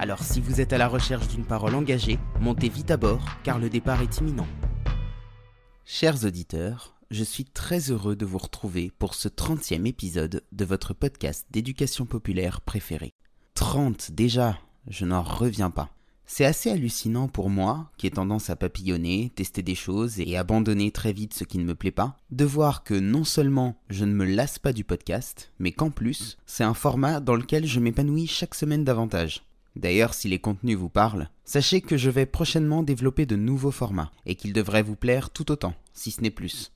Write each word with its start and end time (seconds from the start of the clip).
Alors 0.00 0.22
si 0.22 0.40
vous 0.40 0.60
êtes 0.60 0.72
à 0.72 0.78
la 0.78 0.86
recherche 0.86 1.26
d'une 1.26 1.44
parole 1.44 1.74
engagée, 1.74 2.20
montez 2.40 2.68
vite 2.68 2.92
à 2.92 2.96
bord 2.96 3.24
car 3.42 3.58
le 3.58 3.68
départ 3.68 4.00
est 4.00 4.18
imminent. 4.18 4.46
Chers 5.84 6.24
auditeurs, 6.24 6.94
je 7.10 7.24
suis 7.24 7.44
très 7.44 7.90
heureux 7.90 8.14
de 8.14 8.24
vous 8.24 8.38
retrouver 8.38 8.92
pour 9.00 9.14
ce 9.14 9.28
30e 9.28 9.86
épisode 9.86 10.44
de 10.52 10.64
votre 10.64 10.94
podcast 10.94 11.46
d'éducation 11.50 12.06
populaire 12.06 12.60
préféré. 12.60 13.12
30 13.54 14.12
déjà, 14.12 14.58
je 14.86 15.04
n'en 15.04 15.22
reviens 15.22 15.70
pas. 15.70 15.90
C'est 16.26 16.44
assez 16.44 16.70
hallucinant 16.70 17.26
pour 17.26 17.50
moi, 17.50 17.90
qui 17.96 18.06
ai 18.06 18.10
tendance 18.10 18.50
à 18.50 18.56
papillonner, 18.56 19.32
tester 19.34 19.62
des 19.62 19.74
choses 19.74 20.20
et 20.20 20.36
abandonner 20.36 20.92
très 20.92 21.14
vite 21.14 21.32
ce 21.34 21.42
qui 21.42 21.58
ne 21.58 21.64
me 21.64 21.74
plaît 21.74 21.90
pas, 21.90 22.18
de 22.30 22.44
voir 22.44 22.84
que 22.84 22.92
non 22.92 23.24
seulement 23.24 23.80
je 23.88 24.04
ne 24.04 24.12
me 24.12 24.26
lasse 24.26 24.58
pas 24.58 24.74
du 24.74 24.84
podcast, 24.84 25.50
mais 25.58 25.72
qu'en 25.72 25.90
plus, 25.90 26.36
c'est 26.44 26.64
un 26.64 26.74
format 26.74 27.20
dans 27.20 27.34
lequel 27.34 27.66
je 27.66 27.80
m'épanouis 27.80 28.26
chaque 28.26 28.54
semaine 28.54 28.84
davantage. 28.84 29.47
D'ailleurs, 29.78 30.12
si 30.12 30.28
les 30.28 30.40
contenus 30.40 30.76
vous 30.76 30.88
parlent, 30.88 31.30
sachez 31.44 31.80
que 31.80 31.96
je 31.96 32.10
vais 32.10 32.26
prochainement 32.26 32.82
développer 32.82 33.26
de 33.26 33.36
nouveaux 33.36 33.70
formats 33.70 34.10
et 34.26 34.34
qu'ils 34.34 34.52
devraient 34.52 34.82
vous 34.82 34.96
plaire 34.96 35.30
tout 35.30 35.52
autant, 35.52 35.74
si 35.92 36.10
ce 36.10 36.20
n'est 36.20 36.32
plus. 36.32 36.72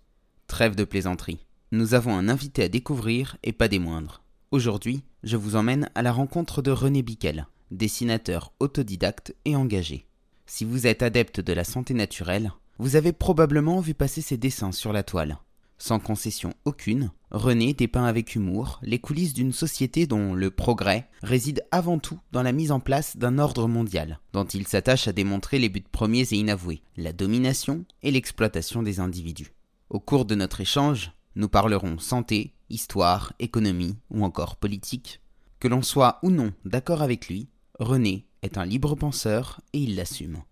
Trêve 0.47 0.77
de 0.77 0.85
plaisanterie. 0.85 1.45
Nous 1.73 1.95
avons 1.95 2.17
un 2.17 2.29
invité 2.29 2.63
à 2.63 2.69
découvrir 2.69 3.39
et 3.43 3.53
pas 3.53 3.67
des 3.67 3.81
moindres. 3.81 4.23
Aujourd'hui, 4.53 5.03
je 5.25 5.37
vous 5.37 5.57
emmène 5.57 5.91
à 5.97 6.03
la 6.03 6.13
rencontre 6.13 6.63
de 6.63 6.71
René 6.71 7.03
Biquel, 7.03 7.49
dessinateur 7.73 8.53
autodidacte 8.61 9.35
et 9.47 9.57
engagé. 9.57 10.07
Si 10.47 10.65
vous 10.65 10.87
êtes 10.87 11.03
adepte 11.03 11.41
de 11.41 11.53
la 11.53 11.65
santé 11.65 11.95
naturelle, 11.95 12.53
vous 12.79 12.95
avez 12.95 13.13
probablement 13.13 13.81
vu 13.81 13.95
passer 13.95 14.21
ses 14.21 14.37
dessins 14.37 14.71
sur 14.71 14.93
la 14.93 15.03
toile. 15.03 15.39
Sans 15.85 15.99
concession 15.99 16.55
aucune, 16.65 17.11
René 17.33 17.75
dépeint 17.75 18.05
avec 18.05 18.37
humour 18.37 18.79
les 18.85 19.01
coulisses 19.01 19.35
d'une 19.35 19.53
société 19.53 20.07
dont 20.07 20.33
le 20.33 20.53
progrès 20.53 21.09
réside 21.25 21.67
avant 21.73 21.99
tout 21.99 22.21
dans 22.31 22.45
la 22.45 22.53
mise 22.53 22.71
en 22.71 22.79
place 22.79 23.17
d'un 23.17 23.41
ordre 23.41 23.67
mondial, 23.67 24.21
dont 24.33 24.45
il 24.45 24.69
s'attache 24.69 25.09
à 25.09 25.13
démontrer 25.13 25.59
les 25.59 25.69
buts 25.69 25.83
premiers 25.91 26.21
et 26.31 26.37
inavoués, 26.37 26.83
la 26.97 27.13
domination 27.13 27.85
et 28.05 28.13
l'exploitation 28.13 28.85
des 28.85 29.01
individus. 29.01 29.55
Au 29.91 29.99
cours 29.99 30.25
de 30.25 30.37
notre 30.37 30.61
échange, 30.61 31.11
nous 31.35 31.49
parlerons 31.49 31.99
santé, 31.99 32.55
histoire, 32.71 33.33
économie 33.41 33.97
ou 34.09 34.23
encore 34.23 34.55
politique. 34.55 35.21
Que 35.59 35.67
l'on 35.67 35.83
soit 35.83 36.21
ou 36.23 36.31
non 36.31 36.53
d'accord 36.65 37.03
avec 37.03 37.27
lui, 37.27 37.49
René 37.81 38.29
est 38.43 38.57
un 38.57 38.65
libre 38.65 38.95
penseur 38.95 39.61
et 39.73 39.81
il 39.81 39.97
l'assume. 39.97 40.45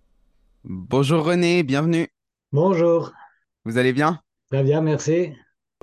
Bonjour 0.65 1.25
René, 1.25 1.63
bienvenue. 1.63 2.09
Bonjour, 2.51 3.13
Vous 3.65 3.79
allez 3.79 3.93
bien? 3.93 4.21
Très 4.51 4.63
bien, 4.63 4.81
merci. 4.83 5.33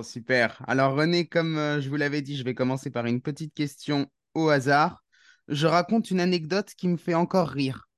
Super. 0.00 0.62
Alors 0.68 0.94
René, 0.94 1.26
comme 1.26 1.56
euh, 1.58 1.80
je 1.80 1.88
vous 1.88 1.96
l'avais 1.96 2.22
dit, 2.22 2.36
je 2.36 2.44
vais 2.44 2.54
commencer 2.54 2.90
par 2.90 3.06
une 3.06 3.20
petite 3.20 3.52
question 3.54 4.06
au 4.34 4.48
hasard. 4.48 5.04
Je 5.48 5.66
raconte 5.66 6.10
une 6.10 6.20
anecdote 6.20 6.72
qui 6.76 6.88
me 6.88 6.96
fait 6.96 7.14
encore 7.14 7.48
rire. 7.48 7.88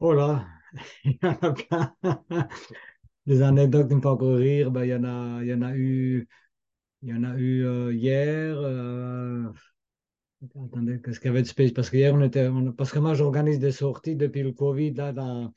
Oh 0.00 0.12
là, 0.12 0.46
il 1.04 1.12
y 1.22 1.26
en 1.26 1.32
a 1.42 1.52
plein. 1.52 1.94
Des 3.26 3.42
anecdotes 3.42 3.88
qui 3.88 3.94
me 3.96 4.00
font 4.02 4.10
encore 4.10 4.36
rire, 4.36 4.70
ben, 4.70 4.84
il 4.84 4.90
y 4.90 4.94
en 4.94 5.04
a, 5.04 5.42
il 5.42 5.48
y 5.48 5.54
en 5.54 5.62
a 5.62 5.74
eu, 5.76 6.28
il 7.02 7.10
y 7.10 7.14
en 7.14 7.24
a 7.24 7.36
eu 7.36 7.64
euh, 7.66 7.94
hier. 7.94 8.56
euh, 8.58 9.44
Attendez, 10.64 11.00
qu'est-ce 11.02 11.20
qu'il 11.20 11.28
y 11.28 11.30
avait 11.30 11.42
de 11.42 11.46
spécial? 11.46 11.74
Parce 11.74 11.90
que 11.90 11.96
hier, 11.96 12.14
on 12.14 12.22
était, 12.22 12.48
on- 12.48 12.72
parce 12.72 12.92
que 12.92 12.98
moi, 12.98 13.14
j'organise 13.14 13.58
des 13.58 13.72
sorties 13.72 14.16
depuis 14.16 14.42
le 14.42 14.52
Covid. 14.52 14.92
Là, 14.94 15.12
dans- 15.12 15.52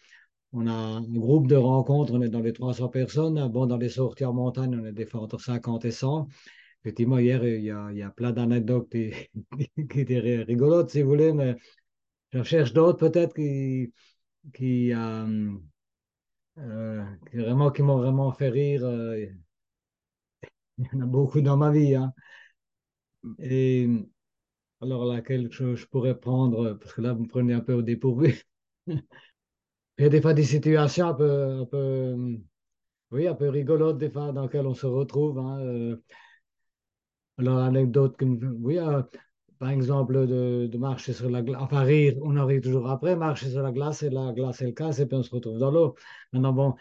on 0.53 0.67
a 0.67 0.71
un 0.73 1.01
groupe 1.03 1.47
de 1.47 1.55
rencontres, 1.55 2.13
on 2.13 2.21
est 2.21 2.29
dans 2.29 2.39
les 2.41 2.53
300 2.53 2.89
personnes. 2.89 3.47
Bon, 3.49 3.65
dans 3.65 3.77
les 3.77 3.89
sorties 3.89 4.25
en 4.25 4.33
montagne, 4.33 4.77
on 4.81 4.85
est 4.85 4.91
des 4.93 5.05
fois 5.05 5.21
entre 5.21 5.39
50 5.39 5.85
et 5.85 5.91
100. 5.91 6.27
Effectivement, 6.83 7.17
hier, 7.19 7.45
il 7.45 7.63
y 7.63 7.71
a, 7.71 8.09
plein 8.11 8.31
d'anecdotes 8.31 8.89
qui, 8.91 9.99
étaient 10.01 10.19
ri- 10.19 10.43
rigolotes, 10.43 10.89
si 10.91 11.01
vous 11.01 11.09
voulez, 11.09 11.33
mais 11.33 11.55
je 12.33 12.43
cherche 12.43 12.73
d'autres 12.73 12.99
peut-être 13.09 13.35
qui, 13.35 13.93
qui, 14.53 14.93
euh, 14.93 15.51
euh, 16.57 17.03
vraiment, 17.33 17.69
qui 17.71 17.81
m'ont 17.83 17.97
vraiment 17.97 18.31
fait 18.31 18.49
rire. 18.49 18.83
euh, 18.85 19.25
il 20.77 20.85
y 20.85 20.95
en 20.97 21.01
a 21.01 21.05
beaucoup 21.05 21.41
dans 21.41 21.57
ma 21.57 21.71
vie. 21.71 21.95
hein. 21.95 22.13
Et 23.39 23.87
alors, 24.81 25.05
laquelle 25.05 25.49
je, 25.51 25.75
je 25.75 25.87
pourrais 25.87 26.19
prendre, 26.19 26.73
parce 26.75 26.93
que 26.93 27.01
là, 27.01 27.13
vous 27.13 27.23
me 27.23 27.27
prenez 27.29 27.53
un 27.53 27.61
peu 27.61 27.73
au 27.73 27.81
dépourvu. 27.83 28.43
Il 30.03 30.07
y 30.07 30.07
a 30.07 30.09
des 30.09 30.21
fois 30.21 30.33
des 30.33 30.43
situations 30.43 31.07
un 31.07 31.13
peu, 31.13 31.61
un 31.61 31.65
peu, 31.65 32.13
oui, 33.11 33.25
un 33.25 33.35
peu 33.35 33.47
rigolotes, 33.47 33.97
des 33.97 34.09
fois, 34.09 34.33
dans 34.33 34.43
lesquelles 34.43 34.67
on 34.67 34.73
se 34.73 34.85
retrouve. 34.85 35.39
hein, 35.39 35.59
euh. 35.61 35.95
Alors, 37.37 37.59
anecdote, 37.59 38.17
oui, 38.21 38.79
euh, 38.79 39.01
par 39.59 39.69
exemple, 39.69 40.27
de, 40.27 40.77
marcher 40.77 41.13
sur 41.13 41.29
la 41.29 41.41
glace, 41.41 41.61
enfin, 41.61 41.83
rire, 41.83 42.15
on 42.21 42.35
en 42.35 42.45
rit 42.45 42.59
toujours 42.59 42.89
après, 42.89 43.15
marcher 43.15 43.49
sur 43.49 43.61
la 43.63 43.71
glace, 43.71 44.03
et 44.03 44.09
la 44.09 44.33
glace, 44.33 44.61
elle 44.61 44.73
casse, 44.73 44.99
et 44.99 45.05
puis 45.05 45.15
on 45.15 45.23
se 45.23 45.33
retrouve 45.33 45.57
dans 45.57 45.71
l'eau. 45.71 45.95
Maintenant, 46.33 46.51
bon, 46.51 46.75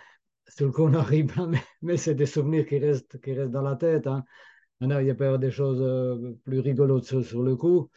sur 0.49 0.67
le 0.67 0.73
coup, 0.73 0.83
on 0.83 0.95
en 0.95 1.03
rit 1.03 1.23
pas, 1.23 1.47
mais, 1.49 1.63
mais 1.83 1.97
c'est 1.97 2.17
des 2.17 2.27
souvenirs 2.27 2.67
qui 2.67 2.79
restent, 2.81 3.21
qui 3.21 3.35
restent 3.35 3.53
dans 3.53 3.63
la 3.63 3.77
tête. 3.77 4.09
Hein. 4.09 4.25
Maintenant, 4.81 4.99
il 4.99 5.07
y 5.07 5.11
a 5.11 5.15
peut 5.15 5.25
y 5.25 5.27
avoir 5.29 5.39
des 5.39 5.53
choses 5.53 5.81
euh, 5.81 6.37
plus 6.45 6.59
rigolotes 6.59 7.05
sur, 7.05 7.25
sur 7.25 7.43
le 7.45 7.55
coup. 7.55 7.89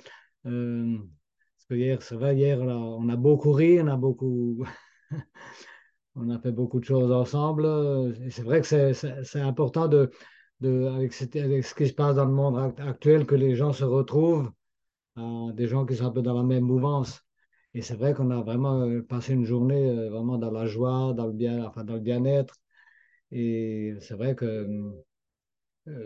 Parce 0.44 1.66
que 1.70 1.76
hier, 1.76 2.02
c'est 2.04 2.16
vrai, 2.16 2.36
hier, 2.36 2.64
là, 2.64 2.78
on 2.78 3.10
a 3.10 3.16
beaucoup 3.16 3.54
ri, 3.54 3.82
on 3.82 3.88
a 3.88 3.98
beaucoup. 3.98 4.64
On 6.16 6.30
a 6.30 6.40
fait 6.40 6.52
beaucoup 6.52 6.80
de 6.80 6.86
choses 6.86 7.12
ensemble. 7.12 7.66
c'est 8.32 8.44
vrai 8.44 8.62
que 8.62 8.94
c'est 8.94 9.40
important 9.42 9.88
de, 9.88 10.12
de, 10.62 10.86
avec, 10.88 11.14
ce 11.14 11.76
qui 11.76 11.88
se 11.88 11.94
passe 11.94 12.16
dans 12.16 12.26
le 12.26 12.32
monde 12.34 12.58
act- 12.58 12.80
actuel, 12.80 13.26
que 13.26 13.36
les 13.36 13.56
gens 13.56 13.74
se 13.74 13.84
retrouvent, 13.84 14.52
euh, 15.20 15.52
des 15.54 15.68
gens 15.68 15.86
qui 15.86 15.96
sont 15.98 16.08
un 16.08 16.12
peu 16.12 16.22
dans 16.24 16.36
la 16.38 16.44
même 16.44 16.64
mouvance. 16.66 17.22
Et 17.76 17.82
c'est 17.84 17.96
vrai 17.96 18.14
qu'on 18.14 18.32
a 18.32 18.42
vraiment 18.44 18.82
euh, 18.84 19.04
passé 19.04 19.34
une 19.34 19.46
journée 19.46 19.90
euh, 19.90 20.10
vraiment 20.10 20.38
dans 20.40 20.52
la 20.52 20.68
joie, 20.68 21.14
dans 21.16 21.28
le 21.28 21.34
bien, 21.34 21.66
enfin, 21.66 21.84
dans 21.86 21.96
le 21.96 22.02
bien-être. 22.02 22.56
Et 23.32 23.96
c'est 24.02 24.16
vrai 24.16 24.36
que, 24.36 24.68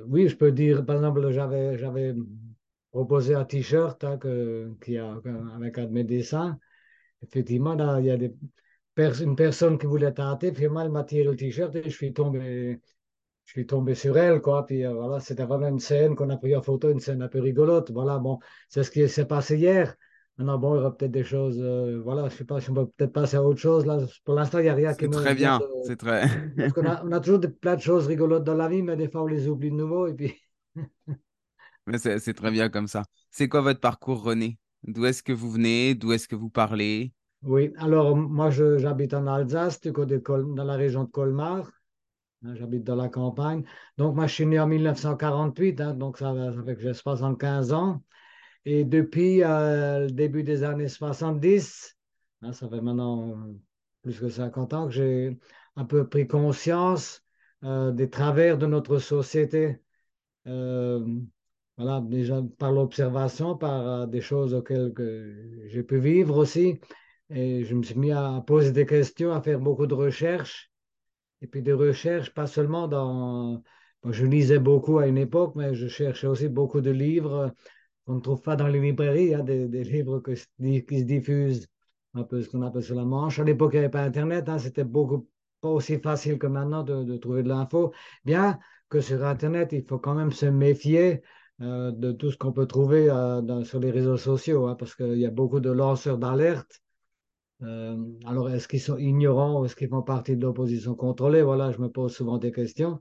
oui, 0.08 0.28
je 0.28 0.36
peux 0.36 0.52
dire, 0.52 0.86
par 0.86 0.98
exemple, 0.98 1.32
j'avais, 1.32 1.78
j'avais 1.78 2.14
proposé 2.92 3.36
un 3.36 3.46
t-shirt 3.46 4.04
hein, 4.04 4.18
que, 4.18 4.74
qui 4.84 4.98
a, 4.98 5.14
avec 5.56 5.78
un 5.78 5.86
de 5.86 5.92
mes 5.92 6.04
dessins. 6.04 6.60
Effectivement, 7.24 7.76
là, 7.76 8.00
il 8.02 8.08
y 8.08 8.12
a 8.12 8.18
des 8.18 8.36
une 9.00 9.36
personne 9.36 9.78
qui 9.78 9.86
voulait 9.86 10.14
tâter, 10.14 10.54
finalement, 10.54 10.82
elle 10.82 10.92
m'a 10.92 11.04
tiré 11.04 11.24
le 11.24 11.36
t-shirt 11.36 11.76
et 11.76 11.84
je 11.84 11.90
suis 11.90 12.14
tombé, 12.14 12.80
je 13.46 13.52
suis 13.52 13.66
tombé 13.68 13.96
sur 13.96 14.18
elle, 14.18 14.42
quoi. 14.42 14.66
Puis 14.66 14.86
euh, 14.86 14.94
voilà, 14.94 15.20
c'était 15.20 15.46
vraiment 15.46 15.68
une 15.70 15.80
scène 15.80 16.16
qu'on 16.16 16.30
a 16.32 16.38
pris 16.38 16.56
en 16.56 16.62
photo, 16.62 16.92
une 16.92 17.00
scène 17.02 17.22
un 17.24 17.28
peu 17.30 17.40
rigolote. 17.42 17.92
Voilà, 17.92 18.20
bon, 18.20 18.40
c'est 18.70 18.84
ce 18.84 18.92
qui 18.92 19.08
s'est 19.10 19.26
passé 19.28 19.58
hier. 19.58 19.96
Maintenant, 20.38 20.58
bon, 20.60 20.76
il 20.76 20.78
y 20.80 20.82
aura 20.82 20.96
peut-être 20.98 21.12
des 21.12 21.24
choses, 21.26 21.60
euh, 21.62 22.02
voilà, 22.04 22.30
je 22.30 22.36
sais 22.38 22.46
pas 22.46 22.62
si 22.62 22.70
on 22.72 22.74
peut 22.76 22.88
peut-être 22.88 23.14
passer 23.14 23.38
à 23.38 23.44
autre 23.44 23.60
chose. 23.60 23.86
Là, 23.86 24.00
pour 24.26 24.36
l'instant, 24.36 24.60
il 24.60 24.64
n'y 24.64 24.70
a 24.70 24.76
rien 24.76 24.96
qui 24.96 25.06
C'est 25.06 25.10
me 25.10 25.18
très 25.18 25.36
bien, 25.36 25.64
de... 25.64 25.68
c'est 25.82 25.98
très... 25.98 26.28
Parce 26.60 26.74
qu'on 26.74 26.86
a, 26.88 27.04
on 27.06 27.12
a 27.14 27.20
toujours 27.22 27.40
des- 27.40 27.50
plein 27.50 27.76
de 27.76 27.82
choses 27.82 28.08
rigolotes 28.08 28.44
dans 28.46 28.56
la 28.56 28.70
vie, 28.70 28.82
mais 28.84 28.96
des 28.98 29.10
fois, 29.10 29.24
on 29.24 29.28
les 29.28 29.48
oublie 29.48 29.72
de 29.72 29.76
nouveau. 29.76 30.08
Et 30.08 30.14
puis, 30.14 30.36
Mais 31.88 31.98
c'est 31.98 32.34
très 32.34 32.52
bien 32.52 32.70
comme 32.70 32.88
ça. 32.88 33.04
C'est 33.32 33.50
quoi 33.50 33.62
votre 33.62 33.80
parcours, 33.80 34.22
René? 34.24 34.58
D'où 34.84 35.06
est-ce 35.06 35.24
que 35.24 35.34
vous 35.34 35.52
venez? 35.52 35.96
D'où 35.96 36.12
est-ce 36.14 36.28
que 36.28 36.36
vous 36.36 36.50
parlez? 36.50 37.14
Oui, 37.44 37.74
alors, 37.78 38.16
moi, 38.16 38.50
j'habite 38.50 39.14
en 39.14 39.26
Alsace, 39.28 39.80
du 39.82 39.94
côté 39.94 40.20
dans 40.20 40.64
la 40.64 40.76
région 40.76 41.06
de 41.06 41.10
Colmar. 41.10 41.72
Hein, 42.44 42.56
J'habite 42.56 42.84
dans 42.84 42.96
la 42.96 43.10
campagne. 43.10 43.64
Donc, 43.98 44.16
moi, 44.16 44.28
je 44.28 44.34
suis 44.34 44.46
né 44.46 44.60
en 44.60 44.68
1948, 44.68 45.82
hein, 45.82 45.94
donc 45.94 46.18
ça, 46.18 46.34
fait 46.66 46.76
que 46.76 46.82
j'ai 46.82 46.94
75 46.94 47.74
ans. 47.74 48.04
Et 48.66 48.84
depuis 48.84 49.44
euh, 49.44 50.02
le 50.02 50.12
début 50.12 50.44
des 50.44 50.64
années 50.64 50.90
70, 50.90 51.98
hein, 52.42 52.54
ça 52.54 52.70
fait 52.70 52.82
maintenant 52.82 53.38
plus 54.02 54.20
que 54.20 54.30
50 54.30 54.74
ans 54.74 54.88
que 54.88 54.94
j'ai 54.94 55.40
un 55.76 55.86
peu 55.86 56.08
pris 56.08 56.28
conscience 56.28 57.24
euh, 57.64 57.92
des 57.92 58.10
travers 58.10 58.58
de 58.58 58.66
notre 58.68 59.00
société. 59.00 59.82
Euh, 60.48 61.06
voilà, 61.78 62.02
déjà 62.02 62.42
par 62.58 62.72
l'observation, 62.74 63.58
par 63.58 64.08
des 64.08 64.22
choses 64.22 64.54
auxquelles 64.54 64.94
que 64.94 65.68
j'ai 65.68 65.84
pu 65.84 66.00
vivre 66.00 66.38
aussi. 66.38 66.80
Et 67.30 67.64
je 67.64 67.76
me 67.76 67.84
suis 67.84 67.98
mis 67.98 68.12
à 68.12 68.44
poser 68.46 68.72
des 68.72 68.86
questions, 68.86 69.32
à 69.32 69.42
faire 69.42 69.60
beaucoup 69.60 69.88
de 69.88 69.94
recherches. 69.94 70.72
Et 71.42 71.48
puis 71.48 71.62
des 71.62 71.74
recherches, 71.74 72.34
pas 72.34 72.48
seulement 72.48 72.88
dans... 72.88 73.64
je 74.06 74.26
lisais 74.26 74.60
beaucoup 74.60 74.98
à 75.00 75.08
une 75.08 75.18
époque, 75.18 75.56
mais 75.56 75.74
je 75.76 75.88
cherchais 75.88 76.28
aussi 76.28 76.50
beaucoup 76.50 76.82
de 76.82 76.92
livres 76.92 77.54
qu'on 78.06 78.16
ne 78.16 78.22
trouve 78.22 78.42
pas 78.42 78.56
dans 78.56 78.68
les 78.68 78.80
librairies, 78.80 79.36
hein, 79.36 79.44
des, 79.44 79.68
des 79.68 79.84
livres 79.84 80.22
qui 80.22 80.36
se 81.00 81.04
diffusent 81.04 81.68
un 82.14 82.24
peu 82.24 82.42
ce 82.42 82.50
qu'on 82.50 82.62
appelle 82.64 82.84
sur 82.84 82.96
la 82.96 83.06
manche. 83.06 83.40
À 83.40 83.44
l'époque, 83.44 83.72
il 83.74 83.78
n'y 83.78 83.86
avait 83.86 83.92
pas 83.92 84.04
Internet, 84.04 84.50
hein, 84.50 84.58
c'était 84.60 84.84
beaucoup 84.84 85.28
pas 85.62 85.70
aussi 85.70 86.00
facile 86.00 86.38
que 86.38 86.48
maintenant 86.48 86.84
de, 86.84 87.18
trouver 87.18 87.44
de 87.44 87.50
l'info. 87.50 87.94
Bien 88.26 88.60
que 88.90 89.02
sur 89.02 89.24
Internet, 89.26 89.70
il 89.74 89.86
faut 89.86 90.00
quand 90.00 90.16
même 90.16 90.32
se 90.32 90.46
méfier 90.46 91.22
euh, 91.62 91.92
de 91.92 92.12
tout 92.12 92.32
ce 92.32 92.38
qu'on 92.38 92.54
peut 92.54 92.66
trouver 92.66 93.10
euh, 93.10 93.64
sur 93.64 93.80
les 93.80 93.92
réseaux 93.92 94.18
sociaux, 94.18 94.68
hein, 94.68 94.76
parce 94.76 94.96
qu'il 94.96 95.18
y 95.18 95.26
a 95.26 95.32
beaucoup 95.32 95.60
de 95.60 95.70
lanceurs 95.70 96.18
d'alerte. 96.18 96.82
Euh, 97.62 97.98
alors, 98.26 98.50
est-ce 98.50 98.68
qu'ils 98.68 98.80
sont 98.82 98.98
ignorants 98.98 99.60
ou 99.62 99.66
est-ce 99.66 99.76
qu'ils 99.76 99.90
font 99.90 100.02
partie 100.02 100.38
de 100.38 100.42
l'opposition 100.42 100.96
contrôlée? 100.96 101.42
Voilà, 101.42 101.72
je 101.72 101.80
me 101.80 101.90
pose 101.90 102.14
souvent 102.16 102.38
des 102.38 102.52
questions. 102.52 103.00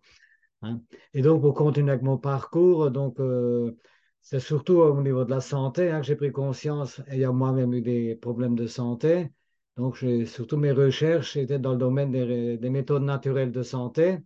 hein. 0.63 0.81
Et 1.15 1.23
donc, 1.23 1.43
pour 1.43 1.55
continuer 1.55 1.93
avec 1.93 2.03
mon 2.05 2.19
parcours, 2.19 2.91
donc, 2.91 3.21
euh, 3.21 3.77
c'est 4.23 4.41
surtout 4.41 4.79
au 4.79 5.01
niveau 5.03 5.25
de 5.25 5.31
la 5.31 5.41
santé 5.41 5.91
hein, 5.91 6.01
que 6.01 6.07
j'ai 6.07 6.17
pris 6.17 6.33
conscience, 6.33 7.01
ayant 7.09 7.33
moi-même 7.33 7.73
eu 7.75 7.83
des 7.83 8.17
problèmes 8.17 8.57
de 8.57 8.67
santé. 8.67 9.31
Donc, 9.77 9.99
surtout 10.27 10.57
mes 10.57 10.73
recherches 10.73 11.37
étaient 11.37 11.59
dans 11.61 11.73
le 11.73 11.79
domaine 11.79 12.11
des, 12.11 12.59
des 12.59 12.71
méthodes 12.71 13.05
naturelles 13.05 13.53
de 13.53 13.63
santé. 13.63 14.19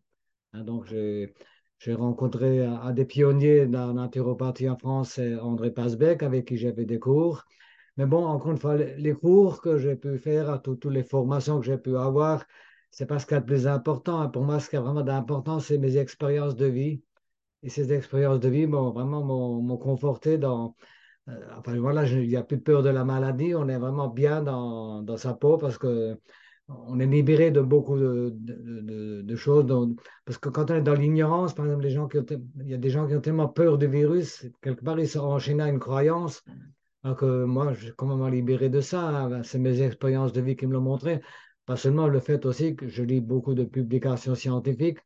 Hein, 0.54 0.64
donc, 0.64 0.86
j'ai 0.86 1.94
rencontré 1.94 2.64
un, 2.64 2.74
un 2.74 2.92
des 2.92 3.04
pionniers 3.04 3.66
de 3.66 3.72
la 3.72 3.92
naturopathie 3.92 4.68
en 4.70 4.78
France, 4.78 5.18
André 5.42 5.72
Pasbeck, 5.72 6.22
avec 6.22 6.46
qui 6.46 6.56
j'avais 6.56 6.84
des 6.86 6.98
cours. 6.98 7.44
Mais 7.96 8.06
bon, 8.06 8.24
encore 8.26 8.52
une 8.52 8.58
fois, 8.58 8.76
les 8.76 9.12
cours 9.14 9.60
que 9.60 9.76
j'ai 9.78 9.96
pu 9.96 10.18
faire, 10.18 10.60
toutes 10.62 10.86
les 10.86 11.02
formations 11.04 11.60
que 11.60 11.66
j'ai 11.66 11.78
pu 11.78 11.96
avoir, 11.96 12.44
c'est 12.90 13.06
pas 13.06 13.18
ce 13.18 13.26
qu'il 13.26 13.34
y 13.34 13.38
a 13.38 13.40
de 13.40 13.46
plus 13.46 13.66
important. 13.66 14.20
hein. 14.20 14.28
Pour 14.28 14.44
moi, 14.44 14.60
ce 14.60 14.68
qui 14.70 14.76
est 14.76 14.78
vraiment 14.80 15.02
d'important, 15.02 15.60
c'est 15.60 15.78
mes 15.78 15.96
expériences 15.98 16.56
de 16.56 16.66
vie. 16.66 17.02
Et 17.62 17.68
ces 17.70 17.92
expériences 17.92 18.40
de 18.40 18.48
vie 18.48 18.66
m'ont 18.66 18.90
vraiment 18.92 19.24
m'ont 19.24 19.76
conforté 19.78 20.38
dans. 20.38 20.76
euh, 21.28 21.40
enfin, 21.58 21.78
voilà, 21.80 22.06
il 22.06 22.28
n'y 22.28 22.36
a 22.36 22.42
plus 22.44 22.58
de 22.58 22.62
peur 22.62 22.82
de 22.82 22.90
la 22.90 23.04
maladie. 23.04 23.54
On 23.54 23.68
est 23.68 23.78
vraiment 23.78 24.08
bien 24.08 24.42
dans, 24.42 25.02
dans 25.02 25.16
sa 25.18 25.34
peau 25.34 25.58
parce 25.58 25.78
que 25.78 26.18
on 26.68 27.00
est 27.00 27.06
libéré 27.06 27.50
de 27.50 27.60
beaucoup 27.60 27.98
de, 27.98 28.34
de- 28.38 29.36
choses. 29.36 29.66
parce 30.24 30.38
que 30.38 30.48
quand 30.48 30.70
on 30.70 30.76
est 30.76 30.82
dans 30.82 30.94
l'ignorance, 30.94 31.54
par 31.54 31.66
exemple, 31.66 31.84
les 31.84 31.90
gens 31.90 32.08
qui 32.08 32.18
il 32.60 32.68
y 32.70 32.74
a 32.74 32.78
des 32.78 32.90
gens 32.90 33.06
qui 33.08 33.14
ont 33.14 33.20
tellement 33.20 33.48
peur 33.48 33.78
du 33.78 33.86
virus, 33.88 34.46
quelque 34.62 34.84
part, 34.84 34.98
ils 35.00 35.08
sont 35.08 35.20
enchaînés 35.20 35.64
à 35.64 35.68
une 35.68 35.78
croyance. 35.80 36.42
Alors 37.04 37.16
que 37.16 37.44
moi, 37.44 37.72
je 37.74 37.84
suis 37.86 37.92
complètement 37.94 38.28
libéré 38.28 38.68
de 38.68 38.80
ça. 38.80 39.00
hein. 39.02 39.28
Ben, 39.30 39.42
C'est 39.42 39.58
mes 39.58 39.82
expériences 39.82 40.32
de 40.32 40.40
vie 40.40 40.56
qui 40.56 40.66
me 40.66 40.72
l'ont 40.72 40.80
montré. 40.80 41.20
Pas 41.66 41.76
seulement 41.76 42.08
le 42.08 42.20
fait 42.20 42.44
aussi 42.46 42.76
que 42.76 42.88
je 42.88 43.02
lis 43.02 43.20
beaucoup 43.20 43.54
de 43.54 43.64
publications 43.64 44.34
scientifiques 44.34 44.98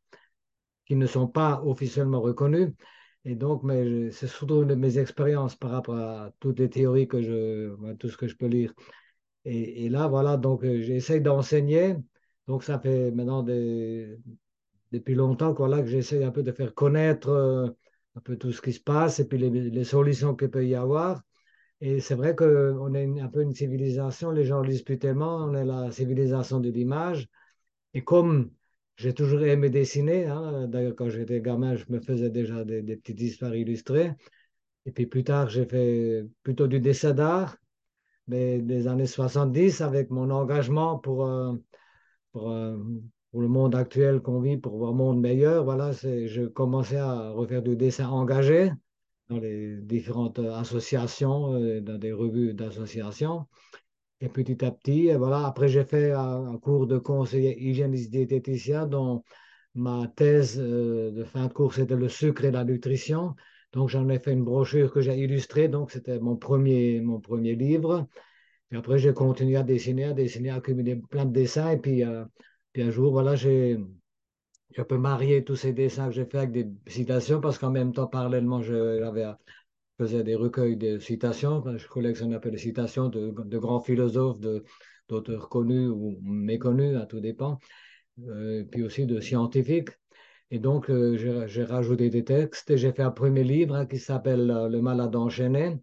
qui 0.85 0.95
ne 0.95 1.07
sont 1.07 1.27
pas 1.27 1.61
officiellement 1.63 2.21
reconnues. 2.21 2.75
Et 3.25 3.35
donc, 3.35 3.63
c'est 4.11 4.27
surtout 4.27 4.61
une 4.63 4.69
de 4.69 4.75
mes 4.75 4.97
expériences 4.99 5.55
par 5.55 5.71
rapport 5.71 5.97
à 5.97 6.31
toutes 6.39 6.59
les 6.59 6.69
théories 6.69 7.07
que 7.07 7.21
je, 7.21 7.75
ben, 7.77 7.97
tout 7.97 8.09
ce 8.09 8.17
que 8.17 8.27
je 8.27 8.35
peux 8.37 8.47
lire. 8.47 8.73
Et, 9.45 9.89
là, 9.89 10.07
voilà, 10.07 10.37
donc 10.37 10.63
euh, 10.65 10.81
j'essaie 10.81 11.19
d'enseigner. 11.21 11.95
Donc, 12.47 12.63
ça 12.63 12.79
fait 12.79 13.11
maintenant 13.11 13.43
depuis 14.91 15.15
longtemps 15.15 15.53
voilà, 15.53 15.81
que 15.81 15.87
j'essaie 15.87 16.23
un 16.23 16.31
peu 16.31 16.43
de 16.43 16.51
faire 16.51 16.73
connaître 16.73 17.29
euh, 17.29 17.67
un 18.15 18.21
peu 18.21 18.37
tout 18.37 18.51
ce 18.51 18.61
qui 18.61 18.73
se 18.73 18.79
passe 18.81 19.19
et 19.19 19.27
puis 19.27 19.37
les 19.37 19.83
solutions 19.83 20.35
qu'il 20.35 20.49
peut 20.49 20.65
y 20.65 20.75
avoir. 20.75 21.21
Et 21.81 21.99
c'est 21.99 22.15
vrai 22.15 22.35
qu'on 22.35 22.93
est 22.95 23.19
un 23.19 23.27
peu 23.27 23.41
une 23.43 23.53
civilisation, 23.53 24.31
les 24.31 24.45
gens 24.45 24.61
lisent 24.61 24.81
plus 24.81 24.97
tellement, 24.97 25.37
on 25.37 25.53
est 25.53 25.65
la 25.65 25.91
civilisation 25.91 26.59
de 26.59 26.69
l'image. 26.69 27.27
Et 27.93 28.03
comme 28.03 28.51
j'ai 28.97 29.13
toujours 29.13 29.43
aimé 29.43 29.69
dessiner, 29.69 30.25
hein, 30.25 30.67
d'ailleurs 30.67 30.95
quand 30.95 31.09
j'étais 31.09 31.41
gamin, 31.41 31.75
je 31.75 31.85
me 31.89 31.99
faisais 31.99 32.29
déjà 32.31 32.65
des, 32.65 32.81
des 32.81 32.97
petites 32.97 33.21
histoires 33.21 33.55
illustrées. 33.55 34.13
Et 34.85 34.91
puis 34.91 35.05
plus 35.07 35.23
tard, 35.23 35.49
j'ai 35.49 35.65
fait 35.65 36.25
plutôt 36.43 36.67
du 36.67 36.79
dessin 36.79 37.13
d'art, 37.13 37.57
mais 38.27 38.59
des 38.59 38.87
années 38.87 39.07
70 39.07 39.81
avec 39.81 40.09
mon 40.11 40.31
engagement 40.31 40.97
pour, 40.99 41.25
euh, 41.27 41.53
euh, 42.37 42.77
pour 43.31 43.41
le 43.41 43.47
monde 43.47 43.75
actuel 43.75 44.21
qu'on 44.21 44.41
vit, 44.41 44.57
pour 44.57 44.87
un 44.87 44.93
monde 44.93 45.19
meilleur. 45.21 45.63
Voilà, 45.65 45.91
je 45.93 46.47
commençais 46.47 46.97
à 46.97 47.31
refaire 47.31 47.61
du 47.63 47.75
dessin 47.75 48.09
engagé 48.09 48.71
dans 49.29 49.39
les 49.39 49.77
différentes 49.77 50.39
associations, 50.39 51.53
euh, 51.53 51.81
dans 51.81 51.97
des 51.97 52.11
revues 52.11 52.53
d'associations. 52.53 53.45
Et 54.19 54.29
petit 54.29 54.63
à 54.65 54.71
petit, 54.71 55.11
euh, 55.11 55.17
voilà, 55.17 55.45
après 55.45 55.67
j'ai 55.67 55.83
fait 55.85 56.11
un, 56.11 56.57
cours 56.57 56.87
de 56.87 56.97
conseiller 56.97 57.61
hygiéniste 57.61 58.09
diététicien 58.11 58.87
dont 58.87 59.23
ma 59.75 60.07
thèse 60.15 60.59
euh, 60.59 61.11
de 61.11 61.23
fin 61.23 61.47
de 61.47 61.53
cours 61.53 61.73
c'était 61.73 61.95
le 61.95 62.09
sucre 62.09 62.45
et 62.45 62.51
la 62.51 62.63
nutrition. 62.63 63.35
Donc 63.73 63.89
j'en 63.89 64.09
ai 64.09 64.19
fait 64.19 64.33
une 64.33 64.43
brochure 64.43 64.91
que 64.91 65.01
j'ai 65.01 65.15
illustrée, 65.17 65.67
donc 65.67 65.91
c'était 65.91 66.19
mon 66.19 66.35
premier, 66.35 67.01
mon 67.01 67.19
premier 67.19 67.55
livre. 67.55 68.07
Et 68.71 68.77
après 68.77 68.97
j'ai 68.99 69.13
continué 69.13 69.55
à 69.57 69.63
dessiner, 69.63 70.05
à 70.05 70.13
dessiner, 70.13 70.49
à 70.49 70.55
accumuler 70.55 70.95
plein 70.95 71.25
de 71.25 71.33
dessins. 71.33 71.71
Et 71.71 71.77
puis, 71.77 72.03
euh, 72.03 72.25
puis 72.73 72.83
un 72.83 72.91
jour, 72.91 73.11
voilà, 73.11 73.35
j'ai 73.35 73.77
j'ai 74.71 74.81
un 74.81 74.85
peu 74.85 74.97
marié 74.97 75.43
tous 75.43 75.55
ces 75.55 75.73
dessins 75.73 76.07
que 76.07 76.13
j'ai 76.13 76.25
fait 76.25 76.37
avec 76.39 76.51
des 76.51 76.67
citations 76.87 77.41
parce 77.41 77.57
qu'en 77.57 77.71
même 77.71 77.93
temps, 77.93 78.07
parallèlement, 78.07 78.61
je, 78.61 79.01
faisais 79.97 80.23
des 80.23 80.35
recueils 80.35 80.77
de 80.77 80.99
citations. 80.99 81.63
Je 81.77 81.87
collectionne 81.87 82.33
un 82.33 82.39
peu 82.39 82.49
les 82.49 82.57
citations 82.57 83.09
de, 83.09 83.57
grands 83.57 83.81
philosophes, 83.81 84.39
d'auteurs 85.09 85.49
connus 85.49 85.87
ou 85.87 86.19
méconnus, 86.21 86.97
à 86.97 87.05
tout 87.05 87.19
dépend, 87.19 87.59
euh, 88.27 88.63
puis 88.65 88.83
aussi 88.83 89.05
de 89.05 89.19
scientifiques. 89.19 89.89
Et 90.51 90.59
donc, 90.59 90.89
euh, 90.89 91.17
j'ai 91.47 91.63
rajouté 91.63 92.09
des 92.09 92.23
textes 92.23 92.69
et 92.71 92.77
j'ai 92.77 92.93
fait 92.93 93.03
un 93.03 93.11
premier 93.11 93.43
livre 93.43 93.75
hein, 93.75 93.85
qui 93.85 93.99
s'appelle 93.99 94.49
euh, 94.49 94.69
Le 94.69 94.81
malade 94.81 95.15
enchaîné, 95.15 95.77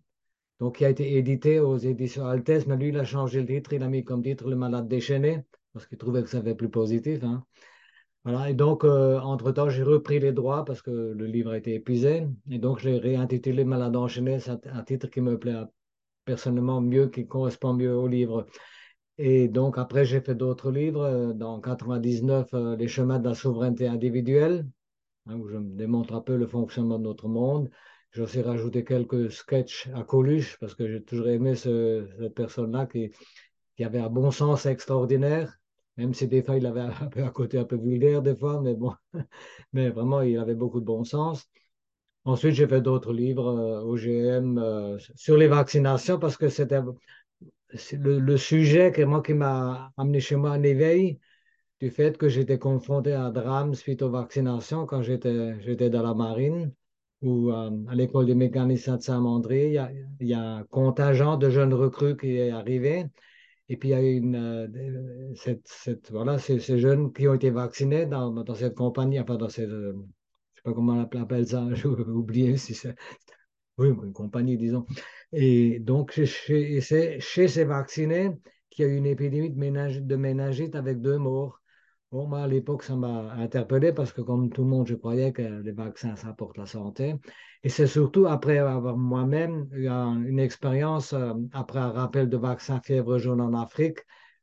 donc 0.60 0.78
qui 0.78 0.84
a 0.86 0.90
été 0.90 1.16
édité 1.19 1.60
aux 1.60 1.76
éditions 1.76 2.26
Altesse, 2.26 2.66
mais 2.66 2.76
lui, 2.76 2.88
il 2.88 2.98
a 2.98 3.04
changé 3.04 3.40
le 3.40 3.46
titre, 3.46 3.75
il 3.75 3.82
a 3.82 3.88
mis 3.88 4.04
comme 4.04 4.22
titre 4.22 4.48
Le 4.48 4.56
malade 4.56 4.88
déchaîné, 4.88 5.44
parce 5.72 5.86
qu'il 5.86 5.98
trouvait 5.98 6.22
que 6.22 6.31
ça 6.31 6.42
fait 6.42 6.54
plus 6.54 6.70
positif. 6.70 7.22
hein. 7.25 7.44
Voilà, 8.24 8.48
et 8.50 8.54
donc, 8.54 8.84
euh, 8.84 9.20
entre-temps, 9.20 9.68
j'ai 9.68 9.82
repris 9.82 10.18
les 10.18 10.32
droits 10.32 10.64
parce 10.64 10.80
que 10.80 10.90
le 10.90 11.26
livre 11.26 11.50
a 11.52 11.58
été 11.58 11.74
épuisé. 11.74 12.26
Et 12.50 12.58
donc, 12.58 12.78
je 12.80 12.88
l'ai 12.88 12.98
réintitulé 12.98 13.64
Malade 13.64 13.96
enchaîné. 13.96 14.40
C'est 14.40 14.66
un 14.66 14.82
titre 14.82 15.08
qui 15.08 15.20
me 15.20 15.38
plaît 15.38 15.62
personnellement 16.24 16.80
mieux, 16.80 17.08
qui 17.08 17.26
correspond 17.28 17.74
mieux 17.74 17.94
au 17.96 18.08
livre. 18.08 18.46
Et 19.18 19.48
donc, 19.48 19.78
après, 19.78 20.04
j'ai 20.06 20.20
fait 20.22 20.34
d'autres 20.36 20.70
livres. 20.72 21.02
euh, 21.04 21.34
Dans 21.34 21.60
99, 21.60 22.48
euh, 22.54 22.76
Les 22.76 22.88
chemins 22.88 23.18
de 23.20 23.28
la 23.28 23.34
souveraineté 23.36 23.88
individuelle, 23.88 24.66
hein, 25.28 25.36
où 25.36 25.48
je 25.48 25.58
démontre 25.58 26.14
un 26.14 26.22
peu 26.22 26.36
le 26.36 26.46
fonctionnement 26.48 26.98
de 26.98 27.04
notre 27.04 27.28
monde. 27.28 27.70
J'ai 28.12 28.22
aussi 28.22 28.43
rajouté 28.43 28.84
quelques 28.84 29.32
sketchs 29.32 29.88
à 29.94 30.04
Coluche 30.04 30.58
parce 30.60 30.74
que 30.74 30.88
j'ai 30.90 31.02
toujours 31.04 31.28
aimé 31.28 31.54
ce- 31.56 32.08
cette 32.20 32.34
personne-là 32.34 32.86
qui 33.76 33.84
avait 33.84 34.00
un 34.00 34.10
bon 34.10 34.31
sens 34.32 34.66
extraordinaire. 34.66 35.58
Même 35.96 36.15
si 36.15 36.27
des 36.29 36.43
fois, 36.43 36.56
il 36.56 36.67
avait 36.67 36.81
un 36.81 36.93
un 37.17 37.31
côté 37.31 37.58
un 37.58 37.65
peu 37.65 37.77
vulgaire 37.77 38.22
des 38.22 38.34
fois, 38.36 38.60
mais 38.60 38.74
bon, 38.74 38.93
mais 39.72 39.91
vraiment, 39.91 40.22
il 40.22 40.39
avait 40.39 40.55
beaucoup 40.55 40.81
de 40.81 40.86
bon 40.86 41.05
sens. 41.05 41.48
Ensuite, 42.24 42.55
j'ai 42.55 42.67
fait 42.67 42.81
d'autres 42.81 43.13
livres, 43.13 43.48
euh, 43.48 43.82
OGM, 43.82 44.58
euh, 44.58 44.98
sur 45.15 45.36
les 45.36 45.48
vaccinations, 45.48 46.19
parce 46.19 46.36
que 46.36 46.48
c'était 46.48 46.81
le, 47.93 48.36
sujet 48.36 48.93
que 48.93 49.22
qui 49.22 49.34
m'a 49.34 49.93
amené 49.96 50.20
chez 50.20 50.36
moi 50.36 50.51
un 50.51 50.63
éveil 50.63 51.19
du 51.81 51.91
fait 51.91 52.17
que 52.17 52.29
j'étais 52.29 52.58
confronté 52.58 53.13
à 53.13 53.24
un 53.27 53.31
drame 53.31 53.74
suite 53.74 54.03
aux 54.03 54.10
vaccinations 54.10 54.86
quand 54.86 55.03
j'étais 55.03 55.91
dans 55.91 56.03
la 56.03 56.15
marine 56.15 56.72
ou 57.22 57.51
euh, 57.51 57.70
à 57.89 57.94
l'école 57.94 58.27
des 58.27 58.34
mécaniciens 58.34 58.96
de 58.96 59.03
Saint-Mandré. 59.03 59.72
Il 59.74 60.08
il 60.20 60.29
y 60.29 60.34
a 60.34 60.41
un 60.41 60.65
contingent 60.65 61.36
de 61.36 61.51
jeunes 61.51 61.74
recrues 61.74 62.17
qui 62.17 62.36
est 62.36 62.51
arrivé. 62.51 63.06
Et 63.68 63.76
puis, 63.76 63.90
il 63.90 63.92
y 63.92 63.94
a 63.94 64.00
une, 64.02 64.36
euh, 64.36 65.34
cette, 65.36 65.66
cette- 65.68 66.10
voilà, 66.10 66.38
ces, 66.38 66.58
jeunes 66.78 67.12
qui 67.12 67.26
ont 67.28 67.34
été 67.34 67.50
vaccinés 67.50 68.06
dans, 68.06 68.30
dans 68.32 68.54
cette 68.54 68.74
compagnie, 68.74 69.18
enfin, 69.20 69.36
dans 69.36 69.48
cette, 69.48 69.68
euh, 69.70 69.92
je 69.94 69.98
ne 69.98 70.02
sais 70.56 70.62
pas 70.64 70.72
comment 70.74 70.94
on 70.94 71.20
appelle 71.22 71.46
ça, 71.46 71.66
j'ai 71.74 71.88
oublié 71.88 72.56
si 72.58 72.74
c'est, 72.74 72.94
oui, 73.78 73.88
une 73.90 74.12
compagnie, 74.12 74.56
disons. 74.58 74.86
Et 75.32 75.80
donc, 75.80 76.12
c'est 76.14 77.20
chez 77.20 77.48
ces 77.48 77.64
vaccinés 77.64 78.30
qu'il 78.70 78.86
y 78.86 78.88
a 78.88 78.92
eu 78.92 78.96
une 78.96 79.06
épidémie 79.06 79.50
de 79.50 79.58
méningite, 79.58 80.06
de 80.06 80.16
méningite 80.16 80.74
avec 80.76 81.00
deux 81.00 81.18
morts. 81.18 81.60
Bon, 82.14 82.28
moi, 82.28 82.42
à 82.42 82.46
l'époque, 82.46 82.84
ça 82.84 82.94
m'a 82.94 83.32
interpellé 83.32 83.92
parce 83.92 84.12
que, 84.12 84.20
comme 84.20 84.48
tout 84.48 84.62
le 84.62 84.68
monde, 84.68 84.86
je 84.86 84.94
croyais 84.94 85.32
que 85.32 85.42
les 85.42 85.72
vaccins, 85.72 86.14
ça 86.14 86.28
apporte 86.28 86.56
la 86.58 86.64
santé. 86.66 87.16
Et 87.64 87.68
c'est 87.68 87.88
surtout 87.88 88.26
après 88.28 88.58
avoir 88.58 88.96
moi-même 88.96 89.68
eu 89.72 89.88
un- 89.88 90.22
une 90.22 90.38
expérience, 90.38 91.12
euh, 91.12 91.32
après 91.52 91.80
un 91.80 91.90
rappel 91.90 92.28
de 92.28 92.36
vaccin 92.36 92.80
fièvre 92.80 93.18
jaune 93.18 93.40
en 93.40 93.52
Afrique. 93.60 93.98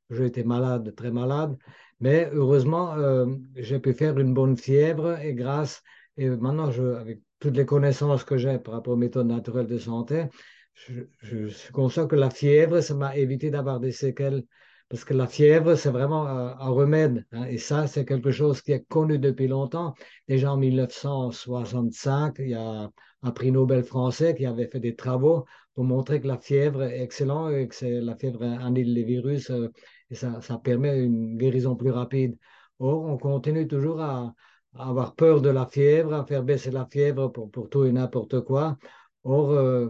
J'ai 0.09 0.25
été 0.25 0.43
malade, 0.43 0.93
très 0.95 1.11
malade. 1.11 1.57
Mais 2.01 2.29
heureusement, 2.33 2.93
euh, 2.97 3.25
j'ai 3.55 3.79
pu 3.79 3.93
faire 3.93 4.19
une 4.19 4.33
bonne 4.33 4.57
fièvre 4.57 5.17
et 5.21 5.33
grâce, 5.33 5.81
et 6.17 6.29
maintenant, 6.29 6.69
avec 6.97 7.21
toutes 7.39 7.55
les 7.55 7.65
connaissances 7.65 8.25
que 8.25 8.35
j'ai 8.37 8.59
par 8.59 8.73
rapport 8.73 8.93
aux 8.95 8.97
méthodes 8.97 9.27
naturelles 9.27 9.67
de 9.67 9.77
santé, 9.77 10.25
je, 10.73 11.03
je 11.21 11.71
conscient 11.71 12.05
que 12.07 12.17
la 12.17 12.29
fièvre, 12.29 12.81
ça 12.81 12.95
m'a 12.95 13.15
évité 13.15 13.49
d'avoir 13.49 13.79
des 13.79 13.93
séquelles 13.93 14.43
parce 14.91 15.05
que 15.05 15.13
la 15.13 15.25
fièvre, 15.25 15.75
c'est 15.75 15.89
vraiment 15.89 16.27
un 16.27 16.69
remède. 16.69 17.25
hein, 17.31 17.45
et 17.45 17.57
ça, 17.57 17.88
c'est 17.88 18.03
quelque 18.03 18.31
chose 18.31 18.62
qui 18.62 18.74
est 18.74 18.86
connu 18.89 19.19
depuis 19.19 19.48
longtemps. 19.48 19.93
Déjà 20.27 20.51
en 20.51 20.57
1965, 20.57 22.36
il 22.39 22.50
y 22.50 22.55
a 22.55 22.91
un 23.24 23.31
prix 23.31 23.53
Nobel 23.53 23.83
français 23.83 24.36
qui 24.36 24.45
avait 24.45 24.67
fait 24.67 24.81
des 24.81 24.93
travaux 24.93 25.45
pour 25.75 25.86
montrer 25.86 26.19
que 26.19 26.27
la 26.27 26.38
fièvre 26.38 26.83
est 26.83 27.01
excellente 27.01 27.53
et 27.53 27.69
que 27.69 27.75
c'est, 27.75 28.01
la 28.01 28.17
fièvre 28.17 28.43
annule 28.43 28.93
les 28.93 29.03
virus 29.05 29.50
euh, 29.50 29.69
et 30.10 30.15
ça, 30.15 30.41
ça 30.41 30.57
permet 30.57 31.00
une 31.00 31.38
guérison 31.38 31.77
plus 31.77 31.91
rapide. 31.91 32.38
Or, 32.79 33.03
on 33.05 33.17
continue 33.17 33.67
toujours 33.69 34.01
à, 34.01 34.33
avoir 34.75 35.15
peur 35.15 35.41
de 35.41 35.50
la 35.50 35.67
fièvre, 35.67 36.13
à 36.13 36.25
faire 36.25 36.43
baisser 36.43 36.71
la 36.71 36.86
fièvre 36.86 37.29
pour, 37.29 37.50
pour 37.50 37.69
tout 37.69 37.86
et 37.86 37.93
n'importe 37.93 38.41
quoi. 38.41 38.77
Or, 39.24 39.51
euh, 39.51 39.89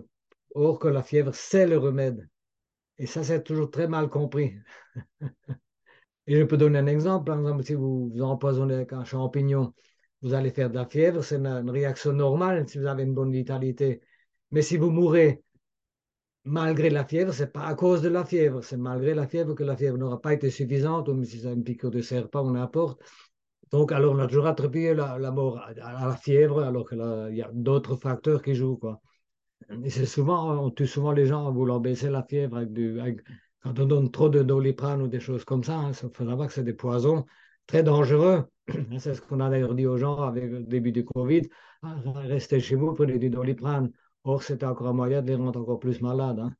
or 0.54 0.78
que 0.78 0.90
la 0.90 1.02
fièvre, 1.02 1.34
c'est 1.34 1.66
le 1.66 1.80
remède. 1.80 2.28
Et 3.02 3.08
ça, 3.08 3.24
c'est 3.24 3.44
toujours 3.44 3.72
très 3.72 3.88
mal 3.88 4.10
compris. 4.10 4.54
Et 6.28 6.40
je 6.40 6.44
peux 6.44 6.56
donner 6.56 6.78
un 6.78 6.86
exemple. 6.86 7.26
Par 7.26 7.40
exemple, 7.40 7.64
si 7.64 7.74
vous 7.74 8.10
vous 8.10 8.22
empoisonnez 8.22 8.76
avec 8.76 8.94
un 8.94 9.04
champignon, 9.06 9.74
vous 10.22 10.36
allez 10.36 10.52
faire 10.52 10.70
de 10.70 10.76
la 10.76 10.86
fièvre. 10.86 11.24
C'est 11.24 11.38
une, 11.38 11.70
réaction 11.72 12.14
normale 12.14 12.70
si 12.70 12.78
vous 12.78 12.86
avez 12.86 13.02
une 13.02 13.16
bonne 13.16 13.32
vitalité. 13.32 14.02
Mais 14.52 14.62
si 14.62 14.78
vous 14.78 14.92
mourrez 14.92 15.42
malgré 16.44 16.92
la 16.92 17.04
fièvre, 17.04 17.34
c'est 17.34 17.52
pas 17.52 17.66
à 17.66 17.74
cause 17.74 18.04
de 18.04 18.10
la 18.10 18.24
fièvre. 18.24 18.64
C'est 18.64 18.78
malgré 18.78 19.16
la 19.16 19.26
fièvre 19.26 19.56
que 19.56 19.64
la 19.64 19.76
fièvre 19.76 19.98
n'aura 19.98 20.22
pas 20.22 20.34
été 20.34 20.52
suffisante, 20.52 21.10
ou 21.10 21.24
si 21.24 21.40
c'est 21.40 21.54
une 21.54 21.64
piqûre 21.64 21.90
de 21.90 22.02
serpent 22.02 22.44
ou 22.48 22.52
n'importe. 22.52 23.02
Donc, 23.72 23.92
alors, 23.92 24.14
on 24.14 24.20
a 24.20 24.28
toujours 24.28 24.46
attribué 24.46 24.94
la, 24.94 25.32
mort 25.32 25.58
à, 25.58 25.70
à 25.82 26.08
la 26.10 26.16
fièvre, 26.18 26.62
alors 26.62 26.88
qu'il 26.88 27.00
y 27.36 27.42
a 27.42 27.50
d'autres 27.52 27.96
facteurs 27.96 28.44
qui 28.44 28.54
jouent, 28.54 28.78
quoi. 28.78 29.02
C'est 29.90 30.06
souvent, 30.06 30.58
on 30.64 30.70
tue 30.72 30.88
souvent 30.88 31.12
les 31.12 31.26
gens 31.26 31.46
en 31.46 31.52
voulant 31.52 31.80
baisser 31.80 32.10
la 32.10 32.24
fièvre 32.24 32.58
avec 32.58 32.74
du, 32.74 33.00
avec- 33.00 33.22
quand 33.62 33.80
on 33.80 33.86
donne 33.86 34.12
trop 34.12 34.30
de 34.30 34.42
doliprane 34.44 35.02
ou 35.02 35.08
des 35.08 35.20
choses 35.20 35.46
comme 35.46 35.64
ça. 35.64 35.86
Il 35.90 35.94
faut 35.94 36.26
savoir 36.26 36.48
que 36.48 36.54
c'est 36.54 36.64
des 36.64 36.74
poisons 36.74 37.26
très 37.68 37.84
dangereux. 37.84 38.46
C'est 39.00 39.14
ce 39.16 39.22
qu'on 39.22 39.40
a 39.40 39.50
d'ailleurs 39.50 39.76
dit 39.76 39.86
aux 39.88 39.98
gens 39.98 40.22
avec 40.22 40.46
le 40.46 40.64
début 40.64 40.92
du 40.92 41.04
Covid. 41.06 41.44
Ah, 41.84 41.96
restez 42.16 42.60
chez 42.60 42.76
vous, 42.76 42.94
prenez 42.94 43.18
du 43.20 43.30
doliprane. 43.30 43.92
Or, 44.24 44.44
c'était 44.44 44.66
encore 44.66 44.88
un 44.88 44.94
moyen 44.94 45.22
de 45.22 45.28
les 45.28 45.36
rendre 45.36 45.60
encore 45.62 45.80
plus 45.80 46.02
malades, 46.02 46.40
hein, 46.40 46.54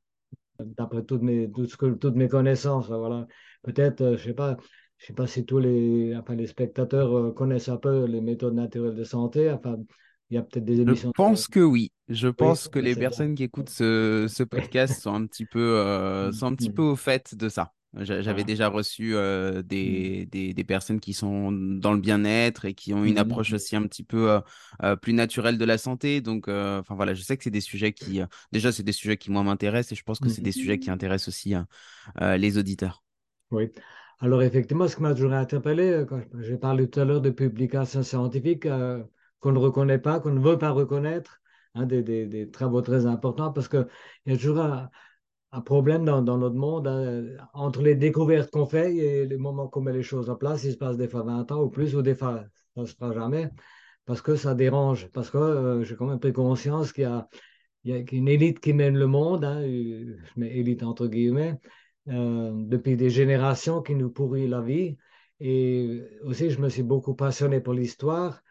d'après 0.60 1.04
toutes 1.04 1.22
mes, 1.22 1.50
tout 1.50 1.66
ce 1.66 1.76
que, 1.76 1.86
toutes 1.94 2.16
mes 2.16 2.28
connaissances. 2.28 2.88
Voilà. 2.88 3.26
Peut-être, 3.62 4.00
euh, 4.02 4.16
je 4.16 4.24
sais 4.24 4.34
pas, 4.34 4.56
je 4.98 5.06
sais 5.06 5.12
pas 5.14 5.26
si 5.26 5.44
tous 5.44 5.58
les, 5.58 6.14
enfin, 6.16 6.34
les 6.34 6.46
spectateurs 6.46 7.16
euh, 7.16 7.32
connaissent 7.32 7.68
un 7.68 7.76
peu 7.76 8.04
les 8.06 8.20
méthodes 8.20 8.54
naturelles 8.54 8.94
de 8.94 9.04
santé. 9.04 9.50
Enfin, 9.50 9.76
il 10.32 10.36
y 10.36 10.38
a 10.38 10.42
peut-être 10.42 10.64
des 10.64 10.80
Je 10.86 10.94
émissions. 10.94 11.12
pense 11.14 11.46
que 11.48 11.60
oui. 11.60 11.92
Je 12.08 12.28
Oui, 12.38 12.56
pense 12.56 12.68
que 12.68 12.78
les 12.78 12.96
bien. 12.96 12.96
personnes 12.96 13.34
qui 13.34 13.44
écoutent 13.44 13.68
ce, 13.70 14.26
ce 14.28 14.42
podcast 14.42 15.00
sont 15.00 15.14
un 15.14 15.26
petit 15.26 15.46
peu, 15.46 15.60
euh, 15.60 16.32
sont 16.32 16.46
un 16.46 16.54
petit 16.54 16.70
peu 16.70 16.82
au 16.82 16.96
fait 16.96 17.34
de 17.36 17.48
ça. 17.48 17.72
J'a- 17.94 18.22
J'avais 18.22 18.42
Voilà. 18.42 18.44
déjà 18.44 18.68
reçu 18.68 19.14
euh, 19.14 19.62
Mhm. 19.84 20.06
des, 20.16 20.26
des, 20.26 20.54
des 20.54 20.64
personnes 20.64 20.98
qui 20.98 21.12
sont 21.12 21.52
dans 21.52 21.92
le 21.92 22.00
bien-être 22.00 22.64
et 22.64 22.74
qui 22.74 22.94
ont 22.94 23.04
une 23.04 23.18
approche 23.18 23.52
Mhm. 23.52 23.52
aussi 23.52 23.76
un 23.76 23.82
petit 23.86 24.02
peu 24.02 24.40
euh, 24.82 24.96
plus 24.96 25.12
naturelle 25.12 25.58
de 25.58 25.64
la 25.64 25.78
santé. 25.78 26.20
Donc, 26.20 26.48
enfin 26.48 26.94
voilà, 26.96 27.14
je 27.14 27.22
sais 27.22 27.36
que 27.36 27.44
c'est 27.44 27.50
des 27.50 27.60
sujets 27.60 27.92
qui, 27.92 28.20
déjà, 28.50 28.72
c'est 28.72 28.82
des 28.82 28.92
sujets 28.92 29.16
qui 29.18 29.30
moi 29.30 29.42
m'intéressent 29.44 29.92
et 29.92 29.94
je 29.96 30.02
pense 30.04 30.18
que 30.20 30.28
c'est 30.30 30.42
des 30.42 30.52
sujets 30.52 30.78
qui 30.78 30.90
intéressent 30.90 31.28
aussi 31.28 31.54
les 32.20 32.58
auditeurs. 32.58 33.02
Oui. 33.50 33.70
Alors, 34.20 34.42
effectivement, 34.42 34.88
ce 34.88 34.96
qui 34.96 35.02
m'a 35.02 35.14
toujours 35.14 35.32
interpellé, 35.32 36.04
quand 36.08 36.20
j'ai 36.40 36.56
parlé 36.56 36.88
tout 36.88 37.00
à 37.00 37.04
l'heure 37.04 37.20
de 37.20 37.30
publications 37.30 38.02
scientifiques 38.02 38.66
qu'on 39.42 39.52
ne 39.52 39.58
reconnaît 39.58 39.98
pas, 39.98 40.20
qu'on 40.20 40.30
ne 40.30 40.40
veut 40.40 40.56
pas 40.56 40.70
reconnaître, 40.70 41.40
hein, 41.74 41.84
des, 41.84 42.50
travaux 42.50 42.80
très 42.80 43.04
importants, 43.06 43.52
parce 43.52 43.68
qu'il 43.68 43.86
y 44.26 44.32
a 44.32 44.36
toujours 44.36 44.60
un, 44.60 44.88
problème 45.66 46.04
dans, 46.06 46.22
notre 46.22 46.56
monde 46.56 46.86
hein, 46.86 47.24
entre 47.52 47.82
les 47.82 47.94
découvertes 47.94 48.50
qu'on 48.50 48.64
fait 48.64 48.96
et 48.96 49.26
les 49.26 49.36
moments 49.36 49.68
qu'on 49.68 49.82
met 49.82 49.92
les 49.92 50.02
choses 50.02 50.30
en 50.30 50.36
place. 50.36 50.64
Il 50.64 50.72
se 50.72 50.78
passe 50.78 50.96
des 50.96 51.08
fois 51.08 51.22
20 51.24 51.52
ans 51.52 51.60
ou 51.60 51.68
plus, 51.68 51.94
ou 51.94 52.00
des 52.00 52.14
fois 52.14 52.44
ça 52.74 52.80
ne 52.80 52.86
se 52.86 52.94
fera 52.94 53.12
jamais, 53.12 53.50
parce 54.06 54.22
que 54.22 54.36
ça 54.36 54.54
dérange, 54.54 55.08
parce 55.12 55.30
que 55.30 55.38
euh, 55.38 55.84
j'ai 55.84 55.96
quand 55.96 56.06
même 56.06 56.20
pris 56.20 56.32
conscience 56.32 56.92
qu'il 56.92 57.04
y 57.84 57.92
a 57.92 57.98
une 58.12 58.28
élite 58.28 58.60
qui 58.60 58.72
mène 58.72 58.96
le 58.96 59.06
monde, 59.06 59.44
hein, 59.44 59.60
euh, 59.60 60.16
je 60.24 60.40
mets 60.40 60.56
élite 60.56 60.82
entre 60.84 61.08
guillemets, 61.08 61.58
euh, 62.08 62.52
depuis 62.54 62.96
des 62.96 63.10
générations 63.10 63.82
qui 63.82 63.94
nous 63.94 64.10
pourrit 64.10 64.48
la 64.48 64.60
vie. 64.62 64.96
Et 65.40 66.02
aussi, 66.22 66.50
je 66.50 66.60
me 66.60 66.68
suis 66.68 66.84
beaucoup 66.84 67.14
passionné 67.14 67.60
pour 67.60 67.74
l'histoire, 67.74 68.41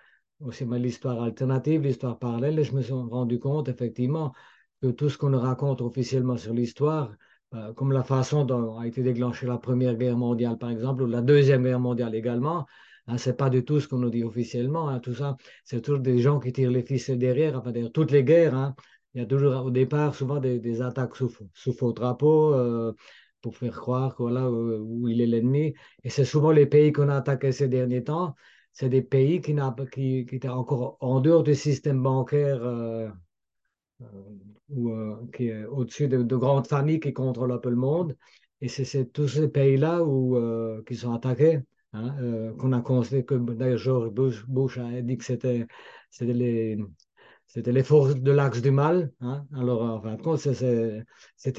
l'histoire 0.77 1.21
alternative, 1.24 1.81
l'histoire 1.83 2.17
parallèle, 2.17 2.60
et 2.60 2.63
je 2.63 2.74
me 2.74 2.81
suis 2.81 2.93
rendu 2.93 3.39
compte 3.39 3.69
effectivement 3.69 4.33
que 4.81 4.88
tout 4.88 5.10
ce 5.10 5.17
qu'on 5.17 5.29
nous 5.29 5.39
raconte 5.39 5.81
officiellement 5.81 6.38
sur 6.38 6.53
l'histoire, 6.53 7.12
euh, 7.53 7.74
comme 7.74 7.91
la 7.91 8.03
façon 8.03 8.45
dont 8.45 8.79
a 8.79 8.88
été 8.88 9.03
déclenchée 9.03 9.45
la 9.45 9.57
Première 9.57 9.95
Guerre 9.95 10.17
mondiale, 10.17 10.57
par 10.57 10.69
exemple, 10.69 11.03
ou 11.03 11.07
la 11.07 11.21
Deuxième 11.21 11.63
Guerre 11.63 11.79
mondiale 11.79 12.15
également, 12.15 12.65
hein, 13.07 13.17
c'est 13.17 13.38
pas 13.38 13.50
du 13.50 13.63
tout 13.63 13.79
ce 13.79 13.88
qu'on 13.88 14.00
nous 14.00 14.10
dit 14.10 14.24
officiellement. 14.24 14.89
hein, 14.89 15.00
tout 15.00 15.13
ça, 15.13 15.38
c'est 15.63 15.81
toujours 15.81 16.00
des 16.01 16.19
gens 16.19 16.39
qui 16.39 16.51
tirent 16.53 16.71
les 16.71 16.83
ficelles 16.83 17.19
derrière. 17.19 17.57
Enfin, 17.57 17.71
d'ailleurs, 17.71 17.91
toutes 17.91 18.12
les 18.12 18.24
guerres, 18.24 18.55
hein, 18.55 18.75
il 19.13 19.21
y 19.21 19.24
a 19.24 19.27
toujours 19.27 19.65
au 19.65 19.71
départ 19.71 20.15
souvent 20.15 20.39
des, 20.39 20.81
attaques 20.81 21.15
sous, 21.15 21.74
faux 21.74 21.91
drapeau 21.93 22.53
euh, 22.53 22.93
pour 23.41 23.57
faire 23.57 23.74
croire 23.75 24.15
que, 24.15 24.24
voilà, 24.24 24.50
où, 24.50 25.03
où 25.03 25.07
il 25.10 25.21
est 25.21 25.27
l'ennemi. 25.27 25.74
Et 26.03 26.10
c'est 26.10 26.25
souvent 26.25 26.51
les 26.51 26.65
pays 26.65 26.91
qu'on 26.93 27.10
a 27.10 27.17
attaqués 27.17 27.51
ces 27.51 27.67
derniers 27.67 28.03
temps. 28.03 28.36
C'est 28.73 28.89
des 28.89 29.01
pays 29.01 29.41
qui, 29.41 29.55
qui, 29.91 30.25
qui 30.25 30.35
étaient 30.35 30.47
encore 30.47 30.97
en 31.01 31.19
dehors 31.21 31.43
du 31.43 31.55
système 31.55 32.01
bancaire 32.01 32.63
euh, 32.63 33.09
euh, 34.01 34.05
ou 34.69 34.91
euh, 34.91 35.29
qui 35.35 35.47
est 35.49 35.65
au-dessus 35.65 36.07
de, 36.07 36.23
de 36.23 36.35
grandes 36.35 36.67
familles 36.67 36.99
qui 36.99 37.13
contrôlent 37.13 37.51
un 37.51 37.57
peu 37.57 37.69
le 37.69 37.75
monde. 37.75 38.17
Et 38.61 38.67
c'est 38.67 39.05
tous 39.11 39.27
ces 39.27 39.47
pays-là 39.49 40.01
qui 40.87 40.95
sont 40.95 41.13
attaqués, 41.13 41.61
hein, 41.93 42.53
qu'on 42.59 42.73
a 42.73 42.81
constaté 42.81 43.25
que 43.25 43.35
George 43.77 44.09
Bush, 44.11 44.77
a 44.77 45.01
dit 45.01 45.17
que 45.17 45.23
c'était 45.23 45.67
les, 46.19 46.77
les 47.55 47.83
forces 47.83 48.15
de 48.15 48.31
l'axe 48.31 48.61
du 48.61 48.71
mal. 48.71 49.11
hein. 49.21 49.45
Alors, 49.55 49.81
en 49.81 50.01
fin 50.01 50.15
de 50.15 50.21
compte, 50.21 50.39
c'était 50.39 51.03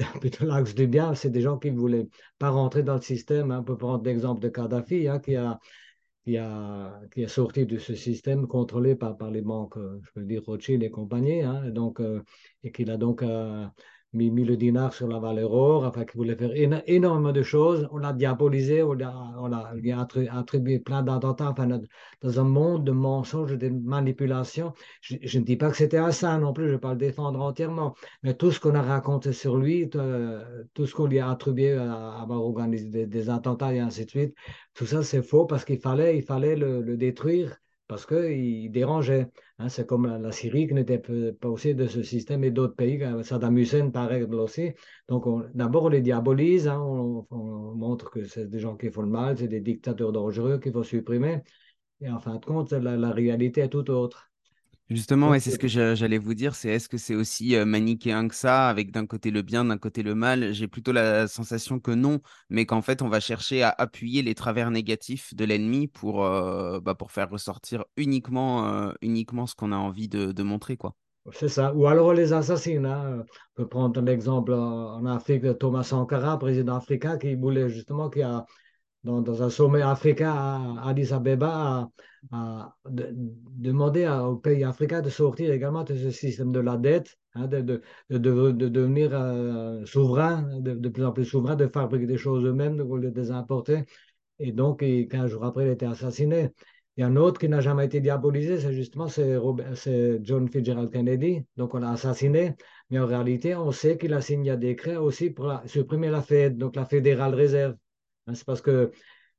plutôt 0.21 0.45
l'axe 0.45 0.73
du 0.75 0.87
bien. 0.87 1.13
C'est 1.13 1.29
des 1.29 1.41
gens 1.41 1.57
qui 1.57 1.71
ne 1.71 1.77
voulaient 1.77 2.07
pas 2.39 2.49
rentrer 2.49 2.83
dans 2.83 2.95
le 2.95 3.01
système. 3.01 3.51
hein. 3.51 3.59
On 3.59 3.63
peut 3.63 3.77
prendre 3.77 4.03
l'exemple 4.03 4.41
de 4.41 4.49
Kadhafi, 4.49 5.07
hein, 5.07 5.19
qui 5.19 5.35
a, 5.35 5.59
qui 6.23 6.37
a, 6.37 7.01
qui 7.11 7.23
est 7.23 7.27
sorti 7.27 7.65
de 7.65 7.77
ce 7.77 7.95
système 7.95 8.47
contrôlé 8.47 8.95
par, 8.95 9.17
par 9.17 9.31
les 9.31 9.41
banques, 9.41 9.77
euh, 9.77 9.99
je 10.03 10.11
peux 10.13 10.23
dire 10.25 10.43
Rothschild 10.45 10.81
et 10.83 10.89
compagnie, 10.89 11.41
hein, 11.41 11.69
donc, 11.69 11.99
euh, 11.99 12.23
et 12.63 12.71
qu'il 12.71 12.89
a 12.91 12.97
donc 12.97 13.23
euh, 13.23 13.65
mis, 14.13 14.29
le 14.29 14.57
dinar 14.57 14.93
sur 14.93 15.07
la 15.07 15.19
valeur 15.19 15.51
or, 15.53 15.85
enfin, 15.85 16.05
qui 16.05 16.17
voulait 16.17 16.35
faire 16.35 16.51
éno- 16.51 16.81
énormément 16.87 17.31
de 17.31 17.41
choses. 17.43 17.87
On 17.91 17.97
l'a 17.97 18.13
diabolisé, 18.13 18.83
on 18.83 18.93
l'a, 18.93 19.73
attribué 20.31 20.79
plein 20.79 21.03
d'attentats, 21.03 21.49
enfin, 21.49 21.67
dans 22.21 22.39
un 22.39 22.43
monde 22.43 22.85
de 22.85 22.91
mensonges, 22.91 23.57
de 23.57 23.69
manipulations. 23.69 24.73
Je, 25.01 25.39
ne 25.39 25.43
dis 25.43 25.55
pas 25.57 25.69
que 25.71 25.77
c'était 25.77 25.97
un 25.97 26.11
saint 26.11 26.39
non 26.39 26.53
plus, 26.53 26.65
je 26.65 26.69
ne 26.69 26.73
vais 26.75 26.79
pas 26.79 26.91
le 26.91 26.97
défendre 26.97 27.41
entièrement, 27.41 27.95
mais 28.23 28.33
tout 28.35 28.51
ce 28.51 28.59
qu'on 28.59 28.75
a 28.75 28.81
raconté 28.81 29.33
sur 29.33 29.57
lui, 29.57 29.89
euh, 29.95 30.63
tout 30.73 30.85
ce 30.85 30.93
qu'on 30.93 31.07
lui 31.07 31.19
a 31.19 31.29
attribué 31.29 31.73
à 31.73 32.21
avoir 32.21 32.41
organisé 32.41 33.07
des, 33.07 33.29
attentats 33.29 33.73
et 33.73 33.79
ainsi 33.79 34.05
de 34.05 34.09
suite, 34.09 34.35
tout 34.73 34.85
ça, 34.85 35.03
c'est 35.03 35.23
faux 35.23 35.45
parce 35.45 35.65
qu'il 35.65 35.79
fallait, 35.79 36.17
il 36.17 36.23
fallait 36.23 36.55
le 36.55 36.97
détruire 36.97 37.57
parce 37.93 38.07
qu'il 38.07 38.71
dérangeait. 38.71 39.27
Hein, 39.59 39.69
c'est 39.69 39.85
comme 39.85 40.07
la, 40.07 40.31
Syrie 40.31 40.67
qui 40.67 40.73
n'était 40.73 40.97
pas 40.97 41.47
aussi 41.47 41.75
de 41.75 41.85
ce 41.85 42.01
système 42.01 42.43
et 42.43 42.49
d'autres 42.49 42.75
pays, 42.75 42.97
comme 42.97 43.21
Saddam 43.23 43.55
Hussein 43.55 43.91
pareil 43.91 44.23
aussi. 44.23 44.71
Donc 45.07 45.27
on- 45.27 45.45
d'abord 45.53 45.83
on 45.83 45.89
les 45.89 46.01
diabolise, 46.01 46.67
hein, 46.67 46.79
on, 46.81 47.27
on 47.29 47.75
montre 47.75 48.09
que 48.09 48.23
c'est 48.25 48.49
des 48.49 48.59
gens 48.59 48.75
qui 48.77 48.89
font 48.89 49.03
le 49.03 49.09
mal, 49.09 49.37
c'est 49.37 49.47
des 49.47 49.61
dictateurs 49.61 50.11
dangereux 50.11 50.57
qu'il 50.59 50.71
faut 50.73 50.81
supprimer. 50.83 51.43
Et 52.01 52.09
en 52.09 52.19
fin 52.19 52.37
de 52.37 52.45
compte, 52.45 52.71
la, 52.73 52.97
la 52.97 53.11
réalité 53.11 53.61
est 53.61 53.69
tout 53.69 53.89
autre. 53.91 54.31
Justement, 54.89 55.29
ouais, 55.31 55.39
c'est 55.39 55.49
ce 55.51 55.57
que 55.57 55.67
j'a- 55.67 55.95
j'allais 55.95 56.17
vous 56.17 56.33
dire, 56.33 56.55
c'est 56.55 56.69
est-ce 56.69 56.89
que 56.89 56.97
c'est 56.97 57.15
aussi 57.15 57.55
manichéen 57.65 58.27
que 58.27 58.35
ça, 58.35 58.69
avec 58.69 58.91
d'un 58.91 59.05
côté 59.07 59.31
le 59.31 59.41
bien, 59.41 59.65
d'un 59.65 59.77
côté 59.77 60.03
le 60.03 60.13
mal? 60.13 60.53
J'ai 60.53 60.67
plutôt 60.67 60.91
la 60.91 61.27
sensation 61.27 61.79
que 61.79 61.91
non, 61.91 62.21
mais 62.49 62.65
qu'en 62.65 62.81
fait, 62.81 63.01
on 63.01 63.09
va 63.09 63.19
chercher 63.19 63.63
à 63.63 63.69
appuyer 63.77 64.21
les 64.21 64.35
travers 64.35 64.69
négatifs 64.71 65.33
de 65.35 65.45
l'ennemi 65.45 65.87
pour, 65.87 66.25
euh, 66.25 66.79
bah, 66.81 66.95
pour 66.95 67.11
faire 67.11 67.29
ressortir 67.29 67.85
uniquement, 67.97 68.67
euh, 68.67 68.93
uniquement 69.01 69.47
ce 69.47 69.55
qu'on 69.55 69.71
a 69.71 69.77
envie 69.77 70.09
de, 70.09 70.31
de 70.31 70.43
montrer, 70.43 70.77
quoi. 70.77 70.95
c'est 71.31 71.47
ça. 71.49 71.73
Ou 71.73 71.87
alors 71.87 72.13
les 72.13 72.33
assassine. 72.33 72.85
hein. 72.85 73.23
On 73.57 73.63
peut 73.63 73.67
prendre 73.69 73.99
un 74.01 74.05
exemple 74.07 74.53
en 74.53 74.95
en 74.97 75.05
Afrique 75.05 75.41
de 75.43 75.53
Thomas 75.53 75.83
Sankara, 75.83 76.37
président 76.39 76.75
africain, 76.75 77.17
qui 77.17 77.35
voulait 77.35 77.69
justement, 77.69 78.09
qui 78.09 78.21
a 78.21 78.45
dans, 79.03 79.43
un 79.43 79.49
sommet 79.49 79.81
africain 79.81 80.31
à 80.33 80.89
Addis 80.89 81.11
Abeba, 81.13 81.89
à, 82.31 82.35
à 82.37 82.75
de- 82.89 83.09
demander 83.13 84.07
aux 84.07 84.37
pays 84.37 84.63
africains 84.63 85.01
de 85.01 85.09
sortir 85.09 85.51
également 85.51 85.83
de 85.83 85.95
ce 85.95 86.09
système 86.11 86.51
de 86.51 86.59
la 86.59 86.77
dette, 86.77 87.17
hein, 87.35 87.47
de, 87.47 87.61
de, 87.61 87.81
de, 88.09 88.17
de- 88.17 88.51
de 88.51 88.67
devenir 88.69 89.11
euh, 89.13 89.85
souverain, 89.85 90.43
de, 90.59 90.89
plus 90.89 91.05
en 91.05 91.11
plus 91.11 91.25
souverain, 91.25 91.55
de 91.55 91.67
fabriquer 91.67 92.05
des 92.07 92.17
choses 92.17 92.45
eux-mêmes 92.45 92.77
de 92.77 93.11
les 93.19 93.31
importer. 93.31 93.83
Et 94.39 94.51
donc, 94.51 94.83
et 94.83 95.07
15 95.07 95.31
jours 95.31 95.45
après, 95.45 95.65
il 95.65 95.69
a 95.69 95.73
été 95.73 95.85
assassiné. 95.85 96.51
Il 96.97 97.01
y 97.01 97.03
a 97.03 97.07
un 97.07 97.15
autre 97.15 97.39
qui 97.39 97.49
n'a 97.49 97.61
jamais 97.61 97.85
été 97.85 98.01
diabolisé, 98.01 98.59
c'est 98.59 98.73
justement 98.73 99.07
c'est 99.07 100.19
John 100.23 100.47
Fitzgerald 100.49 100.91
Kennedy. 100.91 101.43
Donc, 101.57 101.73
on 101.73 101.79
l'a 101.79 101.91
assassiné, 101.91 102.55
mais 102.89 102.99
en 102.99 103.05
réalité, 103.07 103.55
on 103.55 103.71
sait 103.71 103.97
qu'il 103.97 104.13
a 104.13 104.21
signé 104.21 104.51
un 104.51 104.57
décret 104.57 104.95
aussi 104.97 105.29
pour 105.31 105.51
supprimer 105.65 106.09
la 106.09 106.21
Fed, 106.21 106.57
donc 106.57 106.75
la 106.75 106.85
Fédérale 106.85 107.33
Réserve. 107.35 107.75
Hein, 108.27 108.35
C'est 108.35 108.45
parce 108.45 108.61
que 108.61 108.91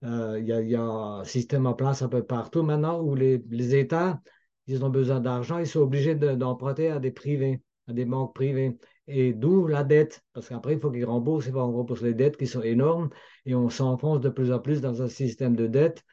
euh, 0.04 0.38
il 0.40 0.46
y 0.46 0.76
a, 0.76 0.82
un 0.82 1.24
système 1.24 1.66
en 1.66 1.74
place 1.74 2.02
un 2.02 2.08
peu 2.08 2.22
partout 2.22 2.62
maintenant 2.62 3.00
où 3.00 3.14
les, 3.14 3.74
États, 3.74 4.20
ils 4.66 4.84
ont 4.84 4.90
besoin 4.90 5.20
d'argent, 5.20 5.58
ils 5.58 5.66
sont 5.66 5.80
obligés 5.80 6.14
de- 6.14 6.34
d'emprunter 6.34 6.88
à 6.90 6.98
des 6.98 7.10
privés, 7.10 7.62
à 7.88 7.92
des 7.92 8.04
banques 8.04 8.34
privées. 8.34 8.76
Et 9.06 9.32
d'où 9.32 9.66
la 9.66 9.84
dette, 9.84 10.22
parce 10.32 10.48
qu'après, 10.48 10.74
il 10.74 10.80
faut 10.80 10.90
qu'ils 10.90 11.04
remboursent, 11.04 11.46
il 11.46 11.52
faut 11.52 11.60
rembourser 11.60 12.06
les 12.06 12.14
dettes 12.14 12.36
qui 12.36 12.46
sont 12.46 12.62
énormes, 12.62 13.10
et 13.44 13.54
on 13.54 13.68
s'enfonce 13.68 14.20
de 14.20 14.30
plus 14.30 14.52
en 14.52 14.58
plus 14.58 14.80
dans 14.80 15.02
un 15.02 15.08
système 15.08 15.56
de 15.56 15.66
dette. 15.66 16.04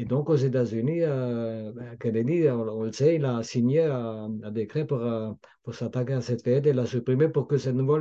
Et 0.00 0.04
donc, 0.04 0.30
aux 0.30 0.36
États-Unis, 0.36 1.00
euh, 1.02 1.72
ben, 1.72 1.96
Kennedy, 1.98 2.48
on, 2.48 2.84
le 2.84 2.92
sait, 2.92 3.16
il 3.16 3.24
a 3.24 3.42
signé 3.42 3.82
un, 3.82 4.28
décret 4.52 4.86
pour, 4.86 5.02
euh, 5.02 5.32
pour 5.64 5.74
s'attaquer 5.74 6.12
à 6.12 6.20
cette 6.20 6.44
fête 6.44 6.66
et 6.66 6.72
l'a 6.72 6.86
supprimé 6.86 7.28
pour 7.28 7.48
que 7.48 7.58
c'est 7.58 7.72
nouveau 7.72 7.98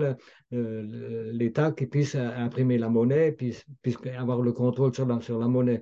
l'État 0.51 1.72
qui 1.72 1.88
puisse 1.88 2.13
imprimer 2.13 2.77
la 2.77 2.89
monnaie, 2.89 3.32
puisse, 3.32 3.66
puisse 3.82 3.98
avoir 4.16 4.42
le 4.44 4.51
contrôle 4.54 4.94
sur 4.94 5.08
la, 5.08 5.20
sur 5.22 5.39
la 5.39 5.48
monnaie. 5.48 5.82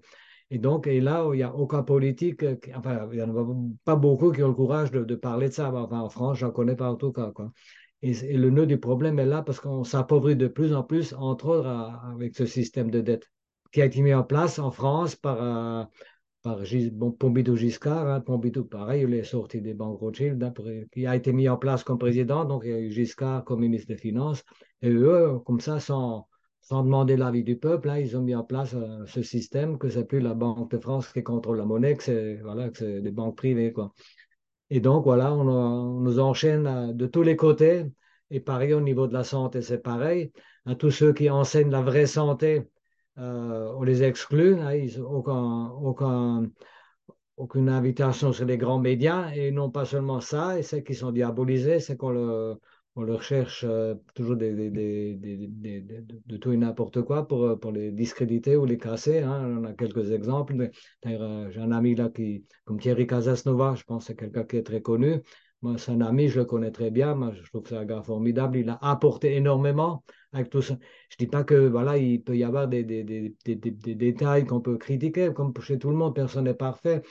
Et 0.51 0.57
donc, 0.57 0.87
et 0.87 1.01
là, 1.01 1.27
il 1.33 1.37
n'y 1.37 1.43
a 1.43 1.53
aucun 1.53 1.83
politique, 1.83 2.45
enfin, 2.73 3.09
il 3.11 3.17
n'y 3.17 3.21
en 3.21 3.35
a 3.35 3.55
pas 3.83 3.95
beaucoup 3.97 4.31
qui 4.31 4.41
ont 4.41 4.47
le 4.47 4.53
courage 4.53 4.91
de, 4.91 5.03
de 5.03 5.15
parler 5.15 5.49
de 5.49 5.53
ça. 5.53 5.73
Enfin, 5.73 5.99
en 5.99 6.09
France, 6.09 6.37
j'en 6.37 6.51
connais 6.51 6.75
pas 6.77 6.89
en 6.89 6.95
tout 6.95 7.11
cas. 7.11 7.31
Quoi. 7.31 7.51
Et, 8.01 8.13
le 8.37 8.49
nœud 8.51 8.67
du 8.67 8.77
problème 8.79 9.19
est 9.19 9.25
là 9.25 9.41
parce 9.41 9.59
qu'on 9.59 9.83
s'appauvrit 9.83 10.37
de 10.37 10.47
plus 10.47 10.73
en 10.73 10.83
plus, 10.83 11.13
entre 11.13 11.47
autres, 11.47 11.67
avec 12.13 12.35
ce 12.35 12.45
système 12.45 12.89
de 12.89 13.01
dette 13.01 13.29
qui 13.75 13.81
a 13.81 13.85
été 13.85 14.01
mis 14.01 14.13
en 14.13 14.23
place 14.23 14.57
en 14.57 14.71
France 14.71 15.17
par, 15.17 15.43
euh, 15.43 15.83
par 16.43 16.59
Pompidou 17.19 17.57
Giscard. 17.57 18.07
Hein. 18.07 18.21
Pompidou, 18.21 18.63
pareil, 18.63 19.03
il 19.03 19.13
est 19.13 19.23
sorti 19.23 19.59
des 19.59 19.73
banques 19.73 19.99
Rothschild, 19.99 20.41
hein, 20.41 20.53
qui 20.93 21.05
a 21.05 21.13
été 21.13 21.33
mis 21.33 21.49
en 21.49 21.57
place 21.57 21.83
comme 21.83 21.97
président. 21.97 22.45
Donc, 22.45 22.61
il 22.63 22.71
y 22.71 22.73
a 22.73 22.79
eu 22.79 22.89
Giscard 22.89 23.43
comme 23.43 23.59
ministre 23.59 23.87
des 23.89 23.97
Finances. 23.97 24.45
Et 24.81 24.89
eux, 24.89 25.39
comme 25.45 25.59
ça, 25.59 25.81
sans, 25.81 26.25
sans 26.61 26.83
demander 26.83 27.17
l'avis 27.17 27.43
du 27.43 27.57
peuple, 27.57 27.89
hein, 27.89 27.97
ils 27.99 28.15
ont 28.15 28.21
mis 28.21 28.33
en 28.33 28.45
place 28.45 28.73
euh, 28.75 29.05
ce 29.07 29.21
système 29.21 29.77
que 29.77 29.89
c'est 29.89 30.05
plus 30.05 30.21
la 30.21 30.35
Banque 30.35 30.71
de 30.71 30.77
France 30.77 31.11
qui 31.11 31.21
contrôle 31.21 31.57
la 31.57 31.65
monnaie, 31.65 31.97
que 31.97 32.03
c'est 32.03 32.35
voilà, 32.35 32.69
des 32.69 33.11
banques 33.11 33.35
privées. 33.35 33.73
Quoi. 33.73 33.91
Et 34.69 34.79
donc, 34.79 35.03
voilà, 35.03 35.33
on, 35.33 35.99
nous 35.99 36.19
enchaîne 36.19 36.65
euh, 36.65 36.93
de 36.93 37.07
tous 37.07 37.23
les 37.23 37.35
côtés. 37.35 37.83
Et 38.31 38.39
pareil, 38.39 38.73
au 38.73 38.79
niveau 38.79 39.05
de 39.07 39.13
la 39.13 39.25
santé, 39.25 39.61
c'est 39.61 39.79
pareil. 39.79 40.31
À 40.65 40.75
tous 40.75 40.91
ceux 40.91 41.11
qui 41.11 41.29
enseignent 41.29 41.71
la 41.71 41.81
vraie 41.81 42.05
santé, 42.05 42.69
euh, 43.17 43.73
on 43.75 43.83
les 43.83 44.03
exclut. 44.03 44.59
Hein, 44.59 44.73
ils 44.75 44.99
aucun, 45.01 45.69
aucun, 45.81 46.49
aucune 47.37 47.69
invitation 47.69 48.33
sur 48.33 48.45
les 48.45 48.57
grands 48.57 48.79
médias. 48.79 49.31
Et 49.33 49.51
non 49.51 49.69
pas 49.71 49.85
seulement 49.85 50.21
ça, 50.21 50.57
et 50.59 50.63
ceux 50.63 50.79
qui 50.79 50.95
sont 50.95 51.11
diabolisés, 51.11 51.79
c'est 51.79 51.97
qu'on 51.97 52.11
le, 52.11 52.59
on 52.95 53.03
leur 53.03 53.21
cherche 53.21 53.65
euh, 53.67 53.95
toujours 54.13 54.37
de 54.37 54.47
tout 56.37 56.51
et 56.51 56.57
n'importe 56.57 57.01
quoi 57.01 57.27
pour, 57.27 57.43
euh, 57.43 57.59
les 57.73 57.91
discréditer 57.91 58.55
ou 58.55 58.65
les 58.65 58.77
casser. 58.77 59.19
Hein. 59.19 59.59
On 59.59 59.65
a 59.65 59.73
quelques 59.73 60.11
exemples. 60.11 60.69
J'ai 61.03 61.59
un 61.59 61.71
ami 61.71 61.95
là 61.95 62.09
qui, 62.09 62.45
comme 62.63 62.79
Thierry 62.79 63.05
Casasnova, 63.05 63.75
je 63.75 63.83
pense 63.83 64.03
que 64.03 64.07
c'est 64.07 64.15
quelqu'un 64.15 64.45
qui 64.45 64.57
est 64.57 64.63
très 64.63 64.81
connu. 64.81 65.21
Moi, 65.61 65.77
c'est 65.77 65.91
un 65.91 66.01
ami, 66.01 66.27
je 66.27 66.39
le 66.39 66.45
connais 66.45 66.71
très 66.71 66.91
bien. 66.91 67.15
Moi, 67.15 67.31
je 67.33 67.41
trouve 67.49 67.63
que 67.63 67.69
c'est 67.69 67.77
un 67.77 67.85
gars 67.85 68.03
formidable. 68.03 68.57
Il 68.57 68.69
a 68.69 68.77
apporté 68.81 69.35
énormément 69.35 70.03
avec 70.31 70.49
tout 70.49 70.61
ça. 70.61 70.77
Je 71.09 71.15
ne 71.19 71.25
dis 71.25 71.27
pas 71.27 71.43
que 71.43 71.67
voilà, 71.67 71.97
il 71.97 72.21
peut 72.21 72.37
y 72.37 72.43
avoir 72.43 72.67
des, 72.67 72.83
des, 72.83 73.03
des 73.45 73.95
détails 73.95 74.45
qu'on 74.45 74.61
peut 74.61 74.77
critiquer, 74.77 75.31
comme 75.33 75.53
chez 75.61 75.79
tout 75.79 75.89
le 75.89 75.95
monde, 75.95 76.13
personne 76.13 76.43
n'est 76.43 76.53
parfait. 76.53 77.01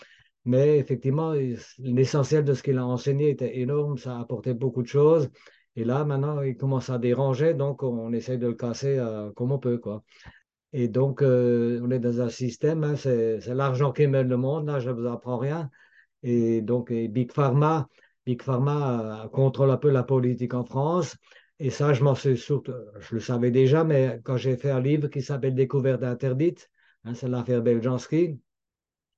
Mais 0.44 0.78
effectivement, 0.78 1.34
l'essentiel 1.78 2.44
de 2.44 2.52
ce 2.54 2.62
qu'il 2.62 2.78
a 2.78 2.86
enseigné 2.86 3.30
était 3.30 3.58
énorme, 3.58 3.96
ça 3.96 4.16
a 4.16 4.20
apporté 4.20 4.52
beaucoup 4.54 4.82
de 4.82 4.88
choses. 4.88 5.30
Et 5.74 5.84
là, 5.84 6.04
maintenant, 6.04 6.42
il 6.42 6.56
commence 6.56 6.90
à 6.90 6.98
déranger, 6.98 7.54
donc 7.54 7.82
on 7.82 8.12
essaie 8.12 8.36
de 8.38 8.46
le 8.46 8.54
casser 8.54 8.98
euh, 8.98 9.32
comme 9.32 9.50
on 9.52 9.58
peut. 9.58 9.78
Quoi. 9.78 10.04
Et 10.72 10.86
donc, 10.88 11.22
euh, 11.22 11.80
on 11.82 11.90
est 11.90 11.98
dans 11.98 12.20
un 12.20 12.28
système, 12.28 12.84
hein, 12.84 12.94
c'est 12.96 13.40
l'argent 13.48 13.90
qui 13.90 14.06
mène 14.06 14.28
le 14.28 14.36
monde, 14.36 14.66
là, 14.66 14.80
je 14.80 14.90
ne 14.90 14.94
vous 14.94 15.06
apprends 15.06 15.38
rien. 15.38 15.70
Et 16.22 16.60
donc, 16.60 16.92
Big 16.92 17.32
Pharma, 17.32 17.88
Big 18.26 18.42
Pharma 18.42 19.24
euh, 19.24 19.28
contrôle 19.28 19.70
un 19.70 19.76
peu 19.76 19.90
la 19.90 20.02
politique 20.02 20.54
en 20.54 20.64
France. 20.64 21.16
Et 21.58 21.70
ça, 21.70 21.92
je 21.92 22.02
m'en 22.02 22.14
suis 22.14 22.36
je 22.36 23.14
le 23.14 23.20
savais 23.20 23.50
déjà, 23.50 23.84
mais 23.84 24.20
quand 24.24 24.36
j'ai 24.36 24.56
fait 24.56 24.70
un 24.70 24.80
livre 24.80 25.08
qui 25.08 25.22
s'appelle 25.22 25.54
Découverte 25.54 26.02
interdite, 26.02 26.70
hein, 27.04 27.14
c'est 27.14 27.28
l'affaire 27.28 27.62
Beljanski, 27.62 28.40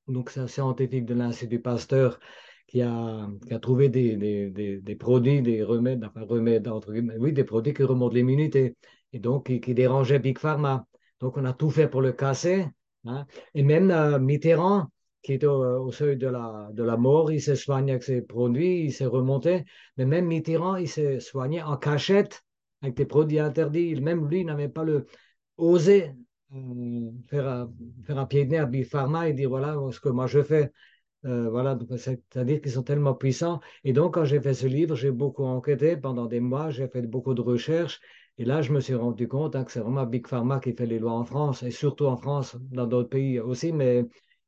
donc 0.09 0.31
c'est 0.31 0.41
un 0.41 0.47
scientifique 0.47 1.07
de 1.07 1.15
l'Institut 1.15 1.61
Pasteur 1.61 2.21
qui 2.67 2.83
a, 2.83 3.29
trouvé 3.63 3.89
des, 3.89 4.97
produits, 4.99 5.41
des 5.41 5.63
remèdes, 5.63 6.05
enfin 6.05 6.25
remèdes 6.25 6.69
entre 6.69 6.93
guillemets, 6.93 7.17
oui, 7.19 7.33
des 7.33 7.45
produits 7.45 7.73
qui 7.73 7.85
remontent 7.85 8.15
l'immunité 8.15 8.77
et 9.13 9.19
donc 9.19 9.47
qui, 9.47 9.61
qui, 9.61 9.75
dérangeaient 9.75 10.19
Big 10.19 10.39
Pharma. 10.39 10.87
Donc 11.21 11.37
on 11.37 11.45
a 11.45 11.53
tout 11.53 11.71
fait 11.71 11.89
pour 11.89 12.03
le 12.03 12.13
casser. 12.13 12.67
Hein. 13.07 13.27
Et 13.55 13.63
même 13.63 13.91
euh, 13.91 14.19
Mitterrand, 14.19 14.87
qui 15.23 15.33
est 15.33 15.45
au, 15.45 15.91
seuil 15.93 16.17
de 16.17 16.29
la, 16.29 16.71
de 16.73 16.83
la 16.83 16.97
mort, 16.97 17.33
il 17.33 17.41
s'est 17.41 17.57
soigné 17.57 17.93
avec 17.93 18.05
ses 18.05 18.23
produits, 18.23 18.85
il 18.85 18.93
s'est 18.93 19.07
remonté. 19.07 19.65
Mais 19.97 20.05
même 20.05 20.27
Mitterrand, 20.27 20.77
il 20.77 20.89
s'est 20.89 21.21
soigné 21.21 21.63
en 21.63 21.77
cachette 21.77 22.43
avec 22.83 22.97
des 22.97 23.07
produits 23.07 23.41
interdits. 23.41 24.01
Même 24.01 24.29
lui 24.29 24.45
n'avait 24.45 24.69
pas 24.69 24.85
le, 24.85 25.07
osé 25.57 26.13
euh, 26.55 27.11
faire, 27.29 27.69
faire 28.05 28.19
un 28.19 28.27
pied 28.27 28.45
de 28.45 28.51
nez 28.51 28.59
à 28.59 28.67
Big 28.67 28.87
Pharma 28.87 29.29
et 29.29 29.33
dire 29.33 29.49
voilà 29.49 29.77
ce 29.91 30.01
que 30.01 30.09
moi 30.09 30.27
je 30.27 30.43
fais. 30.43 30.73
Euh, 31.25 31.51
voilà, 31.51 31.77
c'est-à-dire 31.97 32.61
qu'ils 32.61 32.73
sont 32.73 32.85
tellement 32.85 33.15
puissants. 33.15 33.61
Et 33.83 33.93
donc, 33.93 34.15
quand 34.15 34.25
j'ai 34.25 34.41
fait 34.41 34.55
ce 34.55 34.67
livre, 34.69 34.95
j'ai 34.95 35.11
beaucoup 35.11 35.45
enquêté 35.45 35.97
pendant 35.97 36.27
des 36.27 36.39
mois, 36.39 36.71
j'ai 36.71 36.87
fait 36.87 37.03
beaucoup 37.03 37.35
de 37.35 37.41
recherches. 37.41 38.01
Et 38.39 38.45
là, 38.45 38.63
je 38.63 38.73
me 38.73 38.81
suis 38.81 38.95
rendu 38.95 39.27
compte 39.27 39.57
hein, 39.57 39.65
que 39.65 39.73
c'est 39.73 39.81
vraiment 39.81 40.07
Big 40.07 40.27
Pharma 40.27 40.61
qui 40.61 40.73
fait 40.73 40.87
les 40.87 41.01
lois 41.01 41.13
en 41.13 41.25
France, 41.25 41.63
et 41.65 41.71
surtout 41.73 42.07
en 42.07 42.17
France, 42.17 42.57
dans 42.71 42.87
d'autres 42.87 43.09
pays 43.09 43.41
aussi, 43.41 43.73
mais 43.73 44.05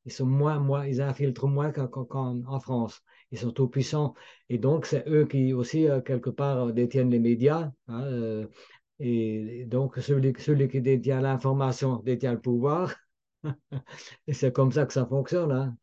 ils 0.08 0.12
sont 0.12 0.26
moins, 0.26 0.86
ils 0.86 1.02
infiltrent 1.02 1.46
moins 1.48 1.70
qu'en 1.70 2.60
France. 2.60 3.02
Ils 3.30 3.38
sont 3.38 3.52
tout 3.52 3.68
puissants. 3.68 4.14
Et 4.48 4.56
donc, 4.58 4.86
c'est 4.86 5.06
eux 5.06 5.26
qui 5.26 5.52
aussi, 5.52 5.86
euh, 5.86 6.00
quelque 6.00 6.30
part, 6.30 6.72
détiennent 6.72 7.10
les 7.10 7.18
médias. 7.18 7.70
Hein, 7.88 8.04
euh, 8.04 8.46
et, 9.00 9.66
donc, 9.66 9.98
celui, 9.98 10.32
celui 10.38 10.68
qui 10.68 10.80
détient 10.80 11.20
l'information 11.20 11.96
détient 12.02 12.32
le 12.32 12.40
pouvoir. 12.40 12.94
et 14.26 14.32
c'est 14.32 14.52
comme 14.52 14.72
ça 14.72 14.86
que 14.86 14.94
ça 14.94 15.06
fonctionne. 15.06 15.52
Hein. 15.52 15.76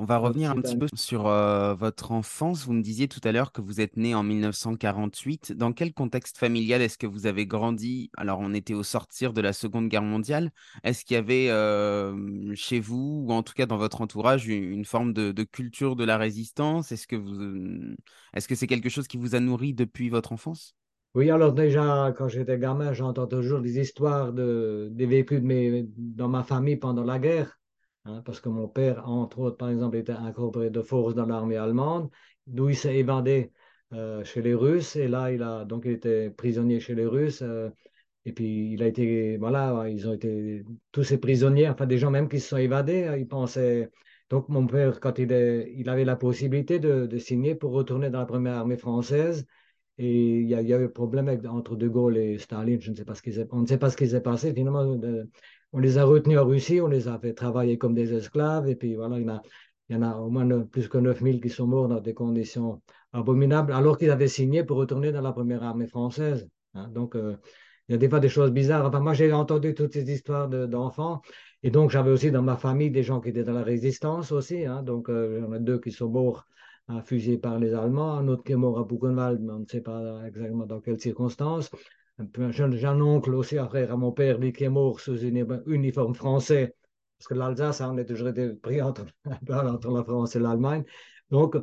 On 0.00 0.06
va 0.06 0.16
revenir 0.16 0.50
un 0.50 0.56
petit 0.62 0.78
peu 0.78 0.86
sur 0.94 1.26
euh, 1.26 1.74
votre 1.74 2.12
enfance. 2.12 2.64
Vous 2.64 2.72
me 2.72 2.80
disiez 2.80 3.06
tout 3.06 3.20
à 3.22 3.32
l'heure 3.32 3.52
que 3.52 3.60
vous 3.60 3.82
êtes 3.82 3.98
né 3.98 4.14
en 4.14 4.22
1948. 4.22 5.52
Dans 5.52 5.74
quel 5.74 5.92
contexte 5.92 6.38
familial 6.38 6.80
est-ce 6.80 6.96
que 6.96 7.06
vous 7.06 7.26
avez 7.26 7.46
grandi? 7.46 8.10
Alors, 8.16 8.38
on 8.40 8.54
était 8.54 8.72
au 8.72 8.82
sortir 8.82 9.34
de 9.34 9.42
la 9.42 9.52
Seconde 9.52 9.88
Guerre 9.88 10.00
mondiale. 10.00 10.52
Est-ce 10.84 11.04
qu'il 11.04 11.16
y 11.16 11.18
avait 11.18 11.50
euh, 11.50 12.14
chez 12.54 12.80
vous, 12.80 13.26
ou 13.26 13.32
en 13.32 13.42
tout 13.42 13.52
cas 13.52 13.66
dans 13.66 13.76
votre 13.76 14.00
entourage, 14.00 14.48
une, 14.48 14.86
forme 14.86 15.12
de, 15.12 15.42
culture 15.42 15.96
de 15.96 16.04
la 16.04 16.16
résistance? 16.16 16.92
Est-ce 16.92 17.06
que 17.06 17.16
vous, 17.16 17.94
est-ce 18.32 18.48
que 18.48 18.54
c'est 18.54 18.66
quelque 18.66 18.88
chose 18.88 19.06
qui 19.06 19.18
vous 19.18 19.34
a 19.34 19.40
nourri 19.40 19.74
depuis 19.74 20.08
votre 20.08 20.32
enfance? 20.32 20.74
Oui, 21.14 21.28
alors 21.28 21.52
déjà, 21.52 22.14
quand 22.16 22.28
j'étais 22.28 22.58
gamin, 22.58 22.94
j'entends 22.94 23.26
toujours 23.26 23.60
des 23.60 23.78
histoires 23.78 24.32
de, 24.32 24.88
des 24.92 25.04
vécus 25.04 25.42
de 25.42 25.86
dans 25.98 26.28
ma 26.28 26.42
famille 26.42 26.78
pendant 26.78 27.04
la 27.04 27.18
guerre. 27.18 27.59
Hein, 28.06 28.22
parce 28.24 28.40
que 28.40 28.48
mon 28.48 28.66
père, 28.68 29.06
entre 29.08 29.40
autres, 29.40 29.56
par 29.58 29.68
exemple, 29.70 29.96
était 29.96 30.12
incorporé 30.12 30.70
de 30.70 30.80
force 30.80 31.14
dans 31.14 31.26
l'armée 31.26 31.56
allemande, 31.56 32.10
d'où 32.46 32.70
il 32.70 32.76
s'est 32.76 32.96
évadé 32.96 33.52
euh, 33.92 34.24
chez 34.24 34.40
les 34.42 34.54
Russes, 34.54 34.96
et 34.96 35.06
là, 35.08 35.30
il 35.32 35.42
a 35.42 35.64
donc 35.66 35.82
il 35.84 35.92
était 35.92 36.30
prisonnier 36.30 36.80
chez 36.80 36.94
les 36.94 37.06
Russes, 37.06 37.42
euh, 37.42 37.68
et 38.24 38.32
puis 38.32 38.72
il 38.72 38.82
a 38.82 38.86
été, 38.86 39.36
voilà, 39.36 39.88
ils 39.88 40.08
ont 40.08 40.14
été 40.14 40.64
tous 40.92 41.04
ces 41.04 41.18
prisonniers, 41.18 41.68
enfin 41.68 41.86
des 41.86 41.98
gens 41.98 42.10
même 42.10 42.28
qui 42.28 42.40
se 42.40 42.48
sont 42.48 42.56
évadés, 42.56 43.04
hein, 43.04 43.16
ils 43.16 43.28
pensaient. 43.28 43.90
Donc 44.30 44.48
mon 44.48 44.66
père, 44.66 45.00
quand 45.00 45.18
il, 45.18 45.32
est, 45.32 45.72
il 45.76 45.88
avait 45.88 46.04
la 46.04 46.16
possibilité 46.16 46.78
de, 46.78 47.18
signer 47.18 47.54
pour 47.54 47.72
retourner 47.72 48.10
dans 48.10 48.20
la 48.20 48.26
première 48.26 48.54
armée 48.54 48.76
française, 48.76 49.46
et 49.98 50.40
il 50.40 50.48
y, 50.48 50.54
a, 50.54 50.62
eu 50.62 50.88
problème 50.88 51.28
entre 51.48 51.76
De 51.76 51.88
Gaulle 51.88 52.16
et 52.16 52.38
Staline, 52.38 52.80
je 52.80 52.90
ne 52.90 52.96
sais 52.96 53.04
pas 53.04 53.14
ce 53.14 53.22
qui 53.22 53.32
on 53.50 53.60
ne 53.62 53.66
sait 53.66 53.78
pas 53.78 53.90
ce 53.90 53.96
qui 53.96 54.08
s'est 54.08 54.22
passé 54.22 54.54
finalement 54.54 54.84
on 55.72 55.78
les 55.78 55.98
a 55.98 56.04
retenus 56.04 56.38
en 56.38 56.46
Russie, 56.46 56.80
on 56.80 56.88
les 56.88 57.08
a 57.08 57.18
fait 57.18 57.34
travailler 57.34 57.78
comme 57.78 57.94
des 57.94 58.12
esclaves, 58.12 58.68
et 58.68 58.76
puis 58.76 58.94
voilà, 58.94 59.18
il 59.18 59.26
y 59.90 59.96
en 59.96 60.02
a, 60.02 60.16
au 60.16 60.30
moins 60.30 60.46
plus 60.64 60.88
que 60.88 60.98
9000 60.98 61.40
qui 61.40 61.48
sont 61.48 61.66
morts 61.66 61.88
dans 61.88 62.00
des 62.00 62.14
conditions 62.14 62.82
abominables, 63.12 63.72
alors 63.72 63.98
qu'ils 63.98 64.10
avaient 64.10 64.28
signé 64.28 64.64
pour 64.64 64.78
retourner 64.78 65.12
dans 65.12 65.20
la 65.20 65.32
première 65.32 65.62
armée 65.62 65.86
française. 65.86 66.48
Hein. 66.74 66.88
Donc, 66.88 67.16
euh, 67.16 67.36
il 67.88 67.92
y 67.92 67.94
a 67.94 67.98
des 67.98 68.08
fois 68.08 68.20
des 68.20 68.28
choses 68.28 68.52
bizarres. 68.52 68.86
Enfin, 68.86 69.00
moi, 69.00 69.14
j'ai 69.14 69.32
entendu 69.32 69.74
toutes 69.74 69.92
ces 69.92 70.10
histoires 70.10 70.48
d'enfants, 70.48 71.22
et 71.62 71.70
donc 71.70 71.90
j'avais 71.90 72.10
aussi 72.10 72.30
dans 72.30 72.42
ma 72.42 72.56
famille 72.56 72.90
des 72.90 73.02
gens 73.02 73.20
qui 73.20 73.30
étaient 73.30 73.44
dans 73.44 73.52
la 73.52 73.64
résistance 73.64 74.32
aussi. 74.32 74.64
Hein. 74.64 74.82
Donc, 74.82 75.08
euh, 75.08 75.38
il 75.38 75.44
y 75.44 75.46
en 75.46 75.52
a 75.52 75.58
deux 75.58 75.78
qui 75.78 75.92
sont 75.92 76.08
morts 76.08 76.46
fusillés 77.04 77.38
par 77.38 77.60
les 77.60 77.72
Allemands, 77.72 78.14
un 78.14 78.26
autre 78.26 78.42
qui 78.42 78.50
est 78.50 78.56
mort 78.56 78.76
à 78.76 78.84
Buchenwald, 78.84 79.40
mais 79.40 79.52
on 79.52 79.60
ne 79.60 79.66
sait 79.66 79.80
pas 79.80 80.26
exactement 80.26 80.66
dans 80.66 80.80
quelles 80.80 80.98
circonstances 80.98 81.70
j'ai 82.50 82.86
un 82.86 83.00
oncle 83.00 83.34
aussi, 83.34 83.58
un 83.58 83.68
frère 83.68 83.92
à 83.92 83.96
mon 83.96 84.12
père, 84.12 84.38
lui 84.38 84.52
qui 84.52 84.64
est 84.64 84.68
mort 84.68 85.00
sous 85.00 85.24
un 85.24 85.62
uniforme 85.66 86.14
français, 86.14 86.74
parce 87.18 87.28
que 87.28 87.34
l'Alsace, 87.34 87.80
on 87.80 87.96
a 87.98 88.04
toujours 88.04 88.28
été 88.28 88.54
pris 88.54 88.80
entre, 88.82 89.06
entre 89.50 89.90
la 89.90 90.04
France 90.04 90.36
et 90.36 90.40
l'Allemagne. 90.40 90.84
Donc, 91.30 91.56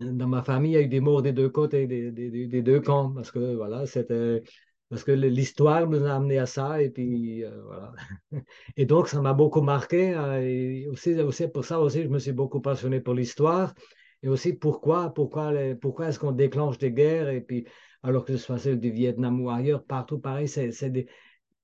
dans 0.00 0.26
ma 0.28 0.42
famille, 0.42 0.72
il 0.72 0.74
y 0.74 0.78
a 0.78 0.82
eu 0.82 0.88
des 0.88 1.00
morts 1.00 1.22
des 1.22 1.32
deux 1.32 1.48
côtés, 1.48 1.86
des, 1.86 2.10
des, 2.12 2.46
des 2.46 2.62
deux 2.62 2.80
camps, 2.80 3.12
parce 3.12 3.30
que 3.30 3.54
voilà, 3.54 3.86
c'était 3.86 4.42
parce 4.88 5.02
que 5.02 5.10
l'histoire 5.12 5.88
nous 5.88 6.04
a 6.04 6.12
amené 6.14 6.38
à 6.38 6.46
ça, 6.46 6.80
et 6.80 6.90
puis 6.90 7.44
euh, 7.44 7.62
voilà. 7.64 7.92
Et 8.76 8.86
donc, 8.86 9.08
ça 9.08 9.20
m'a 9.20 9.32
beaucoup 9.32 9.60
marqué, 9.60 10.14
hein, 10.14 10.38
et 10.40 10.86
aussi, 10.88 11.14
aussi 11.20 11.48
pour 11.48 11.64
ça 11.64 11.80
aussi, 11.80 12.02
je 12.02 12.08
me 12.08 12.18
suis 12.18 12.32
beaucoup 12.32 12.60
passionné 12.60 13.00
pour 13.00 13.14
l'histoire. 13.14 13.74
Et 14.22 14.28
aussi 14.28 14.52
pourquoi, 14.54 15.12
pourquoi, 15.14 15.52
pourquoi 15.80 16.08
est-ce 16.08 16.18
qu'on 16.18 16.32
déclenche 16.32 16.78
des 16.78 16.92
guerres 16.92 17.28
et 17.28 17.40
puis 17.40 17.66
alors 18.02 18.24
que 18.24 18.32
ce 18.36 18.38
soit 18.38 18.58
celle 18.58 18.78
du 18.80 18.90
Vietnam 18.90 19.40
ou 19.40 19.50
ailleurs, 19.50 19.84
partout 19.84 20.18
pareil, 20.18 20.48
c'est 20.48 20.70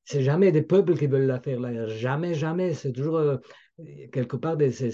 c'est 0.05 0.23
jamais 0.23 0.53
des 0.53 0.63
peuples 0.63 0.97
qui 0.97 1.07
veulent 1.07 1.27
la 1.27 1.41
faire 1.41 1.61
guerre, 1.61 1.89
jamais, 1.89 2.35
jamais. 2.35 2.75
C'est 2.75 2.93
toujours 2.93 3.17
euh, 3.19 3.37
quelque 4.13 4.37
part 4.37 4.57
des, 4.57 4.71
c'est- 4.73 4.91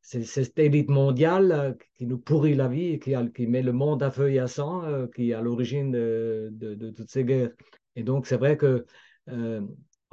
c'est 0.00 0.22
cette 0.22 0.58
élite 0.58 0.88
mondiale 0.88 1.52
euh, 1.52 1.72
qui 1.96 2.06
nous 2.06 2.18
pourrit 2.18 2.54
la 2.54 2.68
vie, 2.68 2.98
qui, 3.00 3.14
a- 3.14 3.26
qui 3.26 3.46
met 3.46 3.62
le 3.62 3.72
monde 3.72 4.02
à 4.02 4.10
feu 4.10 4.30
et 4.30 4.38
à 4.38 4.46
sang, 4.46 4.84
euh, 4.84 5.06
qui 5.08 5.30
est 5.30 5.34
à 5.34 5.40
l'origine 5.40 5.90
de, 5.90 6.52
toutes 6.96 7.10
ces 7.10 7.24
guerres. 7.24 7.50
Et 7.96 8.02
donc 8.04 8.26
c'est 8.26 8.36
vrai 8.36 8.56
que 8.56 8.86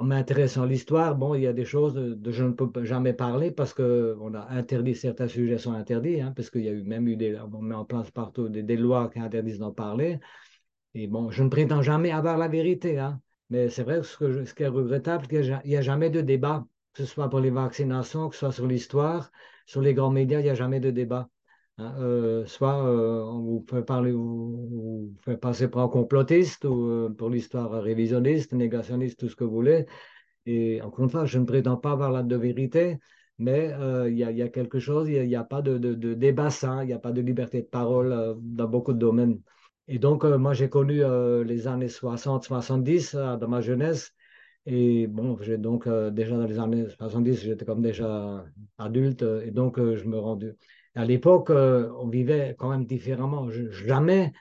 m'intéressant 0.04 0.62
à 0.62 0.66
l'histoire, 0.66 1.16
bon, 1.16 1.34
il 1.34 1.42
y 1.42 1.46
a 1.46 1.52
des 1.52 1.64
choses 1.64 1.94
de 1.94 2.30
je 2.30 2.44
ne 2.44 2.52
peux 2.52 2.84
jamais 2.84 3.12
parler 3.12 3.50
parce 3.50 3.74
que 3.74 4.16
on 4.20 4.34
a 4.34 4.46
interdit 4.50 4.94
certains 4.94 5.28
sujets 5.28 5.58
sont 5.58 5.72
interdits, 5.72 6.20
hein, 6.20 6.32
parce 6.36 6.50
qu'il 6.50 6.62
y 6.62 6.68
a 6.68 6.72
eu 6.72 6.82
même 6.82 7.08
eu 7.08 7.16
des, 7.16 7.38
on 7.38 7.62
met 7.62 7.74
en 7.74 7.84
place 7.84 8.10
partout 8.10 8.48
des, 8.48 8.76
lois 8.76 9.10
qui 9.10 9.20
interdisent 9.20 9.58
d'en 9.58 9.72
parler. 9.72 10.20
Et 10.94 11.06
bon, 11.08 11.30
je 11.30 11.42
ne 11.42 11.48
prétends 11.48 11.82
jamais 11.82 12.12
avoir 12.12 12.38
la 12.38 12.48
vérité, 12.48 12.98
hein. 12.98 13.20
Mais 13.50 13.68
c'est 13.68 13.82
vrai 13.82 14.00
que 14.00 14.44
ce, 14.44 14.54
qui 14.54 14.62
est 14.62 14.68
regrettable, 14.68 15.26
c'est 15.30 15.42
qu'il 15.42 15.60
n'y 15.66 15.76
a, 15.76 15.82
jamais 15.82 16.10
de 16.10 16.20
débat, 16.20 16.66
que 16.92 17.02
ce 17.02 17.06
soit 17.06 17.28
pour 17.28 17.40
les 17.40 17.50
vaccinations, 17.50 18.28
que 18.28 18.34
ce 18.34 18.40
soit 18.40 18.52
sur 18.52 18.66
l'histoire, 18.66 19.30
sur 19.66 19.80
les 19.82 19.94
grands 19.94 20.10
médias, 20.10 20.40
il 20.40 20.44
n'y 20.44 20.50
a 20.50 20.54
jamais 20.54 20.80
de 20.80 20.90
débat. 20.90 21.28
Hein. 21.78 21.94
Euh, 21.98 22.46
soit 22.46 22.86
euh, 22.86 23.22
on 23.24 23.40
vous 23.40 23.66
fait 23.68 23.82
parler, 23.82 24.12
vous, 24.12 25.12
fait 25.24 25.36
passer 25.36 25.68
pour 25.68 25.80
un 25.82 25.88
complotiste 25.88 26.64
ou 26.64 26.86
euh, 26.88 27.10
pour 27.10 27.30
l'histoire 27.30 27.70
révisionniste, 27.82 28.52
négationniste, 28.52 29.18
tout 29.20 29.28
ce 29.28 29.36
que 29.36 29.44
vous 29.44 29.50
voulez. 29.52 29.86
Et 30.46 30.82
encore 30.82 31.04
une 31.04 31.10
fois, 31.10 31.24
je 31.26 31.38
ne 31.38 31.44
prétends 31.44 31.76
pas 31.76 31.92
avoir 31.92 32.12
la 32.12 32.22
de 32.22 32.36
vérité, 32.36 32.98
mais 33.38 33.72
il 34.08 34.16
y 34.18 34.42
a, 34.42 34.48
quelque 34.48 34.78
chose, 34.78 35.08
il 35.08 35.26
n'y 35.26 35.36
a, 35.36 35.44
pas 35.44 35.62
de, 35.62 35.78
de- 35.78 35.94
de 35.94 36.14
débat 36.14 36.50
sain, 36.50 36.82
il 36.82 36.88
n'y 36.88 36.92
a 36.92 36.98
pas 36.98 37.12
de 37.12 37.20
liberté 37.22 37.62
de 37.62 37.66
parole 37.66 38.36
dans 38.40 38.68
beaucoup 38.68 38.92
de 38.92 38.98
domaines. 38.98 39.40
Et 39.88 39.98
donc, 39.98 40.24
moi, 40.24 40.54
j'ai 40.54 40.68
connu 40.68 41.02
les 41.44 41.66
années 41.66 41.88
60-70 41.88 43.14
euh, 43.14 43.36
dans 43.36 43.48
ma 43.48 43.60
jeunesse. 43.60 44.12
Et 44.66 45.06
bon, 45.06 45.38
j'ai 45.42 45.58
donc 45.58 45.88
déjà 46.12 46.36
dans 46.36 46.46
les 46.46 46.58
années 46.58 46.88
70, 46.88 47.42
j'étais 47.42 47.64
comme 47.66 47.82
déjà 47.82 48.44
adulte. 48.78 49.22
et 49.22 49.50
donc, 49.50 49.78
je 49.78 50.04
me 50.04 50.18
rendais. 50.18 50.54
À 50.94 51.04
l'époque, 51.04 51.50
euh, 51.50 51.90
on 52.00 52.08
vivait 52.08 52.54
quand 52.58 52.68
même 52.70 52.84
différemment. 52.86 53.50
Je- 53.50 53.70
jamais 53.70 54.32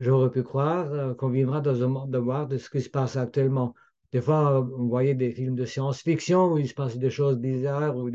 j'aurais 0.00 0.30
pu 0.30 0.42
croire 0.42 0.92
euh, 0.92 1.14
qu'on 1.14 1.28
vivra 1.30 1.60
dans 1.60 1.82
un 1.82 1.88
monde 1.88 2.10
de 2.10 2.18
voir 2.18 2.46
de 2.48 2.58
ce 2.58 2.70
qui 2.70 2.80
se 2.82 2.90
passe 2.90 3.16
actuellement. 3.16 3.74
Des 4.12 4.20
fois, 4.22 4.60
euh, 4.60 4.64
on 4.78 4.86
voyait 4.88 5.14
des 5.14 5.32
films 5.32 5.54
de 5.56 5.64
science-fiction 5.66 6.52
où 6.52 6.58
il 6.58 6.68
se 6.68 6.74
passe 6.74 6.96
des 6.98 7.10
choses 7.10 7.38
bizarres, 7.38 7.96
où 7.96 8.10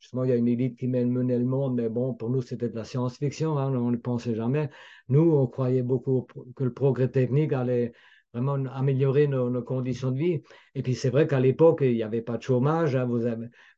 justement, 0.00 0.24
il 0.24 0.30
y 0.30 0.32
a 0.32 0.36
une 0.36 0.48
élite 0.48 0.78
qui 0.78 0.88
mène 0.88 1.10
mener 1.12 1.38
le 1.38 1.44
monde, 1.44 1.76
mais 1.76 1.88
bon, 1.88 2.14
pour 2.14 2.30
nous, 2.30 2.42
c'était 2.42 2.68
de 2.68 2.74
la 2.76 2.84
science-fiction, 2.84 3.58
hein, 3.58 3.72
on 3.74 3.90
ne 3.90 3.96
pensait 3.96 4.34
jamais. 4.34 4.70
Nous, 5.08 5.20
on 5.20 5.46
croyait 5.46 5.82
beaucoup 5.82 6.26
que 6.56 6.64
le 6.64 6.72
progrès 6.72 7.08
technique 7.08 7.52
allait 7.52 7.92
vraiment 8.32 8.54
améliorer 8.70 9.26
nos, 9.26 9.62
conditions 9.62 10.10
de 10.10 10.18
vie. 10.18 10.42
Et 10.74 10.82
puis, 10.82 10.94
c'est 10.94 11.10
vrai 11.10 11.26
qu'à 11.26 11.40
l'époque, 11.40 11.80
il 11.82 11.94
n'y 11.94 12.02
avait 12.02 12.22
pas 12.22 12.36
de 12.36 12.42
chômage. 12.42 12.96
hein, 12.96 13.04
vous 13.04 13.26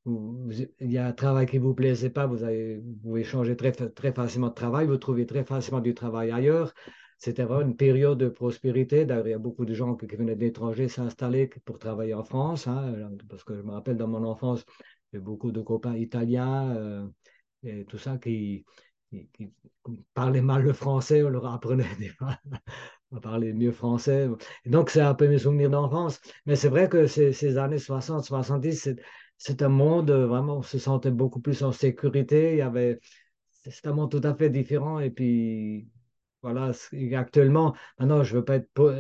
il 0.06 0.90
y 0.90 0.98
a 0.98 1.06
un 1.06 1.12
travail 1.12 1.46
qui 1.46 1.58
ne 1.58 1.62
vous 1.62 1.74
plaisait 1.74 2.10
pas, 2.10 2.26
vous, 2.26 2.38
pouvez 3.02 3.24
changer 3.24 3.56
très, 3.56 3.72
très 3.72 4.12
facilement 4.12 4.48
de 4.48 4.54
travail, 4.54 4.86
vous 4.86 4.96
trouvez 4.96 5.26
très 5.26 5.44
facilement 5.44 5.80
du 5.80 5.94
travail 5.94 6.30
ailleurs. 6.30 6.72
C'était 7.18 7.44
vraiment 7.44 7.68
une 7.68 7.76
période 7.76 8.18
de 8.18 8.28
prospérité. 8.28 9.04
D'ailleurs, 9.04 9.28
il 9.28 9.30
y 9.30 9.34
a 9.34 9.38
beaucoup 9.38 9.66
de 9.66 9.74
gens 9.74 9.94
qui, 9.94 10.06
venaient 10.06 10.36
de 10.36 10.86
s'installer 10.88 11.50
pour 11.66 11.78
travailler 11.78 12.14
en 12.14 12.24
France, 12.24 12.66
hein, 12.66 13.10
parce 13.28 13.44
que 13.44 13.54
je 13.54 13.62
me 13.62 13.72
rappelle 13.72 13.98
dans 13.98 14.08
mon 14.08 14.24
enfance, 14.24 14.64
j'ai 15.12 15.18
beaucoup 15.18 15.52
de 15.52 15.60
copains 15.60 15.96
italiens 15.96 16.74
euh, 16.76 17.06
et 17.62 17.84
tout 17.84 17.98
ça 17.98 18.16
qui, 18.16 18.64
qui, 19.10 19.52
parlaient 20.14 20.40
mal 20.40 20.62
le 20.62 20.72
français. 20.72 21.22
On 21.22 21.28
leur 21.28 21.46
apprenait 21.46 21.84
des 21.98 22.10
fois 23.11 23.18
à 23.18 23.20
parler 23.20 23.53
mieux 23.53 23.73
français. 23.73 24.29
Et 24.64 24.70
donc, 24.70 24.90
c'est 24.90 25.01
un 25.01 25.14
peu 25.14 25.29
mes 25.29 25.38
souvenirs 25.38 25.70
d'enfance. 25.70 26.20
Mais 26.46 26.57
c'est 26.57 26.68
vrai 26.68 26.88
que 26.88 27.07
ces, 27.07 27.33
ces 27.33 27.59
années 27.59 27.79
60, 27.79 28.25
70, 28.25 28.96
c'est, 29.37 29.62
un 29.62 29.68
monde, 29.68 30.11
euh, 30.11 30.27
vraiment, 30.27 30.59
on 30.59 30.62
se 30.62 30.79
sentait 30.79 31.11
beaucoup 31.11 31.40
plus 31.40 31.62
en 31.62 31.73
sécurité. 31.73 32.53
Il 32.53 32.59
y 32.59 32.62
avait, 32.62 33.01
c'est 33.51 33.87
un 33.87 33.92
monde 33.92 34.11
tout 34.11 34.20
à 34.25 34.35
fait 34.35 34.51
différent. 34.51 35.01
Et 35.01 35.11
puis, 35.11 35.88
voilà, 36.42 36.73
actuellement, 37.16 37.75
maintenant, 37.99 38.23
je 38.23 38.35
ne 38.35 38.38
veux 38.40 38.44
pas 38.44 38.57
être 38.57 38.70
po- 38.75 38.92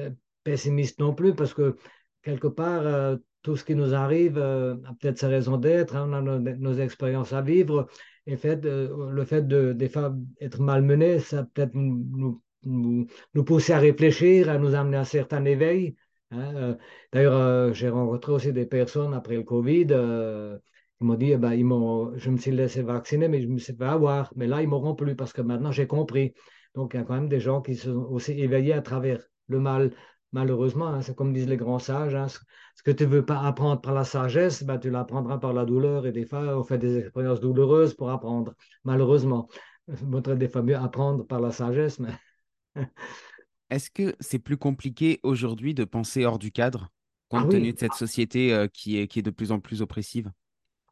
pessimiste 0.44 0.98
non 1.00 1.14
plus 1.14 1.34
parce 1.34 1.54
que 1.54 1.76
quelque 2.22 2.48
part, 2.48 2.86
euh, 2.86 3.16
tout 3.42 3.56
ce 3.56 3.64
qui 3.64 3.74
nous 3.74 3.94
arrive 3.94 4.38
euh, 4.38 4.76
a 4.86 4.94
peut-être 4.94 5.18
sa 5.18 5.28
raison 5.28 5.56
d'être, 5.56 5.96
hein, 5.96 6.08
on 6.10 6.12
a 6.12 6.38
nos, 6.38 6.74
expériences 6.78 7.32
à 7.32 7.40
vivre 7.42 7.88
et 8.26 8.36
fait, 8.36 8.64
le 8.64 9.24
fait 9.24 9.46
de, 9.48 9.72
des 9.72 9.88
fois 9.88 10.14
être 10.40 10.60
malmené, 10.60 11.18
ça 11.20 11.44
peut-être 11.44 11.74
nous, 11.74 12.42
nous, 12.64 13.06
pousser 13.44 13.72
à 13.72 13.78
réfléchir, 13.78 14.48
à 14.50 14.58
nous 14.58 14.74
amener 14.74 14.96
à 14.96 15.00
un 15.00 15.04
certain 15.04 15.44
éveil. 15.44 15.96
hein. 16.30 16.54
Euh, 16.56 16.74
D'ailleurs, 17.12 17.34
euh, 17.34 17.72
j'ai 17.72 17.88
rencontré 17.88 18.32
aussi 18.32 18.52
des 18.52 18.66
personnes 18.66 19.14
après 19.14 19.36
le 19.36 19.42
Covid 19.42 19.86
euh, 19.90 20.58
qui 20.98 21.04
m'ont 21.04 21.14
dit, 21.14 21.32
eh 21.32 21.36
ben, 21.38 21.52
ils 21.54 21.64
je 22.18 22.30
me 22.30 22.36
suis 22.36 22.50
laissé 22.52 22.82
vacciner, 22.82 23.28
mais 23.28 23.40
je 23.42 23.48
me 23.48 23.58
suis 23.58 23.74
fait 23.74 23.84
avoir. 23.84 24.32
Mais 24.36 24.46
là, 24.46 24.62
ils 24.62 24.68
m'auront 24.68 24.94
plus 24.94 25.14
parce 25.16 25.32
que 25.32 25.42
maintenant, 25.42 25.72
j'ai 25.72 25.86
compris. 25.86 26.34
Donc, 26.74 26.94
il 26.94 26.98
y 26.98 27.00
a 27.00 27.04
quand 27.04 27.14
même 27.14 27.28
des 27.28 27.40
gens 27.40 27.60
qui 27.62 27.74
sont 27.74 28.06
aussi 28.10 28.32
éveillés 28.32 28.74
à 28.74 28.82
travers 28.82 29.20
le 29.48 29.58
mal. 29.60 29.90
Malheureusement, 30.32 30.86
hein, 30.88 31.02
c'est 31.02 31.16
comme 31.16 31.32
disent 31.32 31.48
les 31.48 31.56
grands 31.56 31.80
sages, 31.80 32.14
hein, 32.14 32.28
ce, 32.28 32.38
que 32.84 32.92
tu 32.92 33.04
ne 33.04 33.08
veux 33.08 33.24
pas 33.24 33.40
apprendre 33.40 33.80
par 33.80 33.94
la 33.94 34.04
sagesse, 34.04 34.62
ben, 34.62 34.78
tu 34.78 34.90
l'apprendras 34.90 35.38
par 35.38 35.52
la 35.52 35.64
douleur. 35.64 36.06
Et 36.06 36.12
des 36.12 36.24
fois, 36.24 36.56
on 36.56 36.62
fait 36.62 36.78
des 36.78 36.98
expériences 36.98 37.40
douloureuses 37.40 37.94
pour 37.94 38.10
apprendre, 38.10 38.54
malheureusement. 38.84 39.48
Il 39.88 39.94
vaudrait 40.06 40.36
des 40.36 40.48
fois 40.48 40.62
mieux 40.62 40.76
apprendre 40.76 41.26
par 41.26 41.40
la 41.40 41.50
sagesse, 41.50 41.98
mais 41.98 42.10
Est-ce 43.70 43.90
que 43.90 44.14
c'est 44.20 44.38
plus 44.38 44.56
compliqué 44.56 45.18
aujourd'hui 45.24 45.74
de 45.74 45.84
penser 45.84 46.24
hors 46.24 46.38
du 46.38 46.52
cadre, 46.52 46.88
ah 47.32 47.42
compte 47.42 47.48
tenu 47.48 47.72
de 47.72 47.78
cette 47.78 47.94
société 47.94 48.52
euh, 48.52 48.68
qui 48.68 48.98
est, 48.98 49.08
qui 49.08 49.18
est 49.20 49.22
de 49.22 49.30
plus 49.30 49.52
en 49.52 49.60
plus 49.60 49.82
oppressive? 49.82 50.30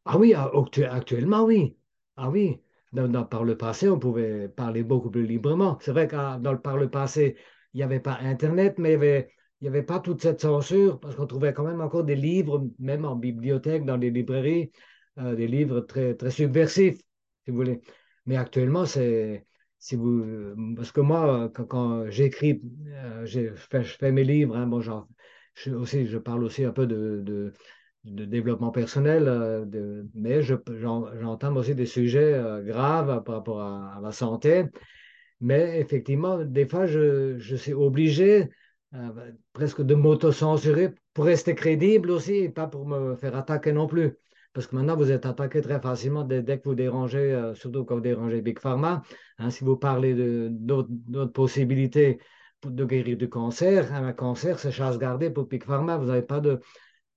ah 0.05 0.19
oui, 0.19 0.35
ah, 0.35 0.51
actu- 0.55 0.85
actuellement, 0.85 1.45
oui. 1.45 1.77
Ah 2.17 2.31
oui. 2.31 2.61
Dans- 2.93 3.09
dans- 3.09 3.25
par 3.25 3.45
le 3.45 3.57
passé, 3.57 3.89
on 3.89 3.99
pouvait 3.99 4.49
parler 4.49 4.83
beaucoup 4.83 5.11
plus 5.11 5.27
librement. 5.27 5.79
C'est 5.83 5.93
vrai 5.93 6.09
que 6.09 6.39
dans 6.39 6.53
le, 6.53 6.61
par 6.61 6.77
le 6.79 6.91
passé, 6.91 7.37
il 7.75 7.79
n'y 7.79 7.83
avait 7.83 8.01
pas 8.01 8.19
Internet, 8.21 8.79
mais 8.79 8.91
il 8.91 8.93
y 8.93 8.95
avait, 8.97 9.31
avait 9.67 9.83
pas 9.83 10.01
toute 10.01 10.23
cette 10.23 10.41
censure, 10.41 10.99
parce 11.01 11.15
qu'on 11.17 11.27
trouvait 11.27 11.53
quand 11.53 11.65
même 11.65 11.81
encore 11.83 12.05
des 12.05 12.17
livres, 12.17 12.67
même 12.79 13.05
en 13.05 13.17
bibliothèque, 13.17 13.85
dans 13.85 13.97
les 13.99 14.11
librairies, 14.11 14.73
euh, 15.19 15.35
des 15.37 15.47
livres 15.49 15.81
très, 15.81 16.15
très 16.15 16.31
subversifs, 16.31 16.99
si 17.45 17.51
vous 17.51 17.57
voulez. 17.57 17.81
Mais 18.27 18.37
actuellement, 18.37 18.87
c'est, 18.87 19.47
si 19.79 19.97
vous, 19.97 20.25
parce 20.77 20.93
que 20.93 21.01
moi, 21.01 21.51
quand, 21.55 21.65
quand 21.67 22.11
j'écris, 22.11 22.61
euh, 22.89 23.25
je 23.27 23.51
fais, 23.55 24.13
mes 24.13 24.25
livres, 24.25 24.57
hein, 24.57 24.67
bon, 24.67 24.81
genre, 24.81 25.09
je, 25.55 25.71
aussi, 25.73 26.07
je 26.07 26.19
parle 26.19 26.45
aussi 26.45 26.65
un 26.65 26.73
peu 26.73 26.87
de, 26.87 27.23
développement 28.27 28.71
personnel, 28.71 29.29
euh, 29.29 29.65
de- 29.65 30.07
mais 30.15 30.43
je- 30.43 30.55
j'en- 30.81 31.07
j'entame 31.21 31.57
aussi 31.57 31.75
des 31.75 31.87
sujets 31.87 32.35
euh, 32.35 32.63
graves 32.63 33.23
par 33.25 33.37
rapport 33.37 33.61
à, 33.61 33.95
à 33.97 34.01
la 34.01 34.13
santé. 34.13 34.65
Mais 35.41 35.79
effectivement, 35.81 36.39
des 36.45 36.67
fois, 36.67 36.87
je, 36.87 37.39
suis 37.57 37.73
obligé 37.75 38.49
euh, 38.95 39.33
presque 39.53 39.83
de 39.83 39.95
m'auto-censurer 39.95 40.95
pour 41.15 41.27
rester 41.27 41.55
crédible 41.55 42.11
aussi 42.11 42.49
pas 42.49 42.67
pour 42.67 42.87
me 42.87 43.15
faire 43.17 43.37
attaquer 43.37 43.73
non 43.73 43.87
plus. 43.87 44.17
Parce 44.59 44.67
que 44.67 44.75
maintenant, 44.75 44.97
vous 44.97 45.13
êtes 45.13 45.25
attaqué 45.25 45.61
très 45.61 45.81
facilement 45.81 46.25
dès, 46.25 46.43
dès 46.43 46.59
que 46.59 46.65
vous 46.65 46.75
dérangez, 46.75 47.33
euh, 47.33 47.55
surtout 47.55 47.85
quand 47.85 47.95
vous 47.95 48.01
dérangez 48.01 48.43
Big 48.43 48.59
Pharma. 48.59 49.03
Hein, 49.39 49.51
si 49.51 49.63
vous 49.63 49.77
parlez 49.77 50.17
d'autres 50.51 51.33
possibilités 51.33 52.19
de 52.67 52.85
guérir 52.85 53.17
du 53.17 53.29
cancer, 53.29 53.95
hein, 53.95 54.05
un 54.05 54.13
cancer, 54.13 54.59
c'est 54.59 54.73
chasse 54.73 54.99
gardée 54.99 55.31
pour 55.31 55.45
Big 55.45 55.63
Pharma. 55.63 55.97
Vous 55.97 56.07
n'avez 56.07 56.23
pas 56.23 56.41
de, 56.41 56.59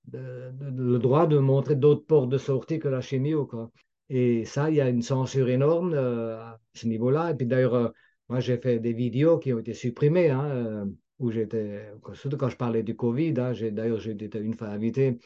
de- 0.04 0.52
le 0.60 1.00
droit 1.00 1.26
de 1.26 1.38
montrer 1.38 1.74
d'autres 1.74 2.06
portes 2.06 2.28
de 2.28 2.38
sortie 2.38 2.78
que 2.78 2.86
la 2.86 3.00
chimio, 3.00 3.44
quoi. 3.44 3.72
Et 4.08 4.44
ça, 4.44 4.70
il 4.70 4.76
y 4.76 4.80
a 4.80 4.88
une 4.88 5.02
censure 5.02 5.48
énorme 5.48 5.94
euh, 5.94 6.38
à 6.38 6.60
ce 6.74 6.86
niveau-là. 6.86 7.32
Et 7.32 7.34
puis 7.34 7.46
d'ailleurs, 7.46 7.74
euh, 7.74 7.88
moi, 8.28 8.38
j'ai 8.38 8.56
fait 8.56 8.78
des 8.78 8.92
vidéos 8.92 9.40
qui 9.40 9.52
ont 9.52 9.58
été 9.58 9.74
supprimées, 9.74 10.30
hein, 10.30 10.86
où 11.18 11.32
j'étais, 11.32 11.90
surtout 12.14 12.36
quand 12.36 12.50
je 12.50 12.56
parlais 12.56 12.84
du 12.84 12.94
Covid. 12.94 13.34
hein, 13.38 13.52
d'ailleurs, 13.72 13.98
j'ai 13.98 14.12
été 14.12 14.38
une 14.38 14.54
fois 14.54 14.68
invité 14.68 15.18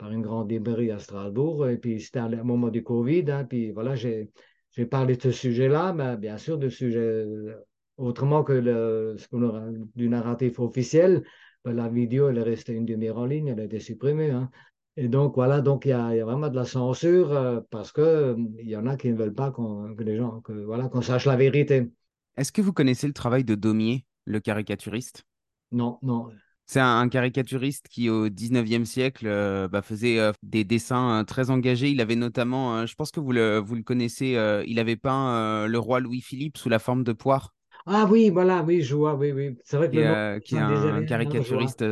par 0.00 0.10
une 0.10 0.22
grande 0.22 0.50
librairie 0.50 0.90
à 0.90 0.98
Strasbourg. 0.98 1.68
Et 1.68 1.76
puis 1.76 2.00
c'était 2.00 2.20
un 2.20 2.42
moment 2.42 2.68
du 2.68 2.82
Covid. 2.82 3.30
hein, 3.30 3.44
puis 3.44 3.70
voilà, 3.70 3.94
j'ai, 3.94 4.30
j'ai 4.70 4.86
parlé 4.86 5.16
de 5.16 5.22
ce 5.22 5.30
sujet-là, 5.30 5.92
mais 5.92 6.16
bien 6.16 6.38
sûr, 6.38 6.56
de 6.56 6.70
sujet 6.70 6.98
euh, 6.98 7.54
autrement 7.98 8.42
que 8.42 8.54
le, 8.54 9.16
ce 9.18 9.28
qu'on 9.28 9.42
aura, 9.42 9.66
du 9.94 10.08
narratif 10.08 10.58
officiel. 10.58 11.22
Ben, 11.64 11.74
la 11.74 11.88
vidéo, 11.88 12.30
elle 12.30 12.38
est 12.38 12.42
restée 12.42 12.72
une 12.72 12.86
demi-heure 12.86 13.18
en 13.18 13.26
ligne, 13.26 13.48
elle 13.48 13.60
a 13.60 13.64
été 13.64 13.78
supprimée. 13.78 14.30
hein. 14.30 14.50
Et 14.96 15.08
donc, 15.08 15.34
voilà, 15.34 15.60
donc 15.60 15.84
il 15.84 15.90
y 15.90 15.92
a, 15.92 16.14
il 16.14 16.16
y 16.16 16.20
a 16.20 16.24
vraiment 16.24 16.48
de 16.48 16.56
la 16.56 16.64
censure 16.64 17.32
euh, 17.32 17.60
parce 17.70 17.92
que, 17.92 18.00
euh, 18.00 18.36
y 18.62 18.74
en 18.76 18.86
a 18.86 18.96
qui 18.96 19.12
ne 19.12 19.16
veulent 19.16 19.34
pas 19.34 19.50
qu'on, 19.50 19.94
que 19.94 20.02
les 20.02 20.16
gens, 20.16 20.40
que, 20.40 20.52
voilà, 20.52 20.88
qu'on 20.88 21.02
sache 21.02 21.26
la 21.26 21.36
vérité. 21.36 21.90
Est-ce 22.38 22.52
que 22.52 22.62
vous 22.62 22.72
connaissez 22.72 23.06
le 23.06 23.12
travail 23.12 23.44
de 23.44 23.54
Daumier, 23.54 24.06
le 24.24 24.40
caricaturiste? 24.40 25.24
Non, 25.72 25.98
non. 26.02 26.30
C'est 26.70 26.78
un, 26.78 27.00
un 27.00 27.08
caricaturiste 27.08 27.88
qui, 27.88 28.08
au 28.08 28.28
19e 28.28 28.84
siècle, 28.84 29.26
euh, 29.26 29.66
bah, 29.66 29.82
faisait 29.82 30.20
euh, 30.20 30.30
des 30.44 30.62
dessins 30.62 31.18
euh, 31.18 31.24
très 31.24 31.50
engagés. 31.50 31.90
Il 31.90 32.00
avait 32.00 32.14
notamment, 32.14 32.86
je 32.86 32.94
pense 32.94 33.10
que 33.10 33.18
vous 33.18 33.32
le, 33.32 33.58
vous 33.58 33.74
le 33.74 33.82
connaissez, 33.82 34.38
il 34.68 34.78
avait 34.78 34.94
peint 34.94 35.66
le 35.66 35.78
roi 35.80 35.98
Louis-Philippe 35.98 36.56
sous 36.58 36.68
la 36.68 36.78
forme 36.78 37.02
de 37.02 37.12
poire, 37.12 37.56
Ah 37.86 38.06
oui, 38.08 38.30
voilà, 38.30 38.62
oui, 38.62 38.82
je 38.82 38.94
vois, 38.94 39.16
oui, 39.16 39.32
oui. 39.32 39.58
C'est 39.64 39.78
vrai 39.78 39.90
que 39.90 39.96
et, 39.96 40.02
le 40.02 40.06
nom, 40.10 40.40
qui 40.44 40.54
est 40.54 40.58
un 40.60 41.04
caricaturiste 41.06 41.84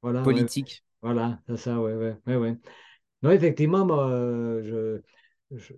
Voilà, 0.00 0.20
ouais, 0.20 0.26
ouais. 0.26 0.32
politique. 0.34 0.84
Voilà, 1.02 1.40
c'est 1.48 1.56
ça, 1.56 1.80
ouais, 1.80 1.94
ouais, 1.94 2.16
ouais, 2.28 2.36
ouais. 2.36 2.56
Non, 3.22 3.30
effectivement, 3.32 3.84
moi, 3.84 4.10
je, 4.62 5.02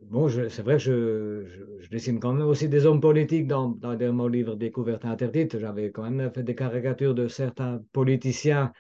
bon, 0.02 0.28
c'est 0.28 0.62
vrai 0.62 0.76
que 0.76 1.46
je, 1.80 1.88
dessine 1.88 2.20
quand 2.20 2.32
même 2.32 2.46
aussi 2.46 2.68
des 2.68 2.87
hommes 2.87 3.00
politiques 3.00 3.46
dans, 3.46 3.68
dans, 3.68 4.12
mon 4.12 4.28
livre 4.28 4.54
Découverte 4.56 5.04
interdite. 5.04 5.58
J'avais 5.58 5.90
quand 5.90 6.08
même 6.08 6.30
fait 6.32 6.42
des 6.42 6.54
caricatures 6.54 7.14
de 7.14 7.28
certains 7.28 7.82
politiciens. 7.92 8.72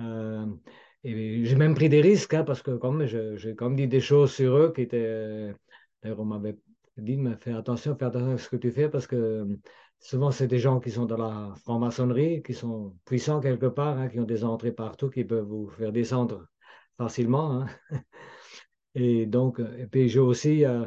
euh, 0.00 0.46
et 1.04 1.44
j'ai 1.44 1.56
même 1.56 1.74
pris 1.74 1.88
des 1.88 2.00
risques, 2.00 2.34
hein, 2.34 2.44
parce 2.44 2.62
que 2.62 2.78
j'ai 3.36 3.54
quand 3.54 3.68
même 3.68 3.76
dit 3.76 3.88
des 3.88 4.00
choses 4.00 4.32
sur 4.32 4.56
eux 4.56 4.72
qui 4.74 4.82
étaient... 4.82 5.54
D'ailleurs, 6.02 6.20
on 6.20 6.24
m'avait 6.24 6.56
dit, 6.96 7.16
mais 7.16 7.36
fais 7.40 7.52
attention, 7.52 7.96
fais 7.96 8.04
attention 8.06 8.32
à 8.32 8.38
ce 8.38 8.48
que 8.48 8.56
tu 8.56 8.70
fais, 8.72 8.88
parce 8.88 9.06
que 9.06 9.46
souvent, 10.00 10.30
c'est 10.32 10.48
des 10.48 10.58
gens 10.58 10.80
qui 10.80 10.90
sont 10.90 11.06
dans 11.06 11.16
la 11.16 11.54
franc-maçonnerie, 11.64 12.42
qui 12.42 12.54
sont 12.54 12.96
puissants 13.04 13.40
quelque 13.40 13.66
part, 13.66 13.98
hein, 13.98 14.08
qui 14.08 14.18
ont 14.20 14.24
des 14.24 14.44
entrées 14.44 14.72
partout, 14.72 15.08
qui 15.10 15.24
peuvent 15.24 15.44
vous 15.46 15.68
faire 15.68 15.92
descendre 15.92 16.46
facilement. 16.96 17.62
hein. 17.62 17.66
Et 19.00 19.26
donc, 19.26 19.60
et 19.60 19.86
puis 19.86 20.08
j'ai 20.08 20.18
aussi 20.20 20.64
euh, 20.64 20.86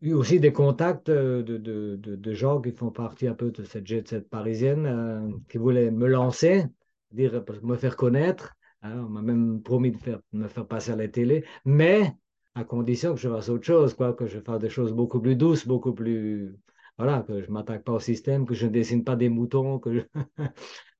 eu 0.00 0.12
aussi 0.14 0.40
des 0.40 0.52
contacts 0.52 1.08
euh, 1.08 1.42
de, 1.42 1.58
de, 1.58 1.96
de, 1.96 2.16
de 2.16 2.32
gens 2.34 2.60
qui 2.60 2.72
font 2.72 2.90
partie 2.90 3.26
un 3.28 3.34
peu 3.34 3.50
de 3.50 3.64
cette 3.64 3.86
jet 3.86 4.06
set 4.08 4.28
parisienne, 4.28 4.86
euh, 4.86 5.28
qui 5.48 5.58
voulaient 5.58 5.90
me 5.90 6.06
lancer, 6.06 6.64
dire, 7.12 7.44
me 7.62 7.76
faire 7.76 7.96
connaître. 7.96 8.54
hein. 8.82 9.04
on 9.06 9.08
m'a 9.10 9.22
même 9.22 9.62
promis 9.62 9.90
de 9.92 9.98
faire, 9.98 10.20
me 10.32 10.48
faire 10.48 10.66
passer 10.66 10.92
à 10.92 10.96
la 10.96 11.08
télé, 11.08 11.44
mais 11.64 12.12
à 12.54 12.64
condition 12.64 13.14
que 13.14 13.20
je 13.20 13.28
fasse 13.28 13.48
autre 13.48 13.64
chose, 13.66 13.94
quoi, 13.94 14.14
que 14.14 14.26
je 14.26 14.40
fasse 14.40 14.60
des 14.60 14.70
choses 14.70 14.92
beaucoup 14.92 15.20
plus 15.20 15.36
douces, 15.36 15.66
beaucoup 15.66 15.92
plus... 15.94 16.56
Voilà, 16.98 17.22
que 17.22 17.40
je 17.40 17.46
ne 17.48 17.52
m'attaque 17.52 17.84
pas 17.84 17.92
au 17.92 18.00
système, 18.00 18.44
que 18.46 18.54
je 18.54 18.66
ne 18.66 18.72
dessine 18.72 19.04
pas 19.04 19.16
des 19.16 19.28
moutons, 19.28 19.78
que 19.78 19.94
je... 19.94 20.00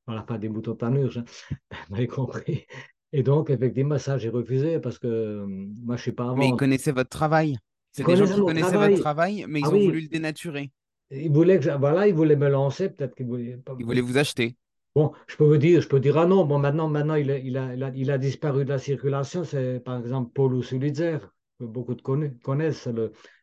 Voilà, 0.06 0.22
pas 0.22 0.38
des 0.38 0.48
moutons 0.48 0.74
tanurs, 0.74 1.18
hein. 1.18 1.24
vous 1.70 1.94
m'avez 1.94 2.08
compris. 2.08 2.66
Et 3.12 3.22
donc, 3.22 3.50
effectivement, 3.50 3.98
ça, 3.98 4.18
j'ai 4.18 4.28
refusé 4.28 4.78
parce 4.78 4.98
que 4.98 5.06
euh, 5.08 5.46
moi, 5.46 5.96
je 5.96 6.00
ne 6.00 6.02
suis 6.02 6.12
pas 6.12 6.30
à 6.30 6.34
Mais 6.34 6.48
ils 6.48 6.56
connaissaient 6.56 6.92
votre 6.92 7.10
travail. 7.10 7.58
C'est 7.92 8.04
des 8.04 8.16
gens 8.16 8.26
qui 8.26 8.40
connaissaient 8.40 8.76
votre 8.76 9.00
travail. 9.00 9.44
mais 9.48 9.60
Ah 9.62 9.68
ils 9.68 9.74
ont 9.74 9.80
voulu 9.80 10.00
le 10.02 10.08
dénaturer. 10.08 10.70
ils 11.10 11.30
voulaient 11.30 11.58
que 11.58 11.64
je- 11.64 11.70
voilà, 11.70 12.06
ils 12.06 12.14
voulaient 12.14 12.36
me 12.36 12.48
lancer, 12.48 12.88
peut-être 12.88 13.14
qu'ils 13.16 13.26
voulaient 13.26 13.56
pas. 13.56 13.74
Ils 13.78 13.84
voulaient 13.84 14.00
vous 14.00 14.16
acheter. 14.18 14.54
Bon, 14.94 15.12
je 15.28 15.36
peux 15.36 15.44
vous 15.44 15.56
dire, 15.56 15.80
je 15.80 15.88
peux 15.88 16.00
dire, 16.00 16.16
ah 16.18 16.26
non, 16.26 16.44
bon, 16.44 16.58
maintenant, 16.58 16.88
maintenant 16.88 17.14
il, 17.14 17.30
a, 17.30 17.38
il 17.38 17.56
a, 17.56 17.74
il 17.74 17.82
a, 17.82 17.92
il 17.94 18.10
a 18.10 18.18
disparu 18.18 18.64
de 18.64 18.70
la 18.70 18.78
circulation. 18.78 19.44
C'est 19.44 19.80
par 19.84 19.98
exemple 19.98 20.32
Paul 20.34 20.62
Sulitzer, 20.64 21.18
que 21.58 21.64
beaucoup 21.64 21.94
de 21.94 22.02
conna- 22.02 22.30
connaissent. 22.42 22.88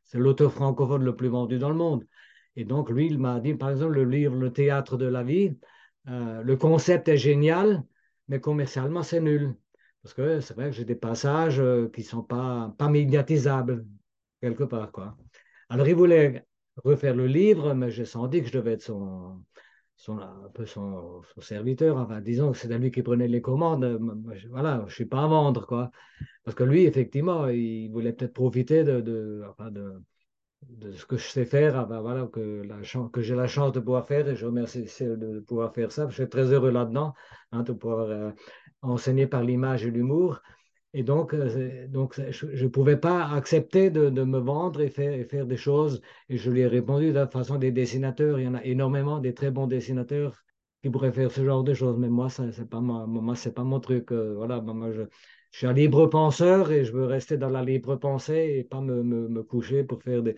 C'est 0.04 0.18
l'auteur 0.18 0.52
francophone 0.54 1.04
le 1.04 1.16
plus 1.16 1.28
vendu 1.30 1.58
dans 1.58 1.70
le 1.70 1.76
monde. 1.76 2.06
Et 2.56 2.66
donc, 2.66 2.90
lui, 2.90 3.08
il 3.08 3.18
m'a 3.20 3.40
dit, 3.40 3.54
par 3.54 3.70
exemple, 3.70 3.94
le 3.94 4.06
livre 4.06 4.36
Le 4.36 4.52
théâtre 4.52 4.98
de 4.98 5.06
la 5.06 5.24
vie, 5.24 5.56
euh, 6.10 6.42
le 6.44 6.58
concept 6.58 7.08
est 7.08 7.18
génial, 7.18 7.84
mais 8.28 8.40
commercialement, 8.42 9.04
c'est 9.04 9.22
nul. 9.22 9.56
Parce 10.04 10.14
que 10.14 10.40
c'est 10.42 10.54
vrai 10.54 10.66
que 10.68 10.72
j'ai 10.76 10.86
des 10.86 10.96
passages 10.96 11.60
euh, 11.60 11.90
qui 11.90 12.02
ne 12.02 12.06
sont 12.06 12.24
pas, 12.24 12.74
pas 12.78 12.90
médiatisables, 12.90 13.86
quelque 14.42 14.64
part, 14.64 14.92
quoi. 14.92 15.18
Alors, 15.70 15.88
il 15.88 15.96
voulait 15.96 16.46
refaire 16.84 17.16
le 17.16 17.28
livre, 17.28 17.74
mais 17.74 17.92
j'ai 17.92 18.06
senti 18.06 18.42
que 18.42 18.48
je 18.48 18.54
devais 18.54 18.74
être 18.74 18.82
son, 18.84 19.44
son, 19.98 20.20
un 20.20 20.50
peu 20.54 20.66
son, 20.66 21.22
son 21.36 21.42
serviteur. 21.42 21.98
Enfin, 21.98 22.22
disons 22.22 22.52
que 22.52 22.58
c'était 22.58 22.78
lui 22.80 22.92
qui 22.92 23.02
prenait 23.04 23.28
les 23.28 23.42
commandes. 23.42 24.00
Je- 24.36 24.48
Voilà, 24.50 24.80
je 24.82 24.86
ne 24.86 24.90
suis 24.92 25.06
pas 25.06 25.24
à 25.24 25.28
vendre, 25.28 25.66
quoi. 25.68 25.92
Parce 26.44 26.56
que 26.56 26.64
lui, 26.64 26.86
effectivement, 26.86 27.48
il 27.50 27.90
voulait 27.92 28.14
peut-être 28.14 28.34
profiter 28.34 28.84
de, 28.84 29.02
de, 29.02 29.44
enfin, 29.50 29.72
de, 29.72 30.02
de 30.64 30.92
ce 30.92 31.06
que 31.06 31.18
je 31.18 31.28
sais 31.28 31.46
faire, 31.46 31.78
ah 31.78 31.86
ben 31.86 32.02
voilà, 32.02 32.28
que, 32.28 32.64
la 32.64 32.78
que 33.10 33.22
j'ai 33.22 33.36
la 33.36 33.48
chance 33.48 33.72
de 33.74 33.80
pouvoir 33.80 34.06
faire, 34.08 34.28
et 34.28 34.36
je 34.36 34.46
remercie 34.46 34.84
de 35.02 35.40
pouvoir 35.40 35.74
faire 35.74 35.92
ça. 35.92 36.08
Je 36.10 36.16
suis 36.16 36.30
très 36.30 36.52
heureux 36.52 36.72
là-dedans, 36.72 37.14
hein, 37.52 37.64
de 37.64 37.74
pouvoir 37.74 38.10
euh, 38.10 38.32
enseigner 38.82 39.28
par 39.28 39.44
l'image 39.44 39.86
et 39.86 39.92
l'humour. 39.92 40.42
Et 40.94 41.04
donc, 41.04 41.34
euh, 41.34 41.88
donc 41.88 42.20
je 42.32 42.64
ne 42.64 42.70
pouvais 42.70 42.98
pas 42.98 43.28
accepter 43.30 43.90
de, 43.92 44.10
de 44.10 44.24
me 44.24 44.40
vendre 44.40 44.82
et 44.82 44.90
faire, 44.90 45.26
faire 45.30 45.46
des 45.46 45.58
choses. 45.58 46.02
Et 46.30 46.38
je 46.38 46.50
lui 46.52 46.62
ai 46.62 46.68
répondu 46.68 47.10
de 47.10 47.14
la 47.14 47.28
façon 47.28 47.58
des 47.58 47.72
dessinateurs. 47.72 48.40
Il 48.40 48.46
y 48.46 48.48
en 48.48 48.56
a 48.56 48.64
énormément, 48.64 49.20
des 49.20 49.34
très 49.34 49.52
bons 49.52 49.68
dessinateurs 49.68 50.44
qui 50.82 50.90
pourraient 50.90 51.12
faire 51.12 51.32
ce 51.32 51.44
genre 51.46 51.64
de 51.64 51.74
choses. 51.74 51.98
Mais 51.98 52.10
moi, 52.10 52.30
ça, 52.30 52.52
c'est 52.52 52.70
pas 52.70 52.82
pas 52.82 53.64
mon 53.64 53.80
truc. 53.80 54.12
euh, 54.12 54.34
voilà, 54.36 54.62
moi, 54.62 54.92
je, 54.92 55.04
je 55.52 55.58
suis 55.60 55.68
un 55.68 55.74
libre 55.74 56.08
penseur 56.08 56.72
et 56.72 56.86
je 56.86 56.92
veux 56.92 57.06
rester 57.06 57.38
dans 57.38 57.50
la 57.50 57.64
libre 57.64 57.96
pensée 57.96 58.58
et 58.60 58.64
pas 58.64 58.82
me, 58.82 59.04
me, 59.04 59.44
coucher 59.44 59.84
pour 59.84 60.02
faire 60.04 60.24
des 60.24 60.36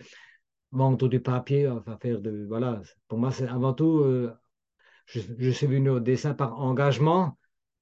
vendre 0.72 1.08
du 1.08 1.20
papier, 1.20 1.68
enfin 1.68 1.98
faire 2.00 2.20
de 2.20 2.46
voilà. 2.48 2.80
Pour 3.08 3.18
moi, 3.18 3.32
c'est 3.32 3.48
avant 3.48 3.74
tout, 3.74 4.00
euh, 4.00 4.32
je, 5.06 5.50
suis 5.50 5.66
venu 5.66 5.90
au 5.90 6.00
dessin 6.00 6.34
par 6.34 6.60
engagement 6.60 7.36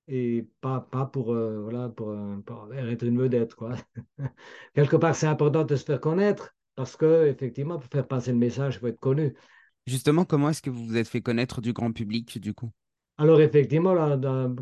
et 0.06 0.48
pas, 0.60 0.80
pas 0.80 1.04
pour, 1.04 1.34
euh, 1.34 1.60
voilà, 1.62 1.92
euh, 2.00 2.36
pour 2.40 2.74
être 2.74 3.04
une 3.04 3.18
vedette, 3.18 3.54
quoi. 3.54 3.76
Quelque 4.74 4.96
part, 4.96 5.14
c'est 5.14 5.26
important 5.26 5.64
de 5.64 5.76
se 5.76 5.84
faire 5.84 6.00
connaître 6.00 6.56
parce 6.76 6.96
que, 6.96 7.26
effectivement, 7.26 7.78
pour 7.78 7.90
faire 7.90 8.06
passer 8.06 8.32
le 8.32 8.38
message, 8.38 8.76
il 8.76 8.78
faut 8.78 8.86
être 8.86 9.00
connu. 9.00 9.34
Justement, 9.86 10.24
comment 10.24 10.50
est-ce 10.50 10.62
que 10.62 10.70
vous 10.70 10.84
vous 10.84 10.96
êtes 10.96 11.08
fait 11.08 11.20
connaître 11.20 11.60
du 11.60 11.72
grand 11.72 11.92
public, 11.92 12.40
du 12.40 12.54
coup? 12.54 12.70
Alors, 13.20 13.40
effectivement, 13.40 13.94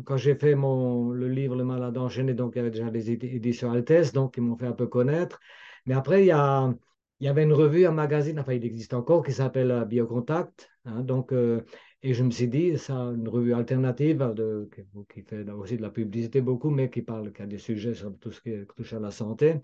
quand 0.05 0.17
j'ai 0.17 0.33
fait 0.35 0.55
mon, 0.55 1.11
le 1.11 1.27
livre 1.29 1.55
Le 1.55 1.63
Malade 1.63 1.97
enchaîné, 1.97 2.33
donc 2.33 2.53
il 2.55 2.57
y 2.57 2.61
avait 2.61 2.71
déjà 2.71 2.87
édi- 2.89 3.35
éditions 3.35 3.71
Altesse, 3.71 4.13
donc 4.13 4.35
ils 4.37 4.41
m'ont 4.43 4.57
fait 4.57 4.65
un 4.65 4.71
peu 4.71 4.87
connaître. 4.87 5.39
Mais 5.85 5.93
après, 5.93 6.23
il 6.23 6.27
y 6.27 6.31
a, 6.31 6.73
il 7.19 7.25
y 7.25 7.27
avait 7.29 7.43
une 7.43 7.53
revue, 7.53 7.85
un 7.85 7.91
magazine, 7.91 8.39
enfin, 8.39 8.53
il 8.53 8.65
existe 8.65 8.93
encore, 8.95 9.23
qui 9.23 9.31
s'appelle 9.31 9.69
euh, 9.71 9.85
Biocontact. 9.85 10.71
hein, 10.85 11.01
donc, 11.01 11.33
euh, 11.33 11.61
et 12.01 12.13
je 12.15 12.23
me 12.23 12.31
suis 12.31 12.47
dit, 12.47 12.77
ça, 12.79 12.95
une 12.95 13.27
revue 13.29 13.53
alternative 13.53 14.17
de, 14.35 14.67
qui 15.13 15.21
fait 15.21 15.47
aussi 15.51 15.77
de 15.77 15.81
la 15.83 15.89
publicité 15.91 16.41
beaucoup, 16.41 16.69
mais 16.71 16.89
qui 16.89 17.03
parle, 17.03 17.31
qui 17.33 17.41
a 17.43 17.45
des 17.45 17.57
sujets 17.59 17.93
sur 17.93 18.17
tout 18.19 18.31
ce 18.31 18.41
qui 18.41 18.51
touche 18.75 18.93
à 18.93 18.99
la 18.99 19.11
santé. 19.11 19.61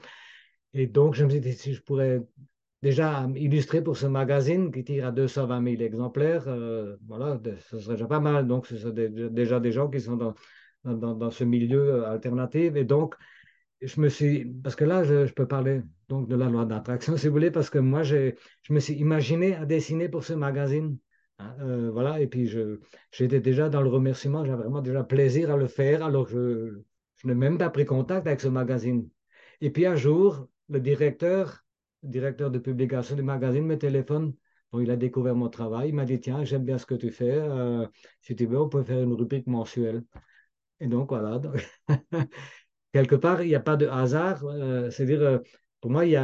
Et 0.73 0.88
donc, 0.88 1.15
je 1.15 1.25
me 1.25 1.29
suis 1.29 1.41
dit, 1.41 1.53
si 1.53 1.73
je 1.73 1.82
pourrais 1.82 2.21
déjà 2.84 3.30
illustré 3.36 3.82
pour 3.82 3.96
ce 3.98 4.06
magazine 4.06 4.69
qui 4.72 4.84
tire 4.84 5.08
à 5.08 5.12
220 5.12 5.63
000 5.63 5.82
exemplaires, 5.82 6.43
euh, 6.48 6.98
voilà, 7.08 7.39
ce 7.69 7.80
serait 7.80 7.96
déjà 7.96 8.08
pas 8.08 8.19
mal. 8.19 8.46
Donc, 8.46 8.67
ce 8.67 8.76
sont 8.78 8.89
déjà 8.91 9.60
des 9.62 9.72
gens 9.72 9.89
qui 9.89 10.02
sont 10.02 10.17
dans, 10.17 11.15
dans, 11.15 11.32
ce 11.32 11.46
milieu 11.46 11.82
euh, 11.96 12.12
alternatif. 12.12 12.76
Et 12.76 12.84
donc, 12.84 13.15
je 13.82 14.02
me 14.02 14.10
suis, 14.10 14.46
parce 14.46 14.76
que 14.76 14.84
là, 14.84 15.04
je, 15.06 15.32
peux 15.32 15.48
parler 15.48 15.82
donc 16.10 16.28
de 16.28 16.36
la 16.36 16.50
loi 16.50 16.65
d'attraction, 16.65 17.15
si 17.17 17.28
vous 17.28 17.34
voulez, 17.34 17.52
parce 17.52 17.69
que 17.69 17.80
moi, 17.80 18.04
je 18.04 18.34
me 18.69 18.80
suis 18.80 18.96
imaginé 18.96 19.56
à 19.56 19.65
dessiner 19.65 20.10
pour 20.10 20.26
ce 20.26 20.34
magazine. 20.34 20.98
Hein, 21.39 21.56
euh, 21.62 21.89
voilà, 21.89 22.19
et 22.19 22.28
puis 22.28 22.52
j'étais 23.12 23.39
déjà 23.39 23.69
dans 23.69 23.82
le 23.82 23.89
remerciement, 23.89 24.46
j'avais 24.46 24.63
vraiment 24.63 24.82
déjà 24.82 25.04
plaisir 25.04 25.52
à 25.52 25.58
le 25.58 25.67
faire, 25.67 26.04
alors 26.04 26.28
je, 26.28 26.82
je 27.15 27.28
n'ai 27.28 27.34
même 27.34 27.58
pas 27.58 27.69
pris 27.69 27.86
contact 27.86 28.28
avec 28.28 28.41
ce 28.41 28.50
magazine. 28.50 29.10
Et 29.62 29.72
puis 29.72 29.86
un 29.86 29.96
jour, 29.96 30.48
le 30.69 30.80
directeur, 30.80 31.62
directeur 32.04 32.52
de 32.52 32.60
publication 32.60 33.16
du 33.16 33.24
magazine 33.24 33.66
me 33.66 33.78
téléphone. 33.78 34.34
Bon, 34.72 34.80
il 34.80 34.92
a 34.92 34.96
découvert 34.96 35.36
mon 35.36 35.50
travail. 35.50 35.89
Il 35.89 35.96
m'a 35.96 36.06
dit, 36.06 36.20
tiens, 36.20 36.44
j'aime 36.44 36.66
bien 36.66 36.78
ce 36.78 36.86
que 36.86 36.96
tu 36.96 37.12
fais. 37.12 37.32
euh, 37.32 37.88
si 38.22 38.36
tu 38.36 38.46
veux, 38.46 38.60
on 38.60 38.70
peut 38.70 38.84
faire 38.84 39.02
une 39.02 39.13
rubrique 39.13 39.48
mensuelle. 39.48 40.04
Et 40.80 40.88
donc, 40.88 41.10
voilà. 41.10 41.39
Quelque 42.94 43.16
part, 43.16 43.42
il 43.44 43.50
n'y 43.50 43.56
a 43.56 43.60
pas 43.60 43.78
de 43.78 43.88
hasard. 43.88 44.44
euh, 44.46 44.89
C'est-à-dire, 44.92 45.22
euh, 45.22 45.39
pour 45.82 45.92
moi, 45.92 46.06
il 46.06 46.12
y 46.12 46.16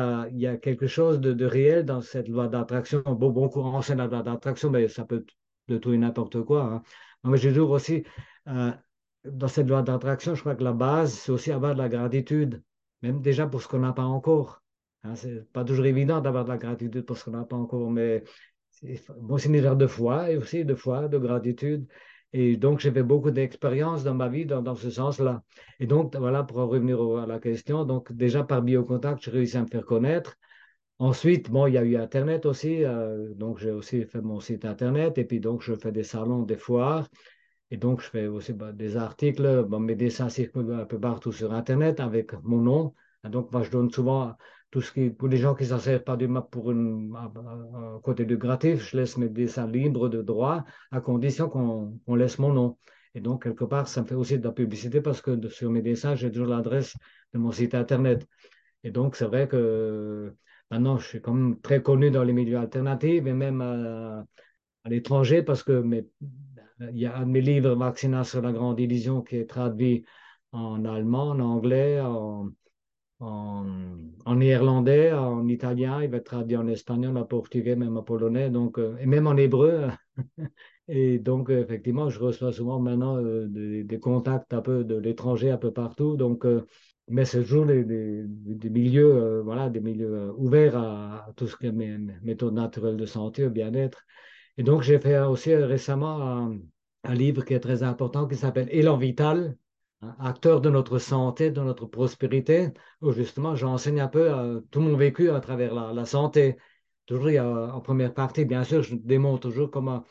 a, 0.47 0.57
quelque 0.57 0.87
chose 0.87 1.19
de, 1.19 1.45
réel 1.45 1.85
dans 1.85 2.01
cette 2.01 2.27
loi 2.29 2.47
d'attraction. 2.47 3.01
Bon, 3.05 3.29
bon 3.31 3.49
courant, 3.49 3.81
c'est 3.81 3.95
la 3.95 4.07
loi 4.07 4.23
d'attraction, 4.23 4.69
mais 4.69 4.87
ça 4.87 5.05
peut 5.05 5.25
de 5.67 5.77
tout 5.77 5.93
et 5.93 5.97
n'importe 5.97 6.43
quoi. 6.43 6.63
hein. 6.63 6.83
Mais 7.23 7.37
je 7.37 7.49
trouve 7.49 7.71
aussi, 7.71 8.03
euh, 8.47 8.71
dans 9.25 9.47
cette 9.47 9.67
loi 9.67 9.81
d'attraction, 9.81 10.35
je 10.35 10.41
crois 10.41 10.55
que 10.55 10.63
la 10.63 10.73
base, 10.73 11.13
c'est 11.13 11.31
aussi 11.31 11.51
avoir 11.51 11.73
de 11.73 11.79
la 11.79 11.89
gratitude, 11.89 12.63
même 13.01 13.21
déjà 13.21 13.47
pour 13.47 13.61
ce 13.61 13.67
qu'on 13.67 13.79
n'a 13.79 13.93
pas 13.93 14.03
encore. 14.03 14.63
Hein, 15.03 15.15
c'est 15.15 15.49
pas 15.51 15.63
toujours 15.63 15.85
évident 15.85 16.19
d'avoir 16.19 16.43
de 16.43 16.49
la 16.49 16.57
gratitude 16.57 17.05
pour 17.05 17.17
ce 17.17 17.25
qu'on 17.25 17.31
n'a 17.31 17.43
pas 17.45 17.55
encore, 17.55 17.89
mais 17.89 18.23
bon, 19.17 19.37
c'est 19.37 19.47
une 19.47 19.55
erreur 19.55 19.77
de 19.77 19.87
foi 19.87 20.31
et 20.31 20.37
aussi 20.37 20.65
de 20.65 20.75
foi, 20.75 21.07
de 21.07 21.17
gratitude. 21.17 21.87
Et 22.33 22.57
donc, 22.57 22.79
j'ai 22.79 22.91
fait 22.91 23.03
beaucoup 23.03 23.31
d'expériences 23.31 24.03
dans 24.03 24.13
ma 24.13 24.27
vie 24.27 24.45
dans, 24.45 24.61
dans 24.61 24.75
ce 24.75 24.91
sens-là. 24.91 25.41
Et 25.79 25.87
donc, 25.87 26.15
voilà, 26.15 26.43
pour 26.43 26.59
en 26.59 26.67
revenir 26.67 27.01
à 27.17 27.25
la 27.25 27.39
question, 27.39 27.85
donc 27.85 28.11
déjà 28.13 28.43
par 28.43 28.61
biocontact, 28.61 29.23
j'ai 29.23 29.31
réussi 29.31 29.57
à 29.57 29.61
me 29.61 29.67
faire 29.67 29.85
connaître. 29.85 30.35
Ensuite, 30.99 31.49
bon, 31.49 31.65
il 31.65 31.73
y 31.75 31.77
a 31.77 31.83
eu 31.83 31.95
Internet 31.95 32.45
aussi, 32.45 32.83
euh, 32.83 33.33
donc 33.33 33.57
j'ai 33.59 33.71
aussi 33.71 34.03
fait 34.05 34.21
mon 34.21 34.41
site 34.41 34.65
Internet, 34.65 35.17
et 35.17 35.23
puis 35.23 35.39
donc 35.39 35.61
je 35.63 35.73
fais 35.75 35.93
des 35.93 36.03
salons, 36.03 36.43
des 36.43 36.57
foires, 36.57 37.07
et 37.71 37.77
donc 37.77 38.01
je 38.01 38.09
fais 38.09 38.27
aussi 38.27 38.51
bah, 38.53 38.73
des 38.73 38.97
articles, 38.97 39.65
mes 39.79 39.95
dessins 39.95 40.27
circulent 40.29 40.73
un 40.73 40.85
peu 40.85 40.99
partout 40.99 41.31
sur 41.31 41.53
Internet 41.53 41.99
avec 42.01 42.33
mon 42.43 42.57
nom. 42.57 42.93
Et 43.25 43.29
donc, 43.29 43.51
moi, 43.51 43.63
je 43.63 43.71
donne 43.71 43.89
souvent 43.89 44.35
tout 44.71 44.81
ce 44.81 44.91
qui, 44.91 45.09
pour 45.09 45.27
les 45.27 45.37
gens 45.37 45.55
qui 45.55 45.65
s'en 45.65 45.79
servent 45.79 46.03
pas 46.03 46.15
du 46.15 46.27
map 46.27 46.41
pour 46.41 46.71
une, 46.71 47.15
un, 47.15 47.99
côté 48.03 48.25
du 48.25 48.37
gratis, 48.37 48.79
je 48.79 48.97
laisse 48.97 49.17
mes 49.17 49.29
dessins 49.29 49.67
libres 49.67 50.09
de 50.09 50.21
droit, 50.21 50.63
à 50.91 51.01
condition 51.01 51.49
qu'on 51.49 51.99
qu'on 52.05 52.15
laisse 52.15 52.39
mon 52.39 52.53
nom. 52.53 52.77
Et 53.15 53.21
donc, 53.21 53.43
quelque 53.43 53.63
part, 53.65 53.87
ça 53.87 54.01
me 54.03 54.07
fait 54.07 54.15
aussi 54.15 54.37
de 54.37 54.43
la 54.43 54.51
publicité 54.51 55.01
parce 55.01 55.21
que 55.21 55.47
sur 55.49 55.71
mes 55.71 55.81
dessins, 55.81 56.15
j'ai 56.15 56.31
toujours 56.31 56.47
l'adresse 56.47 56.95
de 57.33 57.39
mon 57.39 57.51
site 57.51 57.73
Internet. 57.73 58.27
Et 58.83 58.91
donc, 58.91 59.15
c'est 59.15 59.25
vrai 59.25 59.47
que 59.47 60.33
maintenant, 60.69 60.97
je 60.99 61.07
suis 61.07 61.21
quand 61.21 61.33
même 61.33 61.59
très 61.59 61.81
connu 61.81 62.11
dans 62.11 62.23
les 62.23 62.33
milieux 62.33 62.57
alternatifs 62.57 63.25
et 63.25 63.33
même 63.33 63.61
à, 63.61 64.25
l'étranger 64.85 65.43
parce 65.43 65.63
que 65.63 65.83
il 66.91 66.97
y 66.97 67.05
a 67.05 67.17
un 67.17 67.25
de 67.25 67.31
mes 67.31 67.41
livres, 67.41 67.75
Vaccinat 67.75 68.23
sur 68.23 68.41
la 68.41 68.51
grande 68.51 68.79
illusion, 68.79 69.21
qui 69.21 69.35
est 69.37 69.49
traduit 69.49 70.05
en 70.51 70.85
allemand, 70.85 71.31
en 71.31 71.39
anglais, 71.39 71.99
en, 71.99 72.49
en, 73.19 74.35
néerlandais, 74.35 75.11
en 75.11 75.47
italien, 75.47 76.01
il 76.03 76.09
va 76.09 76.17
être 76.17 76.25
traduit 76.25 76.55
en 76.57 76.67
espagnol, 76.67 77.17
en 77.17 77.25
portugais, 77.25 77.75
même 77.75 77.97
en 77.97 78.03
polonais, 78.03 78.49
donc, 78.49 78.79
euh, 78.79 78.97
et 78.99 79.05
même 79.05 79.27
en 79.27 79.35
hébreu. 79.35 79.87
et 80.87 81.19
donc, 81.19 81.49
effectivement, 81.49 82.09
je 82.09 82.19
reçois 82.19 82.53
souvent 82.53 82.79
maintenant 82.79 83.17
euh, 83.17 83.47
des, 83.47 83.99
contacts 83.99 84.53
un 84.53 84.61
peu 84.61 84.83
de 84.83 84.95
l'étranger, 84.95 85.51
un 85.51 85.57
peu 85.57 85.71
partout. 85.71 86.15
Donc, 86.15 86.45
euh, 86.45 86.65
mais 87.09 87.25
c'est 87.25 87.41
toujours 87.41 87.65
des, 87.65 87.83
milieux, 88.69 89.41
voilà, 89.41 89.69
des 89.69 89.79
milieux 89.81 90.31
ouverts 90.37 90.77
à, 90.77 91.33
tout 91.35 91.47
ce 91.47 91.57
qui 91.57 91.65
est 91.65 91.71
méthodes 91.71 92.53
naturelles 92.53 92.97
de 92.97 93.05
santé, 93.05 93.45
au 93.45 93.49
bien-être. 93.49 94.03
Et 94.57 94.63
donc, 94.63 94.83
j'ai 94.83 94.99
fait 94.99 95.19
aussi 95.19 95.55
récemment 95.55 96.51
un 97.03 97.13
livre 97.15 97.43
qui 97.45 97.53
est 97.55 97.59
très 97.59 97.81
important 97.83 98.27
qui 98.27 98.35
s'appelle 98.35 98.67
Élan 98.71 98.97
Vital 98.97 99.57
acteur 100.19 100.61
de 100.61 100.69
notre 100.69 100.99
santé, 100.99 101.51
de 101.51 101.61
notre 101.61 101.85
prospérité, 101.85 102.71
justement 103.11 103.55
j'enseigne 103.55 103.99
un 104.01 104.07
peu 104.07 104.31
euh, 104.31 104.61
tout 104.71 104.79
mon 104.79 104.95
vécu 104.95 105.29
à 105.29 105.39
travers 105.39 105.73
la, 105.73 106.05
santé. 106.05 106.57
Toujours, 107.05 107.29
en 107.41 107.81
première 107.81 108.13
partie, 108.13 108.45
bien 108.45 108.63
sûr, 108.63 108.83
je 108.83 108.95
démontre 108.95 109.41
toujours 109.41 109.71
comment 109.71 110.05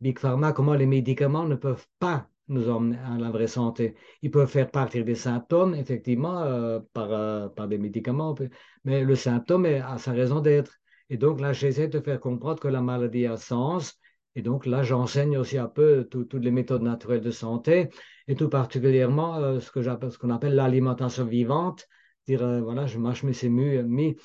Big 0.00 0.18
Pharma, 0.18 0.52
comment 0.52 0.74
les 0.74 0.86
médicaments 0.86 1.44
ne 1.44 1.56
peuvent 1.56 1.86
pas 1.98 2.28
nous 2.48 2.68
emmener 2.70 2.98
à 2.98 3.18
la 3.18 3.30
vraie 3.30 3.48
santé. 3.48 3.96
Ils 4.22 4.30
peuvent 4.30 4.48
faire 4.48 4.70
partir 4.70 5.04
des 5.04 5.16
symptômes, 5.16 5.74
effectivement, 5.74 6.42
euh, 6.42 6.80
par, 6.92 7.12
euh, 7.12 7.48
par 7.48 7.66
des 7.68 7.78
médicaments, 7.78 8.34
mais 8.84 9.02
le 9.02 9.16
symptôme 9.16 9.66
a 9.66 9.98
sa 9.98 10.12
raison 10.12 10.40
d'être. 10.40 10.76
Et 11.10 11.16
donc 11.16 11.40
là, 11.40 11.52
j'essaie 11.52 11.88
de 11.88 12.00
faire 12.00 12.20
comprendre 12.20 12.60
que 12.60 12.68
la 12.68 12.80
maladie 12.80 13.26
a 13.26 13.36
sens. 13.36 13.98
Et 14.34 14.42
donc 14.42 14.66
là, 14.66 14.82
j'enseigne 14.82 15.38
aussi 15.38 15.58
un 15.58 15.68
peu 15.68 16.06
toutes 16.10 16.34
les 16.34 16.50
méthodes 16.50 16.82
naturelles 16.82 17.22
de 17.22 17.30
santé 17.30 17.90
et 18.28 18.34
tout 18.34 18.48
particulièrement 18.48 19.36
euh, 19.36 19.60
ce 19.60 19.70
que 19.70 19.82
ce 19.82 20.18
qu'on 20.18 20.30
appelle 20.30 20.54
l'alimentation 20.54 21.24
vivante. 21.24 21.88
Dire, 22.26 22.42
euh, 22.42 22.60
voilà, 22.60 22.86
je 22.86 22.98
mâche 22.98 23.22
mes 23.22 23.82
mis 23.82 24.16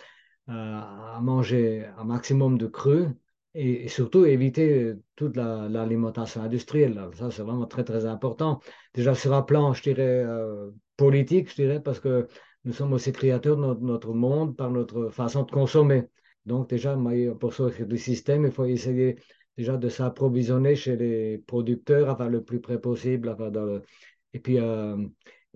euh, 0.50 0.54
à 0.54 1.20
manger 1.22 1.86
un 1.98 2.04
maximum 2.04 2.58
de 2.58 2.68
cru 2.68 3.08
et, 3.54 3.88
surtout 3.90 4.26
éviter 4.26 4.94
toute 5.16 5.36
l'alimentation 5.36 6.42
industrielle. 6.42 7.00
Ça, 7.14 7.30
c'est 7.32 7.44
vraiment 7.44 7.68
très, 7.68 7.84
très 7.84 8.06
important. 8.06 8.60
Déjà 8.94 9.14
sur 9.14 9.34
un 9.34 9.44
plan, 9.44 9.74
je 9.74 9.84
dirais, 9.84 10.26
politique, 10.98 11.50
je 11.52 11.56
dirais, 11.56 11.82
parce 11.82 12.00
que 12.00 12.28
nous 12.64 12.74
sommes 12.74 12.94
aussi 12.94 13.12
créateurs 13.12 13.58
de 13.58 13.86
notre, 13.86 14.14
monde 14.14 14.56
par 14.56 14.72
notre 14.72 15.10
façon 15.10 15.44
de 15.44 15.52
consommer. 15.52 16.08
Donc 16.46 16.70
déjà, 16.70 16.98
pour 17.40 17.54
sortir 17.54 17.86
du 17.88 17.98
système, 17.98 18.46
il 18.46 18.52
faut 18.52 18.66
essayer 18.66 19.18
déjà 19.58 19.78
de 19.78 19.90
s'approvisionner 19.90 20.76
chez 20.76 20.96
les 20.96 21.38
producteurs 21.40 22.10
enfin, 22.10 22.28
le 22.30 22.44
plus 22.44 22.62
près 22.62 22.80
possible. 22.80 23.36
Et 24.34 24.40
puis, 24.40 24.60
euh, 24.60 24.98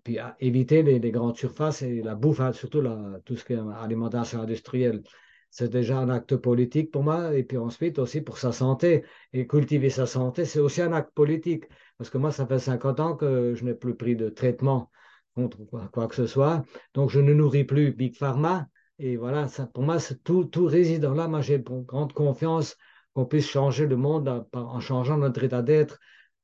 puis 0.04 0.20
éviter 0.40 0.84
les, 0.84 1.12
grandes 1.12 1.38
surfaces 1.38 1.82
et 1.82 2.02
la 2.02 2.16
bouffe, 2.16 2.40
hein, 2.40 2.54
surtout 2.54 2.84
tout 3.26 3.36
ce 3.36 3.46
qui 3.46 3.54
est 3.54 3.60
alimentation 3.82 4.42
industrielle. 4.42 5.02
C'est 5.50 5.70
déjà 5.70 6.00
un 6.00 6.10
acte 6.10 6.36
politique 6.36 6.92
pour 6.92 7.04
moi. 7.04 7.36
Et 7.36 7.44
puis 7.44 7.58
ensuite 7.58 7.98
aussi 8.00 8.22
pour 8.22 8.38
sa 8.38 8.52
santé. 8.52 9.04
Et 9.34 9.48
cultiver 9.48 9.90
sa 9.90 10.06
santé, 10.06 10.46
c'est 10.46 10.60
aussi 10.60 10.82
un 10.82 10.92
acte 10.94 11.14
politique. 11.14 11.66
Parce 11.98 12.10
que 12.10 12.18
moi, 12.18 12.32
ça 12.32 12.46
fait 12.46 12.60
50 12.60 13.00
ans 13.00 13.16
que 13.16 13.56
je 13.56 13.64
n'ai 13.64 13.74
plus 13.74 13.96
pris 13.96 14.16
de 14.16 14.30
traitement 14.30 14.92
contre 15.34 15.64
quoi, 15.66 16.08
que 16.08 16.16
ce 16.16 16.28
soit. 16.28 16.64
Donc, 16.94 17.10
je 17.10 17.20
ne 17.20 17.34
nourris 17.34 17.64
plus 17.64 17.92
Big 17.94 18.16
Pharma. 18.16 18.68
Et 19.00 19.18
voilà, 19.18 19.48
pour 19.74 19.84
moi, 19.84 19.98
tout, 20.24 20.46
tout 20.46 20.66
réside 20.66 21.04
là. 21.04 21.28
Moi, 21.28 21.42
j'ai 21.42 21.60
grande 21.60 22.14
confiance 22.14 22.78
qu'on 23.16 23.26
puisse 23.26 23.50
changer 23.50 23.88
le 23.88 23.96
monde 23.96 24.46
en, 24.54 24.80
changeant 24.80 25.18
notre 25.18 25.44
état 25.44 25.62
d'être. 25.62 26.00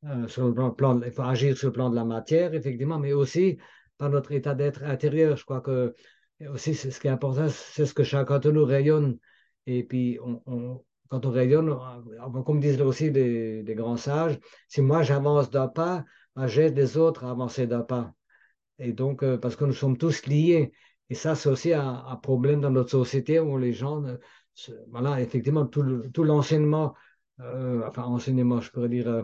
Euh, 0.05 0.27
sur 0.27 0.47
le 0.47 0.73
plan, 0.73 0.99
il 1.01 1.11
faut 1.11 1.21
agir 1.21 1.55
sur 1.55 1.67
le 1.67 1.73
plan 1.73 1.89
de 1.91 1.95
la 1.95 2.05
matière, 2.05 2.53
effectivement, 2.55 2.97
mais 2.97 3.13
aussi 3.13 3.59
par 3.97 4.09
notre 4.09 4.31
état 4.31 4.55
d'être 4.55 4.81
intérieur. 4.83 5.37
Je 5.37 5.43
crois 5.43 5.61
que 5.61 5.93
aussi, 6.49 6.73
ce 6.73 6.99
qui 6.99 7.07
est 7.07 7.11
important, 7.11 7.49
c'est 7.49 7.85
ce 7.85 7.93
que 7.93 8.03
chacun 8.03 8.39
de 8.39 8.49
nous 8.49 8.65
rayonne. 8.65 9.19
Et 9.67 9.83
puis, 9.83 10.17
on, 10.23 10.83
quand 11.09 11.25
on 11.25 11.29
rayonne, 11.29 11.77
comme 12.45 12.59
disent 12.59 12.81
aussi 12.81 13.11
des, 13.11 13.63
grands 13.75 13.97
sages, 13.97 14.39
si 14.67 14.81
moi 14.81 15.03
j'avance 15.03 15.51
d'un 15.51 15.67
pas, 15.67 16.05
j'aide 16.45 16.75
les 16.77 16.97
autres 16.97 17.25
à 17.25 17.31
avancer 17.31 17.67
d'un 17.67 17.81
pas. 17.83 18.13
Et 18.79 18.93
donc, 18.93 19.21
euh, 19.23 19.37
parce 19.37 19.55
que 19.55 19.65
nous 19.65 19.73
sommes 19.73 19.97
tous 19.97 20.25
liés. 20.25 20.71
Et 21.09 21.15
ça, 21.15 21.35
c'est 21.35 21.49
aussi 21.49 21.73
un, 21.73 22.03
un, 22.07 22.15
problème 22.15 22.61
dans 22.61 22.71
notre 22.71 22.89
société 22.89 23.39
où 23.39 23.57
les 23.57 23.73
gens 23.73 24.03
voilà, 24.89 25.21
effectivement, 25.21 25.65
tout 25.65 26.23
l'enseignement, 26.23 26.95
euh, 27.39 27.83
enfin, 27.87 28.03
enseignement, 28.03 28.61
je 28.61 28.71
pourrais 28.71 28.89
dire, 28.89 29.07
euh, 29.07 29.23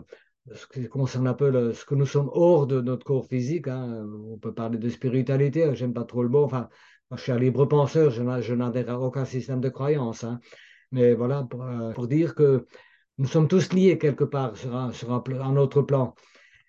ce 0.54 0.66
qui 0.66 0.88
concerne 0.88 1.26
un 1.26 1.34
peu 1.34 1.72
ce 1.72 1.84
que 1.84 1.94
nous 1.94 2.06
sommes 2.06 2.30
hors 2.32 2.66
de 2.66 2.80
notre 2.80 3.04
corps 3.04 3.26
physique. 3.26 3.68
Hein, 3.68 4.06
on 4.30 4.38
peut 4.38 4.54
parler 4.54 4.78
de 4.78 4.88
spiritualité, 4.88 5.64
hein, 5.64 5.74
j'aime 5.74 5.92
pas 5.92 6.04
trop 6.04 6.22
le 6.22 6.28
mot. 6.28 6.44
Enfin, 6.44 6.68
moi, 7.10 7.16
je 7.16 7.22
suis 7.22 7.32
un 7.32 7.38
libre 7.38 7.66
penseur, 7.66 8.10
je 8.10 8.54
n'adhère 8.54 8.90
à 8.90 9.00
aucun 9.00 9.24
système 9.24 9.60
de 9.60 9.68
croyance. 9.68 10.24
Hein. 10.24 10.40
mais 10.92 11.14
voilà, 11.14 11.46
euh, 11.54 11.92
pour, 11.92 12.08
dire 12.08 12.34
que 12.34 12.66
nous 13.18 13.26
sommes 13.26 13.48
tous 13.48 13.72
liés 13.72 13.98
quelque 13.98 14.24
part 14.24 14.56
sur 14.56 14.74
un, 14.76 14.92
sur 14.92 15.12
un, 15.12 15.56
autre 15.56 15.82
plan. 15.82 16.14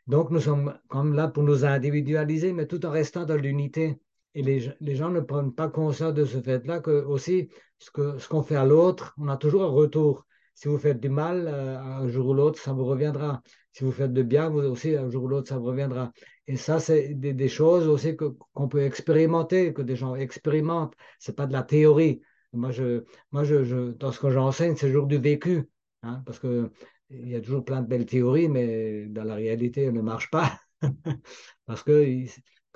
Donc, 0.08 0.32
nous 0.32 0.40
sommes 0.40 0.78
comme 0.88 1.14
là 1.14 1.28
pour 1.28 1.44
nous 1.44 1.66
individualiser, 1.66 2.54
mais 2.54 2.68
tout 2.68 2.86
en 2.86 2.92
restant 2.92 3.26
dans 3.26 3.36
l'unité. 3.36 4.00
Et 4.36 4.44
les, 4.44 4.72
les, 4.80 4.96
gens 4.96 5.10
ne 5.10 5.22
prennent 5.22 5.54
pas 5.54 5.70
conscience 5.70 6.14
de 6.14 6.26
ce 6.26 6.40
fait-là 6.40 6.80
que 6.80 7.04
aussi 7.04 7.50
ce 7.80 7.90
qu'on 7.92 8.20
ce 8.20 8.28
qu'on 8.28 8.44
fait 8.44 8.56
à 8.56 8.66
l'autre, 8.66 9.14
on 9.18 9.28
a 9.28 9.38
toujours 9.38 9.64
un 9.64 9.70
retour. 9.70 10.26
Si 10.54 10.68
vous 10.68 10.78
faites 10.78 11.00
du 11.00 11.10
mal, 11.10 11.48
euh, 11.48 11.80
un 11.80 12.08
jour 12.10 12.28
ou 12.28 12.34
l'autre, 12.34 12.60
ça 12.60 12.74
vous 12.74 12.86
reviendra. 12.86 13.42
Si 13.72 13.84
vous 13.84 13.92
faites 13.92 14.14
de 14.14 14.24
bien, 14.24 14.50
vous 14.50 14.60
aussi, 14.60 14.96
un 14.96 15.10
jour 15.10 15.24
ou 15.24 15.28
l'autre, 15.28 15.48
ça 15.48 15.58
vous 15.58 15.66
reviendra. 15.66 16.12
Et 16.48 16.58
ça, 16.58 16.80
c'est 16.80 17.14
des, 17.14 17.34
des, 17.34 17.48
choses 17.48 17.88
aussi 17.88 18.16
qu'on 18.18 18.68
peut 18.68 18.82
expérimenter, 18.82 19.74
que 19.74 19.82
des 19.82 19.96
gens 19.96 20.16
expérimentent. 20.16 20.96
C'est 21.20 21.36
pas 21.36 21.48
de 21.48 21.54
la 21.54 21.64
théorie. 21.64 22.22
Moi, 22.54 22.72
je, 22.72 23.04
moi 23.32 23.44
je, 23.44 23.92
dans 23.94 24.12
ce 24.12 24.20
que 24.20 24.32
j'enseigne, 24.32 24.76
c'est 24.76 24.88
toujours 24.88 25.08
du 25.08 25.18
vécu. 25.18 25.70
Hein, 26.04 26.24
parce 26.26 26.40
que 26.40 26.72
il 27.10 27.30
y 27.30 27.36
a 27.36 27.42
toujours 27.42 27.66
plein 27.66 27.82
de 27.82 27.88
belles 27.88 28.06
théories, 28.06 28.50
mais 28.50 29.06
dans 29.08 29.24
la 29.24 29.36
réalité, 29.36 29.84
elles 29.84 29.94
ne 29.94 30.02
marchent 30.02 30.30
pas. 30.30 30.60
parce 31.66 31.84
que 31.84 32.26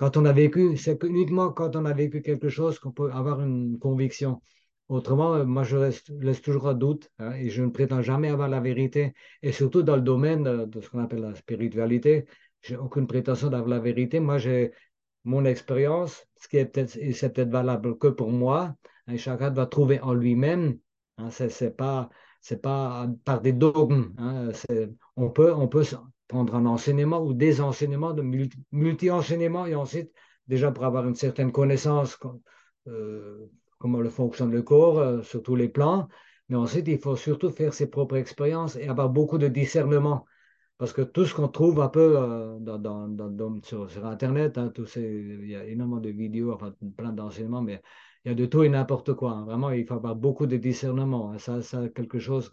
quand 0.04 0.18
on 0.18 0.26
a 0.26 0.32
vécu, 0.32 0.76
c'est 0.76 1.02
uniquement 1.02 1.50
quand 1.50 1.76
on 1.76 1.86
a 1.86 1.94
vécu 1.94 2.20
quelque 2.20 2.50
chose 2.50 2.78
qu'on 2.78 2.92
peut 2.92 3.10
avoir 3.10 3.40
une 3.40 3.78
conviction. 3.78 4.42
Autrement, 4.88 5.32
euh, 5.36 5.44
moi, 5.46 5.62
je 5.62 5.78
laisse 6.20 6.42
toujours 6.42 6.68
un 6.68 6.74
doute 6.74 7.10
hein, 7.18 7.32
et 7.32 7.48
je 7.48 7.62
ne 7.62 7.70
prétends 7.70 8.02
jamais 8.02 8.28
avoir 8.28 8.48
la 8.50 8.60
vérité. 8.60 9.14
Et 9.42 9.50
surtout 9.50 9.82
dans 9.82 9.96
le 9.96 10.02
domaine 10.02 10.42
de, 10.66 10.80
ce 10.82 10.90
qu'on 10.90 10.98
appelle 10.98 11.22
la 11.22 11.34
spiritualité, 11.34 12.26
j'ai 12.60 12.76
aucune 12.76 13.06
prétention 13.06 13.48
d'avoir 13.48 13.70
la 13.70 13.78
vérité. 13.78 14.20
Moi, 14.20 14.36
j'ai 14.36 14.72
mon 15.24 15.46
expérience, 15.46 16.26
ce 16.36 16.48
qui 16.48 16.58
est 16.58 16.66
peut-être, 16.66 16.90
c'est 16.90 17.32
peut-être 17.32 17.50
valable 17.50 17.96
que 17.96 18.08
pour 18.08 18.30
moi. 18.30 18.76
Et 19.10 19.16
chacun 19.16 19.50
doit 19.50 19.68
trouver 19.68 20.00
en 20.00 20.12
lui-même. 20.12 20.78
Hein, 21.16 21.30
c'est 21.30 21.74
pas, 21.74 22.10
c'est 22.42 22.60
pas 22.60 23.08
par 23.24 23.40
des 23.40 23.54
dogmes. 23.54 24.12
Hein, 24.18 24.50
on 25.16 25.30
peut, 25.30 25.54
on 25.54 25.66
peut 25.66 25.84
prendre 26.34 26.56
un 26.56 26.66
enseignement 26.66 27.22
ou 27.24 27.32
des 27.32 27.60
enseignements, 27.60 28.12
de 28.12 28.22
multi-enseignements, 28.72 29.66
et 29.66 29.76
ensuite, 29.76 30.10
déjà 30.48 30.72
pour 30.72 30.84
avoir 30.84 31.06
une 31.06 31.14
certaine 31.14 31.52
connaissance, 31.52 32.18
euh, 32.88 33.46
comment 33.78 34.00
le 34.00 34.10
fonctionne 34.10 34.50
le 34.50 34.62
corps 34.62 34.98
euh, 34.98 35.22
sur 35.22 35.44
tous 35.44 35.54
les 35.54 35.68
plans. 35.68 36.08
Mais 36.48 36.56
ensuite, 36.56 36.88
il 36.88 36.98
faut 36.98 37.14
surtout 37.14 37.50
faire 37.50 37.72
ses 37.72 37.88
propres 37.88 38.16
expériences 38.16 38.74
et 38.74 38.88
avoir 38.88 39.10
beaucoup 39.10 39.38
de 39.38 39.46
discernement. 39.46 40.24
Parce 40.76 40.92
que 40.92 41.02
tout 41.02 41.24
ce 41.24 41.34
qu'on 41.34 41.46
trouve 41.46 41.80
un 41.80 41.88
peu 41.88 42.16
euh, 42.18 42.58
sur, 43.62 44.04
Internet, 44.04 44.58
hein, 44.58 44.72
ces, 44.86 45.02
il 45.02 45.48
y 45.48 45.54
a 45.54 45.64
énormément 45.64 46.00
de 46.00 46.10
vidéos, 46.10 46.52
enfin 46.52 46.74
plein 46.96 47.12
d'enseignements, 47.12 47.62
mais 47.62 47.80
il 48.24 48.30
y 48.30 48.32
a 48.32 48.34
de 48.34 48.46
tout 48.46 48.64
et 48.64 48.68
n'importe 48.68 49.14
quoi. 49.14 49.30
Hein. 49.30 49.44
Vraiment, 49.44 49.70
il 49.70 49.86
faut 49.86 49.94
avoir 49.94 50.16
beaucoup 50.16 50.46
de 50.46 50.56
discernement. 50.56 51.30
Hein. 51.30 51.38
Ça, 51.38 51.62
c'est 51.62 51.94
quelque 51.94 52.18
chose 52.18 52.50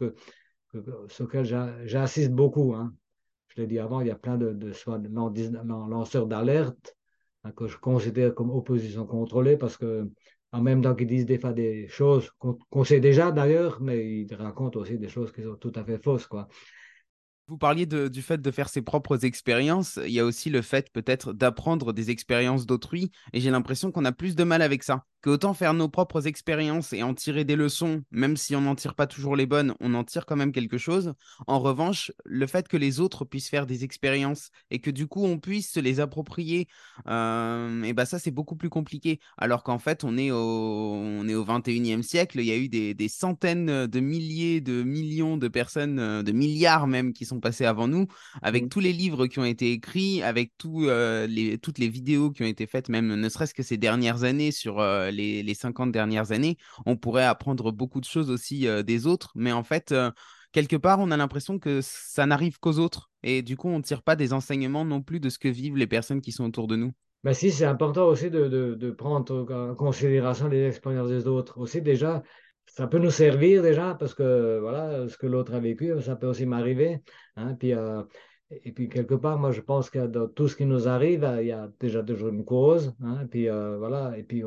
sur 1.07 1.23
lequel 1.25 1.45
j'insiste 1.87 2.31
beaucoup. 2.31 2.75
Je 3.55 3.61
l'ai 3.61 3.67
dit 3.67 3.79
avant, 3.79 4.01
il 4.01 4.07
y 4.07 4.11
a 4.11 4.15
plein 4.15 4.37
de, 4.37 4.53
de 4.53 5.89
lanceurs 5.89 6.27
d'alerte 6.27 6.95
que 7.55 7.67
je 7.67 7.77
considère 7.77 8.35
comme 8.35 8.51
opposition 8.51 9.05
contrôlée 9.05 9.57
parce 9.57 9.77
que 9.77 10.09
en 10.51 10.61
même 10.61 10.81
temps 10.81 10.95
qu'ils 10.95 11.07
disent 11.07 11.25
des 11.25 11.39
fois 11.39 11.53
des 11.53 11.87
choses 11.87 12.29
qu'on 12.39 12.83
sait 12.83 12.99
déjà 12.99 13.31
d'ailleurs, 13.31 13.81
mais 13.81 14.21
ils 14.21 14.35
racontent 14.35 14.79
aussi 14.79 14.97
des 14.97 15.07
choses 15.09 15.31
qui 15.31 15.41
sont 15.43 15.55
tout 15.55 15.71
à 15.75 15.83
fait 15.83 15.97
fausses. 15.97 16.27
Quoi. 16.27 16.47
Vous 17.47 17.57
parliez 17.57 17.85
du 17.85 18.21
fait 18.21 18.41
de 18.41 18.51
faire 18.51 18.69
ses 18.69 18.81
propres 18.81 19.25
expériences. 19.25 19.99
Il 20.05 20.11
y 20.11 20.19
a 20.19 20.25
aussi 20.25 20.49
le 20.49 20.61
fait 20.61 20.89
peut-être 20.91 21.33
d'apprendre 21.33 21.93
des 21.93 22.09
expériences 22.09 22.65
d'autrui. 22.65 23.11
Et 23.33 23.41
j'ai 23.41 23.49
l'impression 23.49 23.91
qu'on 23.91 24.05
a 24.05 24.11
plus 24.11 24.35
de 24.35 24.43
mal 24.43 24.61
avec 24.61 24.83
ça. 24.83 25.05
Qu'autant 25.21 25.53
faire 25.53 25.73
nos 25.73 25.89
propres 25.89 26.27
expériences 26.27 26.93
et 26.93 27.03
en 27.03 27.13
tirer 27.13 27.43
des 27.43 27.55
leçons, 27.55 28.03
même 28.11 28.37
si 28.37 28.55
on 28.55 28.61
n'en 28.61 28.75
tire 28.75 28.95
pas 28.95 29.07
toujours 29.07 29.35
les 29.35 29.45
bonnes, 29.45 29.75
on 29.79 29.93
en 29.93 30.03
tire 30.03 30.25
quand 30.25 30.35
même 30.35 30.51
quelque 30.51 30.77
chose. 30.77 31.13
En 31.47 31.59
revanche, 31.59 32.11
le 32.25 32.47
fait 32.47 32.67
que 32.67 32.77
les 32.77 32.99
autres 32.99 33.25
puissent 33.25 33.49
faire 33.49 33.65
des 33.65 33.83
expériences 33.83 34.49
et 34.69 34.79
que 34.79 34.89
du 34.89 35.07
coup 35.07 35.25
on 35.25 35.39
puisse 35.39 35.71
se 35.71 35.79
les 35.79 35.99
approprier, 35.99 36.67
euh, 37.07 37.83
et 37.83 37.93
ben 37.93 38.05
ça 38.05 38.19
c'est 38.19 38.31
beaucoup 38.31 38.55
plus 38.55 38.69
compliqué. 38.69 39.19
Alors 39.37 39.63
qu'en 39.63 39.79
fait 39.79 40.03
on 40.03 40.17
est 40.17 40.31
au, 40.31 40.37
on 40.37 41.27
est 41.27 41.35
au 41.35 41.45
21e 41.45 42.01
siècle, 42.01 42.39
il 42.39 42.45
y 42.45 42.51
a 42.51 42.57
eu 42.57 42.69
des, 42.69 42.93
des, 42.93 43.09
centaines 43.09 43.87
de 43.87 43.99
milliers, 43.99 44.61
de 44.61 44.83
millions 44.83 45.37
de 45.37 45.47
personnes, 45.47 45.99
euh, 45.99 46.23
de 46.23 46.31
milliards 46.31 46.87
même 46.87 47.13
qui 47.13 47.25
sont 47.25 47.39
passés 47.39 47.65
avant 47.65 47.87
nous, 47.87 48.07
avec 48.41 48.65
mmh. 48.65 48.69
tous 48.69 48.79
les 48.79 48.93
livres 48.93 49.27
qui 49.27 49.39
ont 49.39 49.45
été 49.45 49.71
écrits, 49.71 50.23
avec 50.23 50.53
tout, 50.57 50.85
euh, 50.85 51.27
les, 51.27 51.57
toutes 51.57 51.77
les 51.77 51.89
vidéos 51.89 52.31
qui 52.31 52.43
ont 52.43 52.47
été 52.47 52.65
faites, 52.65 52.89
même 52.89 53.15
ne 53.15 53.29
serait-ce 53.29 53.53
que 53.53 53.63
ces 53.63 53.77
dernières 53.77 54.23
années 54.23 54.51
sur 54.51 54.79
euh, 54.79 55.10
les, 55.11 55.43
les 55.43 55.53
50 55.53 55.91
dernières 55.91 56.31
années, 56.31 56.57
on 56.85 56.97
pourrait 56.97 57.25
apprendre 57.25 57.71
beaucoup 57.71 57.99
de 57.99 58.05
choses 58.05 58.29
aussi 58.29 58.67
euh, 58.67 58.83
des 58.83 59.07
autres. 59.07 59.31
Mais 59.35 59.51
en 59.51 59.63
fait, 59.63 59.91
euh, 59.91 60.11
quelque 60.51 60.75
part, 60.75 60.99
on 60.99 61.11
a 61.11 61.17
l'impression 61.17 61.59
que 61.59 61.79
ça 61.81 62.25
n'arrive 62.25 62.59
qu'aux 62.59 62.79
autres. 62.79 63.09
Et 63.23 63.41
du 63.41 63.57
coup, 63.57 63.69
on 63.69 63.77
ne 63.77 63.83
tire 63.83 64.01
pas 64.01 64.15
des 64.15 64.33
enseignements 64.33 64.85
non 64.85 65.01
plus 65.01 65.19
de 65.19 65.29
ce 65.29 65.39
que 65.39 65.47
vivent 65.47 65.77
les 65.77 65.87
personnes 65.87 66.21
qui 66.21 66.31
sont 66.31 66.45
autour 66.45 66.67
de 66.67 66.75
nous. 66.75 66.91
Ben 67.23 67.33
si, 67.33 67.51
c'est 67.51 67.65
important 67.65 68.07
aussi 68.07 68.31
de, 68.31 68.47
de, 68.47 68.91
prendre 68.91 69.45
en 69.53 69.75
considération 69.75 70.47
les 70.47 70.65
expériences 70.65 71.09
des 71.09 71.27
autres. 71.27 71.59
Aussi, 71.59 71.79
déjà, 71.79 72.23
ça 72.65 72.87
peut 72.87 72.97
nous 72.97 73.11
servir 73.11 73.61
déjà 73.61 73.93
parce 73.93 74.15
que 74.15 74.57
voilà, 74.59 75.07
ce 75.07 75.17
que 75.17 75.27
l'autre 75.27 75.53
a 75.53 75.59
vécu, 75.59 75.93
ça 76.01 76.15
peut 76.15 76.25
aussi 76.25 76.47
m'arriver. 76.47 77.03
Hein, 77.35 77.53
puis, 77.53 77.73
et 78.63 78.71
puis, 78.71 78.89
quelque 78.89 79.13
part, 79.13 79.37
moi, 79.37 79.51
je 79.51 79.61
pense 79.61 79.89
que 79.89 80.07
dans 80.07 80.27
tout 80.27 80.47
ce 80.47 80.55
qui 80.55 80.65
nous 80.65 80.87
arrive, 80.87 81.29
il 81.39 81.47
y 81.47 81.51
a 81.51 81.69
déjà 81.79 82.03
toujours 82.03 82.29
une 82.29 82.43
cause. 82.43 82.93
Hein, 83.01 83.25
puis, 83.29 83.47
voilà. 83.47 84.17
Et 84.17 84.23
puis, 84.23 84.43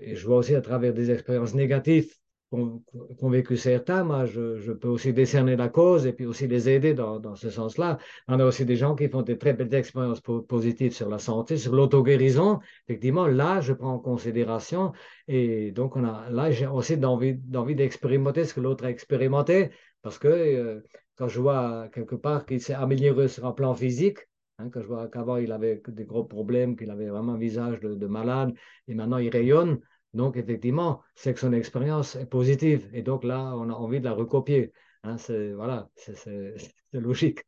et 0.00 0.14
je 0.14 0.26
vois 0.26 0.38
aussi 0.38 0.54
à 0.54 0.60
travers 0.60 0.94
des 0.94 1.10
expériences 1.10 1.54
négatives 1.54 2.14
qu'ont 2.50 3.30
vécu 3.30 3.56
certains, 3.56 4.04
moi, 4.04 4.26
je, 4.26 4.72
peux 4.72 4.88
aussi 4.88 5.12
décerner 5.14 5.56
la 5.56 5.68
cause 5.68 6.06
et 6.06 6.12
puis 6.12 6.26
aussi 6.26 6.46
les 6.46 6.68
aider 6.68 6.92
dans, 6.92 7.34
ce 7.34 7.48
sens-là. 7.48 7.98
On 8.28 8.38
a 8.40 8.44
aussi 8.44 8.66
des 8.66 8.76
gens 8.76 8.94
qui 8.94 9.08
font 9.08 9.22
des 9.22 9.38
très 9.38 9.54
belles 9.54 9.72
expériences 9.72 10.20
positives 10.20 10.92
sur 10.92 11.08
la 11.08 11.18
santé, 11.18 11.56
sur 11.56 11.74
l'auto-guérison. 11.74 12.60
Effectivement, 12.86 13.26
là, 13.26 13.62
je 13.62 13.72
prends 13.72 13.94
en 13.94 13.98
considération. 13.98 14.92
Et 15.28 15.72
donc, 15.72 15.96
on 15.96 16.04
a, 16.04 16.28
là, 16.30 16.50
j'ai 16.50 16.66
aussi 16.66 17.02
envie 17.04 17.74
d'expérimenter 17.74 18.44
ce 18.44 18.52
que 18.52 18.60
l'autre 18.60 18.84
a 18.84 18.90
expérimenté 18.90 19.70
parce 20.02 20.18
que 20.18 20.28
euh, 20.28 20.80
quand 21.16 21.28
je 21.28 21.40
vois 21.40 21.88
quelque 21.94 22.16
part 22.16 22.44
qu'il 22.44 22.60
s'est 22.60 22.74
amélioré 22.74 23.28
sur 23.28 23.46
un 23.46 23.52
plan 23.52 23.74
physique, 23.74 24.18
hein, 24.58 24.70
quand 24.70 24.82
je 24.82 24.86
vois 24.86 25.08
qu'avant 25.08 25.36
il 25.36 25.52
avait 25.52 25.82
des 25.88 26.04
gros 26.04 26.24
problèmes, 26.24 26.76
qu'il 26.76 26.90
avait 26.90 27.08
vraiment 27.08 27.34
un 27.34 27.38
visage 27.38 27.80
de, 27.80 28.06
malade, 28.06 28.52
et 28.88 28.94
maintenant 28.94 29.18
il 29.18 29.28
rayonne, 29.28 29.80
donc 30.14 30.36
effectivement, 30.36 31.00
c'est 31.14 31.34
que 31.34 31.40
son 31.40 31.52
expérience 31.52 32.16
est 32.16 32.26
positive. 32.26 32.88
Et 32.92 33.02
donc 33.02 33.24
là, 33.24 33.54
on 33.56 33.70
a 33.70 33.72
envie 33.72 34.00
de 34.00 34.04
la 34.04 34.12
recopier. 34.12 34.72
Hein, 35.04 35.16
voilà, 35.54 35.88
c'est, 35.96 36.54
logique. 36.92 37.40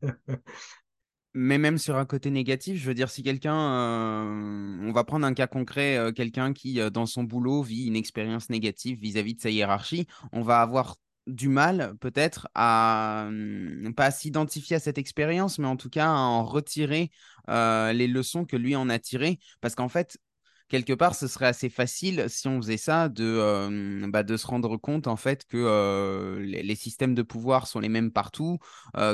Mais 1.37 1.59
même 1.59 1.79
sur 1.79 1.97
un 1.97 2.07
côté 2.07 2.31
négatif, 2.31 2.81
je 2.81 2.87
veux 2.87 2.95
dire, 2.95 3.11
si 3.11 3.23
quelqu'un, 3.25 3.57
euh, 3.57 4.89
on 4.89 4.93
va 4.93 5.03
prendre 5.03 5.27
un 5.27 5.35
cas 5.35 5.49
concret, 5.49 5.97
euh, 5.97 6.13
quelqu'un 6.13 6.53
qui, 6.53 6.79
dans 6.93 7.07
son 7.07 7.25
boulot, 7.25 7.63
vit 7.63 7.87
une 7.87 7.97
expérience 7.97 8.51
négative 8.51 9.01
vis-à-vis 9.01 9.33
-vis 9.33 9.37
de 9.37 9.41
sa 9.41 9.51
hiérarchie, 9.51 10.07
on 10.33 10.43
va 10.43 10.61
avoir 10.61 10.97
du 11.27 11.49
mal 11.49 11.97
peut-être 12.01 12.49
à 12.55 13.29
pas 13.97 14.11
s'identifier 14.11 14.77
à 14.77 14.81
cette 14.81 14.99
expérience, 14.99 15.59
mais 15.59 15.67
en 15.67 15.77
tout 15.77 15.91
cas 15.91 16.07
à 16.07 16.17
en 16.17 16.45
retirer 16.45 17.11
les 17.49 18.07
leçons 18.07 18.45
que 18.45 18.57
lui 18.57 18.77
en 18.77 18.89
a 18.89 18.99
tirées. 18.99 19.39
Parce 19.61 19.75
qu'en 19.75 19.89
fait, 19.89 20.19
quelque 20.69 20.93
part, 20.93 21.15
ce 21.15 21.27
serait 21.27 21.47
assez 21.47 21.69
facile 21.69 22.25
si 22.29 22.49
on 22.49 22.61
faisait 22.61 22.77
ça 22.77 23.09
de, 23.09 24.07
bah, 24.09 24.23
de 24.23 24.37
se 24.37 24.47
rendre 24.47 24.77
compte 24.77 25.07
en 25.07 25.17
fait 25.17 25.47
que 25.47 26.39
les, 26.41 26.75
systèmes 26.75 27.15
de 27.15 27.23
pouvoir 27.23 27.67
sont 27.67 27.81
les 27.81 27.89
mêmes 27.89 28.11
partout, 28.11 28.59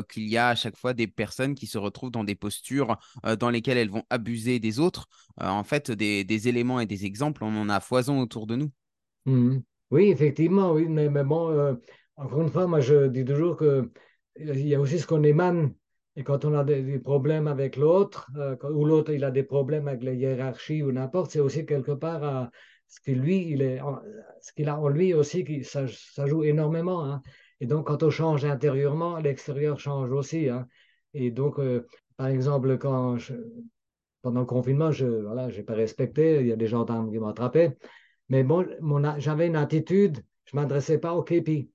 qu'il 0.08 0.28
y 0.28 0.36
a 0.36 0.48
à 0.48 0.54
chaque 0.54 0.76
fois 0.76 0.94
des 0.94 1.06
personnes 1.06 1.54
qui 1.54 1.66
se 1.66 1.78
retrouvent 1.78 2.10
dans 2.10 2.24
des 2.24 2.34
postures 2.34 2.98
dans 3.38 3.50
lesquelles 3.50 3.78
elles 3.78 3.90
vont 3.90 4.04
abuser 4.10 4.58
des 4.58 4.78
autres. 4.80 5.08
en 5.38 5.64
fait, 5.64 5.90
des, 5.90 6.48
éléments 6.48 6.80
et 6.80 6.86
des 6.86 7.04
exemples, 7.04 7.44
on 7.44 7.56
en 7.56 7.68
a 7.68 7.80
foison 7.80 8.20
autour 8.20 8.46
de 8.46 8.56
nous. 8.56 8.70
Mmh 9.26 9.58
oui, 9.92 10.10
effectivement, 10.10 10.70
oui, 10.70 10.86
mais 10.86 11.08
bon, 11.24 11.76
encore 12.20 12.42
une 12.42 12.50
fois, 12.50 12.66
moi, 12.66 12.80
je 12.80 13.06
dis 13.08 13.24
toujours 13.24 13.56
qu'il 13.56 13.88
y 14.66 14.74
a 14.74 14.80
aussi 14.80 14.98
ce 14.98 15.06
qu'on 15.06 15.22
émane. 15.22 15.74
Et 16.16 16.22
quand 16.22 16.44
on 16.44 16.54
a 16.54 16.64
des, 16.64 16.98
problèmes 16.98 17.46
avec 17.46 17.76
l'autre, 17.76 18.30
euh, 18.36 18.56
ou 18.70 18.84
l'autre 18.84 19.12
il 19.12 19.24
a 19.24 19.30
des 19.30 19.42
problèmes 19.42 19.88
avec 19.88 20.02
la 20.02 20.12
hiérarchie 20.12 20.82
ou 20.82 20.92
n'importe, 20.92 21.30
c'est 21.30 21.40
aussi 21.40 21.64
quelque 21.64 21.92
part 21.92 22.24
euh, 22.24 22.44
ce 22.88 23.00
qu'il 23.00 23.26
il 23.26 24.68
a 24.68 24.80
en 24.80 24.88
lui 24.88 25.14
aussi, 25.14 25.44
qui, 25.44 25.64
ça, 25.64 25.86
joue 26.26 26.44
énormément. 26.44 27.04
Hein. 27.04 27.22
Et 27.60 27.66
donc, 27.66 27.86
quand 27.86 28.02
on 28.02 28.10
change 28.10 28.44
intérieurement, 28.44 29.18
l'extérieur 29.18 29.80
change 29.80 30.10
aussi. 30.10 30.48
Hein. 30.48 30.66
Et 31.14 31.30
donc, 31.30 31.58
euh, 31.58 31.86
par 32.16 32.26
exemple, 32.26 32.76
quand 32.76 33.16
pendant 34.22 34.40
le 34.40 34.46
confinement, 34.46 34.90
je 34.90 35.24
j'ai 35.48 35.62
pas 35.62 35.74
respecté, 35.74 36.40
il 36.40 36.48
y 36.48 36.52
a 36.52 36.56
des 36.56 36.66
gendarmes 36.66 37.10
qui 37.10 37.18
m'attrapaient. 37.18 37.78
Mais 38.28 38.44
bon, 38.44 38.66
j'avais 39.18 39.46
une 39.46 39.56
attitude, 39.56 40.18
je 40.44 40.54
ne 40.54 40.60
m'adressais 40.60 40.98
pas 40.98 41.14
au 41.14 41.22
képi. 41.22 41.70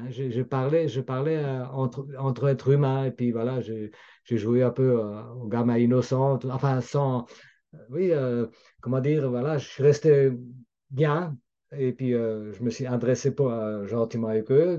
Hein, 0.00 0.10
je, 0.10 0.42
parlais, 0.42 0.88
je 0.88 1.00
parlais 1.00 1.36
euh, 1.36 1.66
entre, 1.66 2.06
entre 2.18 2.48
êtres 2.48 2.70
humains 2.72 3.04
et 3.06 3.10
puis 3.10 3.32
voilà, 3.32 3.60
j'ai 3.60 3.90
joué 4.30 4.62
un 4.62 4.70
peu 4.70 5.00
euh, 5.00 5.22
au 5.34 5.48
gamin 5.48 5.78
innocent, 5.78 6.38
enfin 6.50 6.80
sans, 6.80 7.26
euh, 7.74 7.78
oui, 7.90 8.12
comment 8.80 9.00
dire, 9.00 9.28
voilà, 9.30 9.58
je 9.58 9.68
suis 9.68 9.82
resté 9.82 10.32
bien 10.90 11.36
et 11.72 11.92
puis 11.92 12.10
je 12.12 12.62
me 12.62 12.70
suis 12.70 12.86
adressé 12.86 13.34
pas 13.34 13.86
gentiment 13.86 14.28
avec 14.28 14.50
eux 14.50 14.78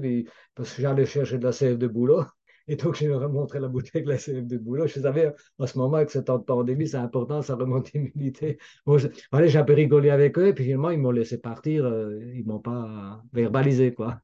parce 0.55 0.74
que 0.76 0.82
j'allais 0.82 1.05
chercher 1.05 1.38
de 1.38 1.43
la 1.43 1.51
sève 1.51 1.78
de 1.78 1.88
boulot. 1.88 2.24
Et 2.67 2.76
donc, 2.76 2.95
je 2.95 3.07
leur 3.07 3.24
ai 3.24 3.28
montré 3.28 3.59
la 3.59 3.67
bouteille 3.67 4.03
de 4.03 4.09
la 4.09 4.17
sève 4.17 4.45
de 4.45 4.57
boulot. 4.57 4.88
Je 4.88 4.99
savais, 4.99 5.34
en 5.57 5.65
ce 5.67 5.78
moment, 5.78 5.97
avec 5.97 6.11
ce 6.11 6.19
temps 6.19 6.38
de 6.38 6.43
pandémie, 6.43 6.88
c'est 6.88 6.97
important, 6.97 7.41
ça 7.41 7.55
remonte 7.55 7.91
l'immunité. 7.93 8.59
Bon, 8.86 8.97
j'ai 8.97 9.57
un 9.57 9.63
peu 9.63 9.74
rigolé 9.74 10.09
avec 10.09 10.38
eux, 10.38 10.47
et 10.47 10.53
puis 10.53 10.65
finalement, 10.65 10.91
ils 10.91 10.99
m'ont 10.99 11.11
laissé 11.11 11.39
partir. 11.39 11.86
ils 11.88 12.43
ne 12.43 12.47
m'ont 12.47 12.59
pas 12.59 13.24
verbalisé, 13.34 13.93
quoi. 13.93 14.22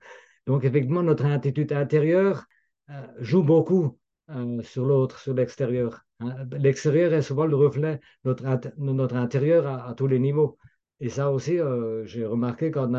Donc, 0.47 0.63
effectivement, 0.63 1.03
notre 1.03 1.25
attitude 1.25 1.73
intérieure 1.73 2.45
euh, 2.89 3.05
joue 3.19 3.43
beaucoup 3.43 3.99
euh, 4.29 4.61
sur 4.63 4.85
l'autre, 4.85 5.19
sur 5.19 5.33
l'extérieur. 5.33 6.05
Hein. 6.21 6.47
L'extérieur 6.53 7.13
est 7.13 7.21
souvent 7.21 7.45
le 7.45 7.55
reflet 7.55 7.99
de 8.23 8.35
notre, 8.77 9.15
intérieur 9.15 9.67
à, 9.67 9.93
tous 9.93 10.07
les 10.07 10.19
niveaux. 10.19 10.57
Et 11.01 11.09
ça 11.09 11.31
aussi, 11.31 11.59
euh, 11.59 12.05
j'ai 12.05 12.25
remarqué 12.25 12.71
quand, 12.71 12.89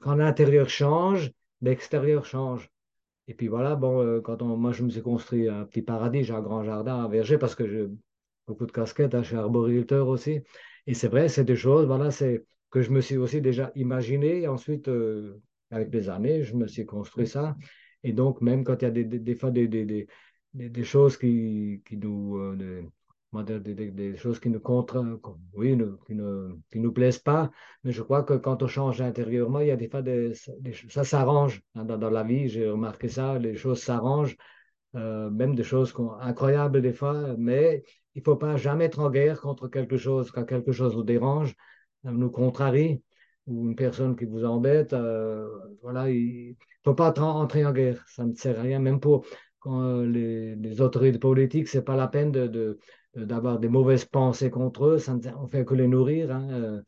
quand 0.00 0.14
l'intérieur 0.16 0.68
change, 0.68 1.30
l'extérieur 1.60 2.26
change. 2.26 2.68
Et 3.28 3.34
puis 3.34 3.46
voilà, 3.46 3.76
bon, 3.76 4.20
quand 4.20 4.42
moi 4.42 4.72
je 4.72 4.82
me 4.82 4.90
suis 4.90 5.00
construit 5.00 5.48
un 5.48 5.64
petit 5.64 5.82
paradis, 5.82 6.24
j'ai 6.24 6.34
un 6.34 6.42
grand 6.42 6.64
jardin 6.64 7.04
à 7.04 7.08
verger 7.08 7.38
parce 7.38 7.54
que 7.54 7.68
j'ai 7.68 7.86
beaucoup 8.48 8.66
de 8.66 8.72
casquettes, 8.72 9.14
hein, 9.14 9.22
je 9.22 9.28
suis 9.28 9.36
arboriculteur 9.36 10.08
aussi. 10.08 10.40
Et 10.88 10.94
c'est 10.94 11.08
vrai, 11.08 11.28
c'est 11.28 11.44
des 11.44 11.54
choses, 11.54 11.86
voilà, 11.86 12.08
que 12.70 12.82
je 12.82 12.90
me 12.90 13.00
suis 13.00 13.16
aussi 13.16 13.40
déjà 13.40 13.70
imaginé. 13.76 14.42
Et 14.42 14.48
ensuite, 14.48 14.88
avec 15.72 15.92
les 15.92 16.08
années, 16.08 16.44
je 16.44 16.54
me 16.54 16.66
suis 16.68 16.86
construit 16.86 17.26
ça. 17.26 17.56
Et 18.04 18.12
donc, 18.12 18.40
même 18.40 18.62
quand 18.64 18.82
il 18.82 18.84
y 18.84 18.88
a 18.88 18.90
des, 18.90 19.34
fois 19.34 19.50
des, 19.50 20.06
choses 20.84 21.16
qui, 21.16 21.82
qui 21.84 21.96
nous. 21.96 22.36
Euh, 22.36 22.82
des, 23.34 24.16
choses 24.16 24.38
qui 24.38 24.50
nous 24.50 24.60
contre, 24.60 25.20
oui, 25.54 25.78
qui 26.06 26.14
ne 26.14 26.50
qui 26.70 26.80
nous 26.80 26.92
plaisent 26.92 27.18
pas, 27.18 27.50
mais 27.82 27.90
je 27.90 28.02
crois 28.02 28.22
que 28.24 28.34
quand 28.34 28.62
on 28.62 28.66
change 28.66 29.00
intérieurement, 29.00 29.60
il 29.60 29.68
y 29.68 29.70
a 29.70 29.76
des 29.76 29.88
fois 29.88 30.02
des, 30.02 30.34
ça 30.90 31.02
s'arrange 31.02 31.62
hein, 31.74 31.84
dans, 31.86 32.10
la 32.10 32.24
vie. 32.24 32.48
J'ai 32.50 32.68
remarqué 32.68 33.08
ça, 33.08 33.38
les 33.38 33.56
choses 33.56 33.80
s'arrangent, 33.80 34.36
euh, 34.96 35.30
même 35.30 35.54
des 35.54 35.62
choses 35.62 35.94
incroyables 36.20 36.82
des 36.82 36.92
fois, 36.92 37.34
mais 37.38 37.82
il 38.14 38.18
ne 38.18 38.24
faut 38.24 38.36
pas 38.36 38.58
jamais 38.58 38.84
être 38.84 38.98
en 39.00 39.10
guerre 39.10 39.40
contre 39.40 39.68
quelque 39.68 39.96
chose 39.96 40.30
quand 40.30 40.44
quelque 40.44 40.72
chose 40.72 40.94
nous 40.94 41.04
dérange, 41.04 41.54
nous 42.04 42.30
contrarie 42.30 43.02
ou 43.46 43.68
une 43.68 43.76
personne 43.76 44.16
qui 44.16 44.24
vous 44.24 44.44
embête, 44.44 44.92
euh, 44.92 45.48
voilà, 45.82 46.10
il 46.10 46.50
ne 46.50 46.54
faut 46.84 46.94
pas 46.94 47.12
entrer 47.20 47.64
en 47.64 47.72
guerre. 47.72 48.04
Ça 48.08 48.24
ne 48.24 48.34
sert 48.34 48.58
à 48.58 48.62
rien, 48.62 48.78
même 48.78 49.00
pour 49.00 49.24
quand, 49.58 49.82
euh, 49.82 50.06
les, 50.06 50.56
les, 50.56 50.80
autorités 50.80 51.18
politiques, 51.18 51.68
ce 51.68 51.78
n'est 51.78 51.84
pas 51.84 51.96
la 51.96 52.08
peine 52.08 52.32
de, 52.32 52.78
d'avoir 53.14 53.58
des 53.58 53.68
mauvaises 53.68 54.04
pensées 54.04 54.50
contre 54.50 54.86
eux, 54.86 54.98
ça 54.98 55.14
ne 55.14 55.46
fait 55.50 55.64
que 55.64 55.74
les 55.74 55.88
nourrir. 55.88 56.30
Hein, 56.30 56.82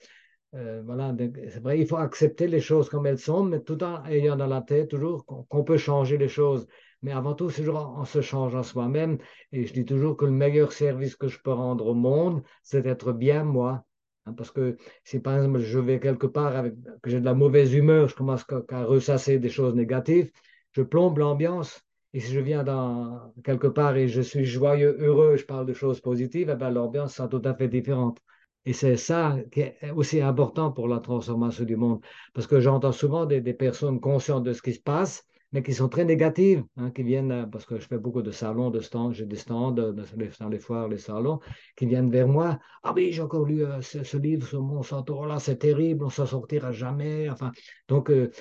euh, 0.55 0.83
voilà, 0.85 1.15
c'est 1.49 1.63
vrai, 1.63 1.81
il 1.81 1.87
faut 1.87 1.97
accepter 1.97 2.47
les 2.47 2.61
choses 2.61 2.89
comme 2.89 3.07
elles 3.07 3.19
sont, 3.19 3.43
mais 3.45 3.61
tout 3.61 3.83
en 3.83 4.05
ayant 4.07 4.37
dans 4.37 4.47
la 4.47 4.63
tête 4.63 4.89
toujours 4.89 5.25
qu'on 5.27 5.65
peut 5.65 5.77
changer 5.77 6.17
les 6.17 6.29
choses. 6.29 6.67
Mais 7.03 7.13
avant 7.13 7.35
tout, 7.35 7.51
c'est 7.51 7.63
toujours 7.63 7.99
en 7.99 8.05
se 8.05 8.21
changeant 8.21 8.63
soi-même. 8.63 9.19
Et 9.53 9.67
je 9.67 9.73
dis 9.73 9.85
toujours 9.85 10.17
que 10.17 10.25
le 10.25 10.31
meilleur 10.31 10.73
service 10.73 11.17
que 11.17 11.29
je 11.29 11.39
peux 11.43 11.53
rendre 11.53 11.87
au 11.89 11.95
monde, 11.95 12.43
c'est 12.63 12.83
d'être 12.83 13.13
bien 13.13 13.45
moi. 13.45 13.85
Hein, 14.27 14.33
parce 14.33 14.51
que 14.51 14.77
si 15.05 15.21
par 15.21 15.37
exemple 15.37 15.59
je 15.61 15.79
vais 15.79 16.01
quelque 16.01 16.27
part 16.27 16.57
avec 16.57 16.75
que 17.03 17.11
j'ai 17.11 17.21
de 17.21 17.25
la 17.25 17.35
mauvaise 17.35 17.75
humeur, 17.75 18.09
je 18.09 18.15
commence 18.15 18.45
à, 18.71 18.85
ressasser 18.85 19.39
des 19.39 19.51
choses 19.51 19.75
négatives, 19.75 20.31
je 20.73 20.83
plombe 20.83 21.19
l'ambiance. 21.19 21.83
Et 22.15 22.21
si 22.21 22.33
je 22.33 22.41
viens 22.41 22.63
dans 22.63 23.33
quelque 23.43 23.67
part 23.67 23.97
et 23.97 24.07
je 24.09 24.21
suis 24.21 24.45
joyeux, 24.45 24.97
heureux, 25.01 25.37
je 25.37 25.45
parle 25.45 25.67
de 25.67 25.73
choses 25.73 26.01
positives, 26.01 26.49
eh 26.53 26.57
ben, 26.57 26.71
l'ambiance 26.71 27.15
sera 27.17 27.29
tout 27.29 27.43
à 27.45 27.55
fait 27.55 27.69
différente. 27.69 28.19
Et 28.67 28.73
c'est 28.73 28.97
ça 28.97 29.37
qui 29.53 29.61
est 29.61 29.91
aussi 29.95 30.21
important 30.21 30.71
pour 30.73 30.89
la 30.89 31.01
transformation 31.01 31.65
du 31.65 31.77
monde. 31.77 32.01
Parce 32.33 32.47
que 32.47 32.61
j'entends 32.61 32.93
souvent 32.93 33.27
des 33.27 33.43
personnes 33.53 34.01
conscientes 34.01 34.45
de 34.45 34.53
ce 34.53 34.63
qui 34.63 34.75
se 34.75 34.81
passe, 34.81 35.27
mais 35.55 35.63
qui 35.63 35.73
sont 35.73 35.89
très 35.89 36.05
négatives, 36.05 36.65
hein, 36.77 36.91
qui 36.91 37.05
viennent, 37.05 37.31
euh, 37.31 37.47
parce 37.47 37.65
que 37.65 37.79
je 37.79 37.87
fais 37.87 37.97
beaucoup 37.97 38.23
de 38.23 38.33
salons, 38.33 38.71
de 38.71 38.81
stands, 38.81 39.13
j'ai 39.13 39.25
des 39.25 39.37
stands 39.37 39.71
dans 39.71 40.49
les 40.49 40.59
foires, 40.59 40.89
les 40.89 40.99
salons, 40.99 41.39
qui 41.77 41.87
viennent 41.87 42.11
vers 42.11 42.27
moi. 42.27 42.59
Ah 42.83 42.93
oui, 42.95 43.13
j'ai 43.13 43.23
encore 43.23 43.47
lu 43.47 43.65
euh, 43.65 43.81
ce, 43.81 44.17
livre 44.17 44.45
sur 44.49 44.61
Monsanto, 44.61 45.25
là, 45.25 45.39
c'est 45.39 45.59
terrible, 45.59 46.05
on 46.05 46.11
s'en 46.11 46.27
sortira 46.27 46.73
jamais. 46.73 47.31
Enfin, 47.31 47.53
donc, 47.87 48.11
euh, 48.11 48.33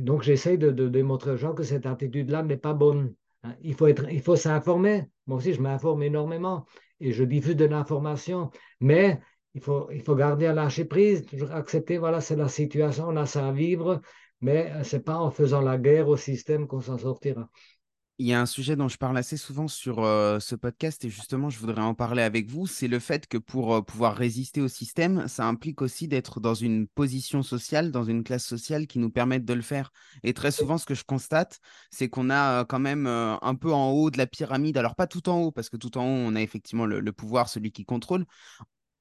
donc 0.00 0.22
j'essaie 0.24 0.58
de, 0.58 0.72
de, 0.72 0.88
démontrer 0.88 1.30
aux 1.30 1.36
gens 1.36 1.54
que 1.54 1.62
cette 1.62 1.86
attitude-là 1.86 2.42
n'est 2.42 2.56
pas 2.56 2.74
bonne. 2.74 3.14
Hein. 3.44 3.54
Il 3.62 3.74
faut 3.74 3.86
faut 4.24 4.36
s'informer. 4.36 5.04
Moi 5.28 5.38
aussi, 5.38 5.54
je 5.54 5.62
m'informe 5.62 6.02
énormément 6.02 6.66
et 6.98 7.12
je 7.12 7.22
diffuse 7.22 7.54
de 7.54 7.66
l'information, 7.66 8.50
mais 8.80 9.20
il 9.54 9.60
faut, 9.60 9.88
il 9.92 10.02
faut 10.02 10.16
garder 10.16 10.46
à 10.46 10.52
lâcher 10.52 10.84
prise, 10.84 11.24
toujours 11.24 11.52
accepter, 11.52 11.98
voilà, 11.98 12.20
c'est 12.20 12.36
la 12.36 12.48
situation, 12.48 13.06
on 13.08 13.16
a 13.16 13.26
ça 13.26 13.46
à 13.46 13.52
vivre, 13.52 14.00
mais 14.40 14.72
euh, 14.72 14.84
ce 14.84 14.96
n'est 14.96 15.02
pas 15.02 15.16
en 15.16 15.30
faisant 15.30 15.60
la 15.60 15.78
guerre 15.78 16.08
au 16.08 16.16
système 16.16 16.66
qu'on 16.66 16.80
s'en 16.80 16.98
sortira. 16.98 17.48
Il 18.20 18.26
y 18.26 18.32
a 18.32 18.40
un 18.40 18.46
sujet 18.46 18.74
dont 18.74 18.88
je 18.88 18.96
parle 18.98 19.16
assez 19.16 19.36
souvent 19.36 19.68
sur 19.68 20.02
euh, 20.02 20.40
ce 20.40 20.56
podcast 20.56 21.04
et 21.04 21.08
justement 21.08 21.50
je 21.50 21.58
voudrais 21.60 21.82
en 21.82 21.94
parler 21.94 22.22
avec 22.22 22.50
vous, 22.50 22.66
c'est 22.66 22.88
le 22.88 22.98
fait 22.98 23.28
que 23.28 23.38
pour 23.38 23.76
euh, 23.76 23.80
pouvoir 23.80 24.16
résister 24.16 24.60
au 24.60 24.66
système, 24.66 25.28
ça 25.28 25.46
implique 25.46 25.82
aussi 25.82 26.08
d'être 26.08 26.40
dans 26.40 26.54
une 26.54 26.88
position 26.88 27.44
sociale, 27.44 27.92
dans 27.92 28.02
une 28.02 28.24
classe 28.24 28.44
sociale 28.44 28.88
qui 28.88 28.98
nous 28.98 29.10
permette 29.10 29.44
de 29.44 29.54
le 29.54 29.62
faire. 29.62 29.92
Et 30.24 30.34
très 30.34 30.50
souvent 30.50 30.78
ce 30.78 30.86
que 30.86 30.96
je 30.96 31.04
constate, 31.04 31.60
c'est 31.92 32.08
qu'on 32.08 32.28
a 32.28 32.64
quand 32.64 32.80
même 32.80 33.06
un 33.06 33.54
peu 33.54 33.72
en 33.72 33.90
haut 33.92 34.10
de 34.10 34.18
la 34.18 34.26
pyramide, 34.26 34.78
alors 34.78 34.96
pas 34.96 35.06
tout 35.06 35.28
en 35.28 35.38
haut, 35.38 35.52
parce 35.52 35.70
que 35.70 35.76
tout 35.76 35.96
en 35.96 36.02
haut 36.02 36.28
on 36.28 36.34
a 36.34 36.42
effectivement 36.42 36.86
le 36.86 37.12
pouvoir, 37.12 37.48
celui 37.48 37.70
qui 37.70 37.84
contrôle 37.84 38.26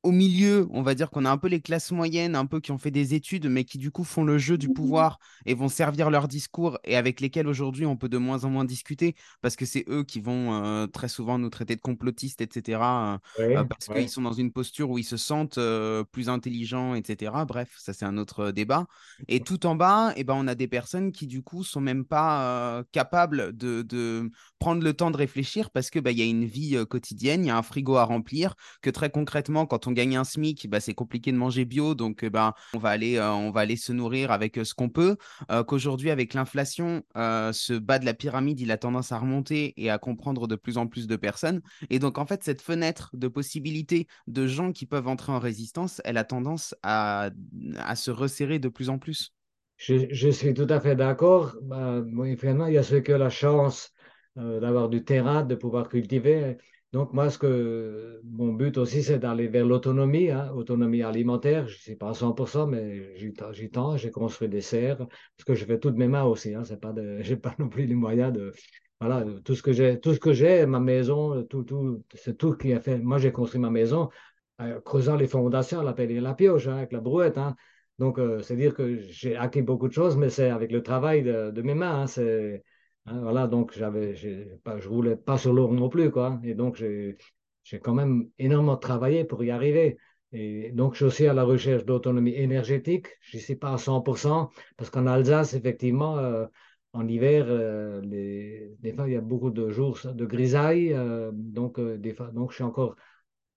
au 0.07 0.11
milieu, 0.13 0.69
on 0.71 0.83
va 0.83 0.95
dire 0.95 1.09
qu'on 1.09 1.25
a 1.25 1.29
un 1.29 1.37
peu 1.37 1.49
les 1.49 1.59
classes 1.59 1.91
moyennes, 1.91 2.37
un 2.37 2.45
peu 2.45 2.61
qui 2.61 2.71
ont 2.71 2.77
fait 2.77 2.91
des 2.91 3.13
études, 3.13 3.47
mais 3.49 3.65
qui 3.65 3.77
du 3.77 3.91
coup 3.91 4.05
font 4.05 4.23
le 4.23 4.37
jeu 4.37 4.57
du 4.57 4.69
mmh 4.69 4.73
pouvoir 4.77 5.19
et 5.45 5.53
vont 5.53 5.67
servir 5.67 6.09
leur 6.09 6.29
discours 6.29 6.77
et 6.85 6.95
avec 6.95 7.19
lesquels 7.19 7.47
aujourd'hui 7.47 7.85
on 7.85 7.97
peut 7.97 8.07
de 8.07 8.17
moins 8.17 8.45
en 8.45 8.49
moins 8.49 8.63
discuter 8.63 9.15
parce 9.41 9.55
que 9.55 9.65
c'est 9.65 9.83
eux 9.89 10.03
qui 10.03 10.21
vont 10.21 10.63
euh, 10.63 10.87
très 10.87 11.09
souvent 11.09 11.39
nous 11.39 11.49
traiter 11.49 11.75
de 11.75 11.81
complotistes, 11.81 12.39
etc. 12.39 12.79
Euh, 12.79 13.17
euh, 13.39 13.63
parce 13.65 13.87
qu'ils 13.87 14.09
sont 14.09 14.21
dans 14.21 14.33
une 14.33 14.53
posture 14.53 14.89
où 14.91 14.97
ils 14.97 15.03
se 15.03 15.17
sentent 15.17 15.59
plus 16.11 16.29
intelligents, 16.29 16.95
etc. 16.95 17.33
Bref, 17.45 17.75
ça 17.77 17.91
c'est 17.91 18.05
un 18.05 18.17
autre 18.17 18.51
débat. 18.51 18.85
Et 19.27 19.41
tout 19.41 19.65
en 19.65 19.75
bas, 19.75 20.13
eh 20.15 20.23
ben, 20.23 20.35
on 20.37 20.47
a 20.47 20.55
des 20.55 20.67
personnes 20.67 21.11
qui 21.11 21.27
du 21.27 21.41
coup 21.41 21.65
sont 21.65 21.81
même 21.81 22.05
pas 22.05 22.83
capables 22.93 23.57
de, 23.57 24.31
prendre 24.59 24.83
le 24.83 24.93
temps 24.93 25.11
de 25.11 25.17
réfléchir 25.17 25.69
parce 25.69 25.89
qu'il 25.89 26.01
bah, 26.01 26.11
y 26.11 26.21
a 26.21 26.25
une 26.25 26.45
vie 26.45 26.77
quotidienne, 26.87 27.43
il 27.43 27.47
y 27.47 27.51
a 27.51 27.57
un 27.57 27.63
frigo 27.63 27.95
à 27.97 28.05
remplir, 28.05 28.55
que 28.81 28.89
très 28.89 29.09
concrètement, 29.09 29.65
quand 29.65 29.87
on 29.87 29.96
gagne 29.97 30.15
un 30.15 30.23
SMIC, 30.23 30.69
bah, 30.69 30.79
c'est 30.79 30.93
compliqué 30.93 31.31
de 31.31 31.37
manger 31.37 31.65
bio, 31.65 31.95
donc 31.95 32.23
bah, 32.25 32.53
on, 32.73 32.77
va 32.77 32.89
aller, 32.89 33.17
euh, 33.17 33.31
on 33.31 33.49
va 33.51 33.61
aller 33.61 33.75
se 33.75 33.91
nourrir 33.91 34.31
avec 34.31 34.57
euh, 34.57 34.63
ce 34.63 34.73
qu'on 34.73 34.89
peut. 34.89 35.17
Qu'aujourd'hui, 35.67 36.11
avec 36.11 36.33
l'inflation, 36.33 37.03
ce 37.15 37.77
bas 37.77 37.99
de 37.99 38.05
la 38.05 38.13
pyramide, 38.13 38.59
il 38.59 38.71
a 38.71 38.77
tendance 38.77 39.11
à 39.11 39.17
remonter 39.17 39.73
et 39.77 39.89
à 39.89 39.97
comprendre 39.97 40.47
de 40.47 40.55
plus 40.55 40.77
en 40.77 40.87
plus 40.87 41.07
de 41.07 41.15
personnes. 41.15 41.61
Et 41.89 41.99
donc, 41.99 42.17
en 42.17 42.25
fait, 42.25 42.43
cette 42.43 42.61
fenêtre 42.61 43.09
de 43.13 43.27
possibilités 43.27 44.07
de 44.27 44.45
gens 44.45 44.71
qui 44.71 44.85
peuvent 44.85 45.07
entrer 45.07 45.31
en 45.31 45.39
résistance, 45.39 46.01
elle 46.05 46.17
a 46.17 46.23
tendance 46.23 46.75
à, 46.83 47.31
à 47.77 47.95
se 47.95 48.11
resserrer 48.11 48.59
de 48.59 48.69
plus 48.69 48.89
en 48.89 48.99
plus. 48.99 49.33
Je, 49.77 50.29
suis 50.29 50.53
tout 50.53 50.67
à 50.69 50.79
fait 50.79 50.95
d'accord. 50.95 51.55
Bah, 51.63 52.03
finalement, 52.37 52.67
il 52.67 52.73
y 52.73 52.77
a 52.77 52.83
ceux 52.83 52.99
qui 52.99 53.13
ont 53.13 53.17
la 53.17 53.29
chance 53.29 53.91
d'avoir 54.35 54.89
du 54.89 55.03
terrain, 55.03 55.43
de 55.43 55.55
pouvoir 55.55 55.89
cultiver. 55.89 56.57
Donc, 56.97 57.13
moi, 57.13 57.29
ce 57.29 57.37
que 57.37 58.21
mon 58.23 58.53
but 58.53 58.75
aussi, 58.79 59.03
c'est 59.03 59.19
d'aller 59.19 59.47
vers 59.47 59.67
l'autonomie, 59.67 60.31
hein, 60.31 60.51
autonomie 60.55 61.03
alimentaire. 61.03 61.67
Je 61.67 61.75
ne 61.75 61.79
suis 61.79 61.95
pas 61.95 62.09
à 62.09 62.13
100%, 62.13 62.65
mais 62.65 63.15
j'y 63.17 63.69
tends. 63.69 63.97
J'ai 63.97 64.09
construit 64.09 64.49
des 64.49 64.61
serres, 64.61 64.97
parce 64.97 65.43
que 65.45 65.53
je 65.53 65.63
fais 65.63 65.77
tout 65.77 65.91
de 65.91 65.97
mes 65.97 66.07
mains 66.07 66.23
aussi. 66.23 66.55
Hein, 66.55 66.63
c'est 66.63 66.81
pas 67.41 67.55
non 67.59 67.69
plus 67.69 67.85
les 67.85 67.93
moyens 67.93 68.33
de. 68.33 68.51
Voilà, 68.99 69.23
tout 69.45 69.53
ce 69.53 69.61
que 69.61 69.73
j'ai, 69.73 69.99
tout 69.99 70.15
ce 70.15 70.19
que 70.19 70.33
j'ai, 70.33 70.65
ma 70.65 70.79
maison, 70.79 71.43
tout, 71.43 71.61
tout, 71.63 72.03
c'est 72.15 72.35
tout 72.35 72.53
qui 72.57 72.73
a 72.73 72.79
fait. 72.79 72.97
Moi, 72.97 73.19
j'ai 73.19 73.31
construit 73.31 73.61
ma 73.61 73.69
maison 73.69 74.09
en 74.57 74.81
creusant 74.81 75.17
les 75.17 75.27
fondations, 75.27 75.83
la 75.83 75.93
pelle 75.93 76.09
et 76.09 76.19
la 76.19 76.33
pioche, 76.33 76.67
hein, 76.67 76.77
avec 76.77 76.93
la 76.93 76.99
brouette. 76.99 77.37
Donc, 77.99 78.17
euh, 78.17 78.41
c'est 78.41 78.55
dire 78.55 78.73
que 78.73 78.97
j'ai 79.01 79.35
acquis 79.35 79.61
beaucoup 79.61 79.87
de 79.87 79.93
choses, 79.93 80.17
mais 80.17 80.31
c'est 80.31 80.49
avec 80.49 80.71
le 80.71 80.81
travail 80.81 81.21
de, 81.21 81.61
mes 81.61 81.75
mains. 81.75 82.07
Hein, 83.07 83.21
voilà, 83.21 83.47
donc 83.47 83.71
j'avais, 83.73 84.15
pas, 84.63 84.79
je 84.79 84.89
roulais 84.89 85.15
pas 85.15 85.37
l'eau 85.45 85.71
non 85.71 85.87
plus, 85.89 86.11
quoi. 86.11 86.39
Et 86.43 86.53
donc 86.55 86.75
j'ai, 86.75 87.17
quand 87.81 87.93
même 87.93 88.29
énormément 88.37 88.77
travaillé 88.77 89.23
pour 89.23 89.43
y 89.43 89.51
arriver. 89.51 89.97
Et 90.33 90.71
donc 90.71 90.93
je 90.93 90.97
suis 90.97 91.05
aussi 91.05 91.27
à 91.27 91.33
la 91.33 91.43
recherche 91.43 91.85
d'autonomie 91.85 92.33
énergétique. 92.33 93.07
Je 93.21 93.37
ne 93.37 93.41
suis 93.41 93.55
pas 93.55 93.71
à 93.73 93.77
100% 93.77 94.49
parce 94.75 94.89
qu'en 94.89 95.07
Alsace, 95.07 95.53
effectivement, 95.53 96.17
euh, 96.17 96.45
en 96.93 97.07
hiver, 97.07 97.45
euh, 97.47 98.01
des 98.03 98.93
fois 98.93 99.07
il 99.07 99.13
y 99.13 99.15
a 99.15 99.21
beaucoup 99.21 99.51
de 99.51 99.69
jours 99.69 99.99
de 100.03 100.25
grisaille. 100.25 100.93
Euh, 100.93 101.31
donc 101.33 101.79
des 101.79 102.13
fois, 102.13 102.27
donc 102.31 102.51
je 102.51 102.55
suis 102.55 102.63
encore 102.65 102.95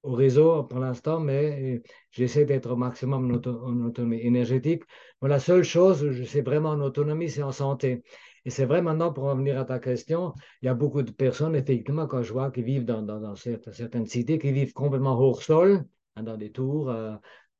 au 0.03 0.13
réseau 0.13 0.65
pour 0.65 0.79
l'instant, 0.79 1.21
mais 1.21 1.83
j'essaie 2.11 2.45
d'être 2.45 2.71
au 2.71 2.77
maximum 2.77 3.33
en, 3.33 3.85
autonomie 3.87 4.21
énergétique. 4.21 4.85
la 5.23 5.39
seule 5.41 5.63
chose, 5.65 6.11
je 6.11 6.25
sais 6.25 6.41
vraiment 6.43 6.71
en 6.71 6.81
autonomie, 6.81 7.29
c'est 7.31 7.43
en 7.43 7.53
santé. 7.53 8.03
Et 8.45 8.51
c'est 8.51 8.65
vrai 8.65 8.81
maintenant, 8.83 9.13
pour 9.13 9.25
revenir 9.25 9.59
à 9.59 9.65
ta 9.65 9.79
question, 9.79 10.35
il 10.63 10.67
y 10.67 10.69
a 10.69 10.75
beaucoup 10.75 11.03
de 11.03 11.11
personnes, 11.11 11.55
effectivement, 11.55 12.07
quand 12.07 12.23
je 12.23 12.33
vois 12.33 12.51
qui 12.51 12.63
vivent 12.63 12.85
dans, 12.85 13.35
certaines 13.35 14.07
cités, 14.07 14.39
qui 14.39 14.53
vivent 14.53 14.73
complètement 14.73 15.19
hors 15.19 15.43
sol, 15.43 15.85
hein, 16.17 16.23
dans 16.23 16.37
des 16.37 16.51
tours, 16.51 16.91
euh, 16.91 17.17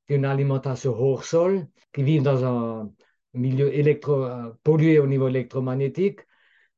une 0.07 0.25
alimentation 0.25 0.93
hors 0.93 1.23
sol, 1.23 1.67
qui 1.93 2.03
vivent 2.03 2.23
dans 2.23 2.43
un 2.45 2.91
milieu 3.33 3.73
électro, 3.73 4.23
euh, 4.23 4.51
pollué 4.63 4.99
au 4.99 5.07
niveau 5.07 5.27
électromagnétique. 5.27 6.21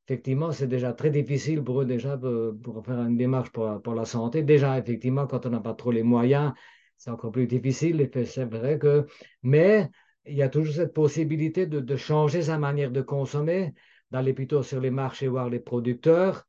Effectivement, 0.06 0.52
c'est 0.52 0.68
déjà 0.68 0.92
très 0.92 1.10
difficile 1.10 1.62
pour 1.64 1.80
eux 1.80 1.86
déjà 1.86 2.18
pour, 2.18 2.84
faire 2.84 3.00
une 3.00 3.16
démarche 3.16 3.50
pour, 3.50 3.80
pour, 3.80 3.94
la 3.94 4.04
santé. 4.04 4.42
Déjà, 4.42 4.78
effectivement, 4.78 5.26
quand 5.26 5.46
on 5.46 5.50
n'a 5.50 5.60
pas 5.60 5.72
trop 5.72 5.92
les 5.92 6.02
moyens, 6.02 6.52
c'est 6.98 7.10
encore 7.10 7.32
plus 7.32 7.46
difficile. 7.46 8.10
C'est 8.26 8.44
vrai 8.44 8.78
que, 8.78 9.06
mais 9.42 9.88
il 10.26 10.36
y 10.36 10.42
a 10.42 10.50
toujours 10.50 10.74
cette 10.74 10.92
possibilité 10.92 11.66
de 11.66 11.96
changer 11.96 12.42
sa 12.42 12.58
manière 12.58 12.90
de 12.90 13.00
consommer 13.00 13.72
d'aller 14.10 14.32
plutôt 14.32 14.62
sur 14.62 14.80
les 14.80 14.90
marchés 14.90 15.28
voir 15.28 15.50
les 15.50 15.60
producteurs. 15.60 16.46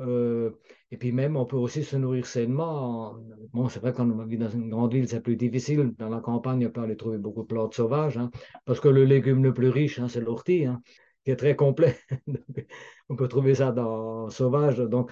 Euh, 0.00 0.50
et 0.90 0.96
puis 0.96 1.12
même, 1.12 1.36
on 1.36 1.44
peut 1.44 1.56
aussi 1.56 1.84
se 1.84 1.96
nourrir 1.96 2.26
sainement. 2.26 3.16
Bon, 3.52 3.68
c'est 3.68 3.80
vrai 3.80 3.92
qu'on 3.92 4.24
vit 4.26 4.38
dans 4.38 4.50
une 4.50 4.70
grande 4.70 4.92
ville, 4.92 5.08
c'est 5.08 5.20
plus 5.20 5.36
difficile. 5.36 5.94
Dans 5.98 6.08
la 6.08 6.20
campagne, 6.20 6.66
on 6.66 6.70
peut 6.70 6.80
aller 6.82 6.96
trouver 6.96 7.18
beaucoup 7.18 7.42
de 7.42 7.46
plantes 7.46 7.74
sauvages, 7.74 8.18
hein, 8.18 8.30
parce 8.64 8.80
que 8.80 8.88
le 8.88 9.04
légume 9.04 9.42
le 9.44 9.54
plus 9.54 9.68
riche, 9.68 9.98
hein, 9.98 10.08
c'est 10.08 10.20
l'ortie, 10.20 10.66
hein, 10.66 10.82
qui 11.24 11.30
est 11.30 11.36
très 11.36 11.56
complet. 11.56 11.96
on 13.08 13.16
peut 13.16 13.28
trouver 13.28 13.54
ça 13.56 13.72
dans 13.72 14.30
sauvage. 14.30 14.78
Donc, 14.78 15.10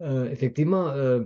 euh, 0.00 0.30
effectivement, 0.30 0.88
euh, 0.88 1.24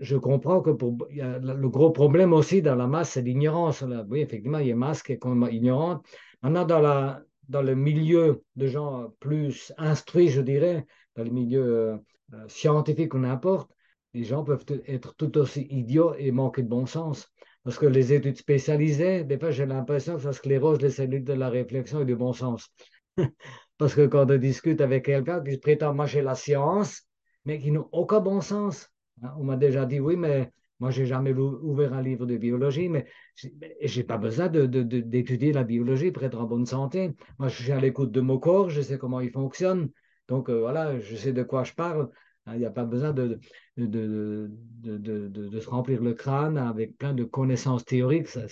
je 0.00 0.16
comprends 0.16 0.60
que 0.62 0.70
pour, 0.70 0.96
le 1.10 1.68
gros 1.68 1.90
problème 1.90 2.32
aussi 2.32 2.62
dans 2.62 2.76
la 2.76 2.86
masse, 2.86 3.10
c'est 3.10 3.22
l'ignorance. 3.22 3.84
Oui, 4.08 4.20
effectivement, 4.20 4.58
il 4.58 4.66
y 4.66 4.70
a 4.70 4.72
une 4.72 4.78
masse 4.78 5.02
qui 5.02 5.12
est 5.12 5.18
complètement 5.18 5.48
ignorante. 5.48 6.06
Maintenant, 6.42 6.64
dans 6.64 6.80
la, 6.80 7.22
dans 7.48 7.62
le 7.62 7.74
milieu 7.74 8.42
de 8.56 8.66
gens 8.66 9.12
plus 9.20 9.72
instruits, 9.78 10.28
je 10.28 10.40
dirais, 10.40 10.86
dans 11.14 11.24
le 11.24 11.30
milieu 11.30 11.64
euh, 11.64 11.96
euh, 12.34 12.48
scientifique 12.48 13.14
ou 13.14 13.18
n'importe, 13.18 13.70
les 14.14 14.24
gens 14.24 14.44
peuvent 14.44 14.64
être 14.86 15.14
tout 15.16 15.36
aussi 15.38 15.66
idiots 15.70 16.14
et 16.14 16.30
manquer 16.30 16.62
de 16.62 16.68
bon 16.68 16.86
sens. 16.86 17.28
Parce 17.64 17.78
que 17.78 17.86
les 17.86 18.12
études 18.12 18.36
spécialisées, 18.36 19.24
des 19.24 19.38
fois, 19.38 19.50
j'ai 19.50 19.66
l'impression 19.66 20.16
que 20.16 20.22
ça 20.22 20.32
sclérose 20.32 20.80
les 20.80 20.90
cellules 20.90 21.24
de 21.24 21.32
la 21.32 21.48
réflexion 21.48 22.00
et 22.00 22.04
du 22.04 22.16
bon 22.16 22.32
sens. 22.32 22.68
Parce 23.78 23.94
que 23.94 24.06
quand 24.06 24.30
on 24.30 24.36
discute 24.38 24.80
avec 24.80 25.04
quelqu'un 25.04 25.42
qui 25.42 25.58
prétend 25.58 25.92
marcher 25.92 26.22
la 26.22 26.34
science, 26.34 27.02
mais 27.44 27.60
qui 27.60 27.70
n'a 27.70 27.80
aucun 27.92 28.20
bon 28.20 28.40
sens, 28.40 28.88
hein, 29.22 29.34
on 29.38 29.44
m'a 29.44 29.56
déjà 29.56 29.84
dit 29.84 30.00
oui, 30.00 30.16
mais 30.16 30.50
moi, 30.78 30.90
j'ai 30.90 31.06
jamais 31.06 31.32
ouvert 31.32 31.94
un 31.94 32.02
livre 32.02 32.26
de 32.26 32.36
biologie, 32.36 32.88
mais 32.88 33.06
je 33.34 33.48
n'ai 33.96 34.04
pas 34.04 34.18
besoin 34.18 34.48
d'étudier 34.48 35.52
la 35.52 35.64
biologie 35.64 36.10
pour 36.10 36.22
être 36.24 36.38
en 36.38 36.44
bonne 36.44 36.66
santé. 36.66 37.12
Moi, 37.38 37.48
je 37.48 37.62
suis 37.62 37.72
à 37.72 37.80
l'écoute 37.80 38.12
de 38.12 38.20
mon 38.20 38.38
corps, 38.38 38.68
je 38.68 38.82
sais 38.82 38.98
comment 38.98 39.20
il 39.20 39.30
fonctionne. 39.30 39.88
Donc, 40.28 40.50
euh, 40.50 40.60
voilà, 40.60 40.98
je 41.00 41.16
sais 41.16 41.32
de 41.32 41.42
quoi 41.42 41.64
je 41.64 41.72
parle. 41.72 42.10
Hein, 42.44 42.54
il 42.54 42.58
n'y 42.58 42.66
a 42.66 42.70
pas 42.70 42.84
besoin 42.84 43.12
de, 43.12 43.40
se 43.78 45.68
remplir 45.70 46.02
le 46.02 46.12
crâne 46.12 46.58
avec 46.58 46.98
plein 46.98 47.14
de 47.14 47.24
connaissances 47.24 47.84
théoriques. 47.84 48.28
Ça, 48.28 48.42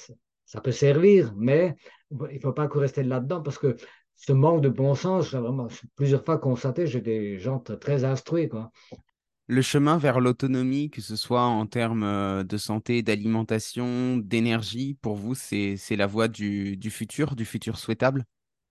ça, 0.47 0.61
peut 0.63 0.73
servir, 0.73 1.35
mais 1.37 1.77
il 2.11 2.37
ne 2.37 2.41
faut 2.41 2.53
pas 2.53 2.69
rester 2.69 3.03
là-dedans 3.03 3.43
parce 3.43 3.59
que 3.59 3.77
ce 4.17 4.33
manque 4.33 4.63
de 4.63 4.69
bon 4.71 4.95
sens, 4.95 5.31
j'ai 5.31 5.39
vraiment 5.39 5.69
plusieurs 5.97 6.25
fois 6.25 6.39
constaté, 6.39 6.87
j'ai 6.87 7.01
des 7.03 7.39
gens 7.39 7.59
très 7.59 8.05
instruits. 8.05 8.49
Quoi 8.49 8.71
le 9.47 9.63
chemin 9.63 9.99
vers 9.99 10.21
l'autonomie, 10.21 10.91
que 10.91 11.01
ce 11.01 11.17
soit 11.17 11.45
en 11.45 11.67
termes 11.67 12.05
euh, 12.05 12.45
de 12.45 12.57
santé, 12.57 13.03
d'alimentation, 13.03 14.17
d'énergie, 14.17 14.97
pour 15.03 15.17
vous, 15.17 15.35
c'est 15.35 15.77
la 15.91 16.07
voie 16.07 16.29
du, 16.29 16.79
futur, 16.91 17.37
du 17.37 17.45
futur 17.45 17.79
souhaitable? 17.79 18.25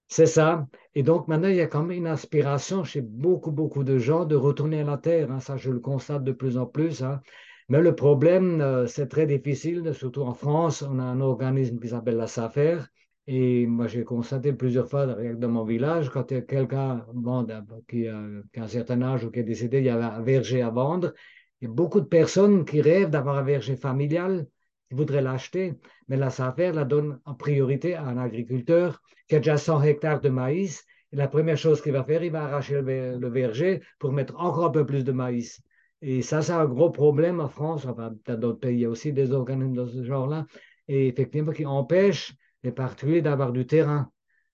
C'est 0.07 0.25
ça. 0.25 0.67
Et 0.95 1.03
donc 1.03 1.27
maintenant, 1.27 1.47
il 1.47 1.55
y 1.55 1.61
a 1.61 1.67
quand 1.67 1.83
même 1.83 1.97
une 1.97 2.07
aspiration 2.07 2.83
chez 2.83 3.01
beaucoup, 3.01 3.51
beaucoup 3.51 3.83
de 3.83 3.97
gens 3.97 4.25
de 4.25 4.35
retourner 4.35 4.81
à 4.81 4.83
la 4.83 4.97
Terre. 4.97 5.31
Hein. 5.31 5.39
Ça, 5.39 5.57
je 5.57 5.71
le 5.71 5.79
constate 5.79 6.23
de 6.23 6.31
plus 6.31 6.57
en 6.57 6.65
plus. 6.65 7.03
Hein. 7.03 7.21
Mais 7.69 7.81
le 7.81 7.95
problème, 7.95 8.61
euh, 8.61 8.85
c'est 8.85 9.07
très 9.07 9.25
difficile, 9.25 9.93
surtout 9.93 10.21
en 10.21 10.33
France, 10.33 10.81
on 10.81 10.99
a 10.99 11.03
un 11.03 11.21
organisme 11.21 11.79
qui 11.79 11.89
s'appelle 11.89 12.17
la 12.17 12.27
SAFER. 12.27 12.79
Et 13.25 13.65
moi, 13.67 13.87
j'ai 13.87 14.03
constaté 14.03 14.51
plusieurs 14.51 14.89
fois 14.89 15.05
dans 15.05 15.49
mon 15.49 15.63
village, 15.63 16.09
quand 16.09 16.29
a 16.31 16.41
quelqu'un 16.41 17.05
bon, 17.13 17.47
qui, 17.87 18.07
a, 18.07 18.17
a 18.17 18.61
un 18.61 18.67
certain 18.67 19.01
âge 19.01 19.23
ou 19.23 19.31
qui 19.31 19.39
est 19.39 19.43
décédé, 19.43 19.79
il 19.79 19.85
y 19.85 19.89
avait 19.89 20.03
un 20.03 20.21
verger 20.21 20.61
à 20.61 20.69
vendre. 20.69 21.13
Il 21.61 21.69
y 21.69 21.71
a 21.71 21.73
beaucoup 21.73 22.01
de 22.01 22.05
personnes 22.05 22.65
qui 22.65 22.81
rêvent 22.81 23.09
d'avoir 23.09 23.37
un 23.37 23.43
verger 23.43 23.77
familial, 23.77 24.45
qui 24.89 24.95
voudraient 24.95 25.21
l'acheter, 25.21 25.75
mais 26.09 26.17
la 26.17 26.29
SAFER 26.29 26.73
la 26.73 26.83
donne 26.83 27.19
en 27.23 27.33
priorité 27.33 27.95
à 27.95 28.03
un 28.03 28.17
agriculteur 28.17 29.01
qui 29.29 29.35
a 29.35 29.39
déjà 29.39 29.57
100 29.57 29.83
hectares 29.83 30.19
de 30.19 30.29
maïs. 30.29 30.83
Et 31.13 31.15
la 31.15 31.29
première 31.29 31.57
chose 31.57 31.81
qu'il 31.81 31.93
va 31.93 32.03
faire, 32.03 32.23
il 32.23 32.31
va 32.31 32.43
arracher 32.43 32.81
le 32.81 33.29
verger 33.29 33.81
pour 33.99 34.11
mettre 34.11 34.35
encore 34.37 34.65
un 34.65 34.71
peu 34.71 34.85
plus 34.85 35.05
de 35.05 35.13
maïs. 35.13 35.61
Et 36.01 36.21
ça, 36.21 36.41
c'est 36.41 36.51
un 36.51 36.65
gros 36.65 36.89
problème 36.89 37.39
en 37.39 37.47
France, 37.47 37.85
enfin, 37.85 38.13
dans 38.25 38.37
d'autres 38.37 38.59
pays, 38.59 38.75
il 38.75 38.81
y 38.81 38.85
a 38.85 38.89
aussi 38.89 39.13
des 39.13 39.31
organismes 39.31 39.73
de 39.73 39.85
ce 39.85 40.03
genre-là, 40.03 40.45
et 40.89 41.07
effectivement, 41.07 41.53
qui 41.53 41.65
empêchent 41.65 42.35
les 42.63 42.71
particuliers 42.71 43.21
d'avoir 43.21 43.51
du 43.51 43.65
terrain 43.65 44.09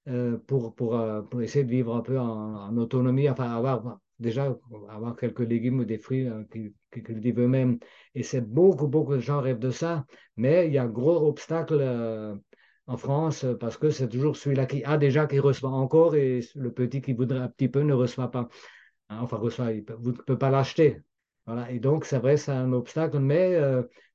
euh, 0.08 0.38
pour, 0.48 0.74
euh, 0.96 1.22
pour, 1.22 1.42
essayer 1.42 1.64
de 1.64 1.70
vivre 1.70 1.96
un 1.96 2.02
peu 2.02 2.18
en, 2.18 2.76
autonomie, 2.78 3.30
enfin, 3.30 3.52
avoir 3.52 4.00
déjà 4.18 4.58
avoir 4.90 5.16
quelques 5.16 5.42
légumes 5.42 5.80
ou 5.80 5.86
des 5.86 5.98
fruits 5.98 6.28
euh, 6.28 6.44
qu'ils 6.52 6.74
cultivent 7.04 7.40
eux-mêmes. 7.40 7.80
Et 8.16 8.24
c'est 8.24 8.42
beaucoup, 8.42 8.88
beaucoup 8.88 9.14
de 9.16 9.20
gens 9.20 9.40
rêvent 9.42 9.60
de 9.60 9.72
ça, 9.72 10.06
mais 10.36 10.68
il 10.68 10.74
y 10.74 10.78
a 10.78 10.84
un 10.84 10.88
gros 10.88 11.28
obstacle 11.28 11.82
en 12.88 12.98
France 12.98 13.46
parce 13.60 13.78
que 13.78 13.92
c'est 13.92 14.10
toujours 14.10 14.36
celui-là 14.36 14.66
qui 14.66 14.84
a 14.84 14.98
déjà 14.98 15.28
qui 15.28 15.40
reçoit 15.40 15.70
encore 15.70 16.16
et 16.16 16.40
le 16.56 16.72
petit 16.74 17.02
qui 17.02 17.14
voudrait 17.14 17.40
un 17.40 17.50
petit 17.50 17.70
peu 17.70 17.82
ne 17.82 17.94
reçoit 17.94 18.32
pas. 18.32 18.50
Hein, 19.10 19.20
enfin, 19.22 19.38
reçoit, 19.38 19.74
il 19.74 19.86
ne 19.88 20.12
peut, 20.12 20.38
pas 20.38 20.50
l'acheter. 20.50 21.02
Voilà. 21.46 21.72
Et 21.72 21.80
donc, 21.80 22.06
c'est 22.06 22.20
vrai, 22.20 22.38
c'est 22.38 22.52
un 22.52 22.74
obstacle, 22.74 23.20
mais 23.20 23.58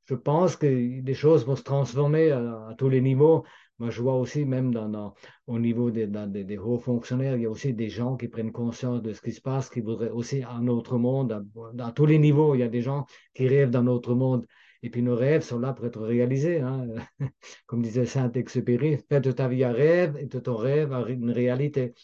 je 0.06 0.14
pense 0.14 0.56
que 0.56 0.66
les 0.66 1.14
choses 1.14 1.46
vont 1.46 1.56
se 1.56 1.62
transformer 1.62 2.30
à, 2.30 2.74
tous 2.78 2.88
les 2.88 3.00
niveaux. 3.00 3.44
Moi, 3.78 3.90
je 3.90 4.00
vois 4.02 4.14
aussi, 4.14 4.44
même 4.44 4.72
dans, 4.72 5.14
au 5.48 5.58
niveau 5.58 5.90
des, 5.90 6.06
des, 6.06 6.58
hauts 6.58 6.78
fonctionnaires, 6.78 7.36
il 7.36 7.42
y 7.42 7.46
a 7.46 7.50
aussi 7.50 7.74
des 7.74 7.88
gens 7.88 8.16
qui 8.16 8.28
prennent 8.28 8.52
conscience 8.52 9.02
de 9.02 9.12
ce 9.12 9.20
qui 9.20 9.32
se 9.32 9.40
passe, 9.40 9.68
qui 9.68 9.80
voudraient 9.80 10.10
aussi 10.10 10.44
un 10.44 10.68
autre 10.68 10.96
monde. 10.96 11.44
Dans, 11.74 11.90
tous 11.90 12.06
les 12.06 12.18
niveaux, 12.18 12.54
il 12.54 12.60
y 12.60 12.62
a 12.62 12.68
des 12.68 12.82
gens 12.82 13.06
qui 13.34 13.48
rêvent 13.48 13.70
d'un 13.70 13.88
autre 13.88 14.14
monde. 14.14 14.46
Et 14.84 14.90
puis 14.90 15.02
nos 15.02 15.16
rêves 15.16 15.42
sont 15.42 15.58
là 15.58 15.72
pour 15.72 15.86
être 15.86 16.02
réalisés. 16.02 16.60
Hein. 16.60 16.86
Comme 17.66 17.82
disait 17.82 18.06
Saint-Exupéry, 18.06 18.98
fais 19.08 19.20
de 19.20 19.32
ta 19.32 19.48
vie 19.48 19.64
un 19.64 19.72
rêve 19.72 20.16
et 20.18 20.26
de 20.26 20.38
ton 20.38 20.56
rêve 20.56 20.92
une 21.08 21.30
réalité. 21.30 21.94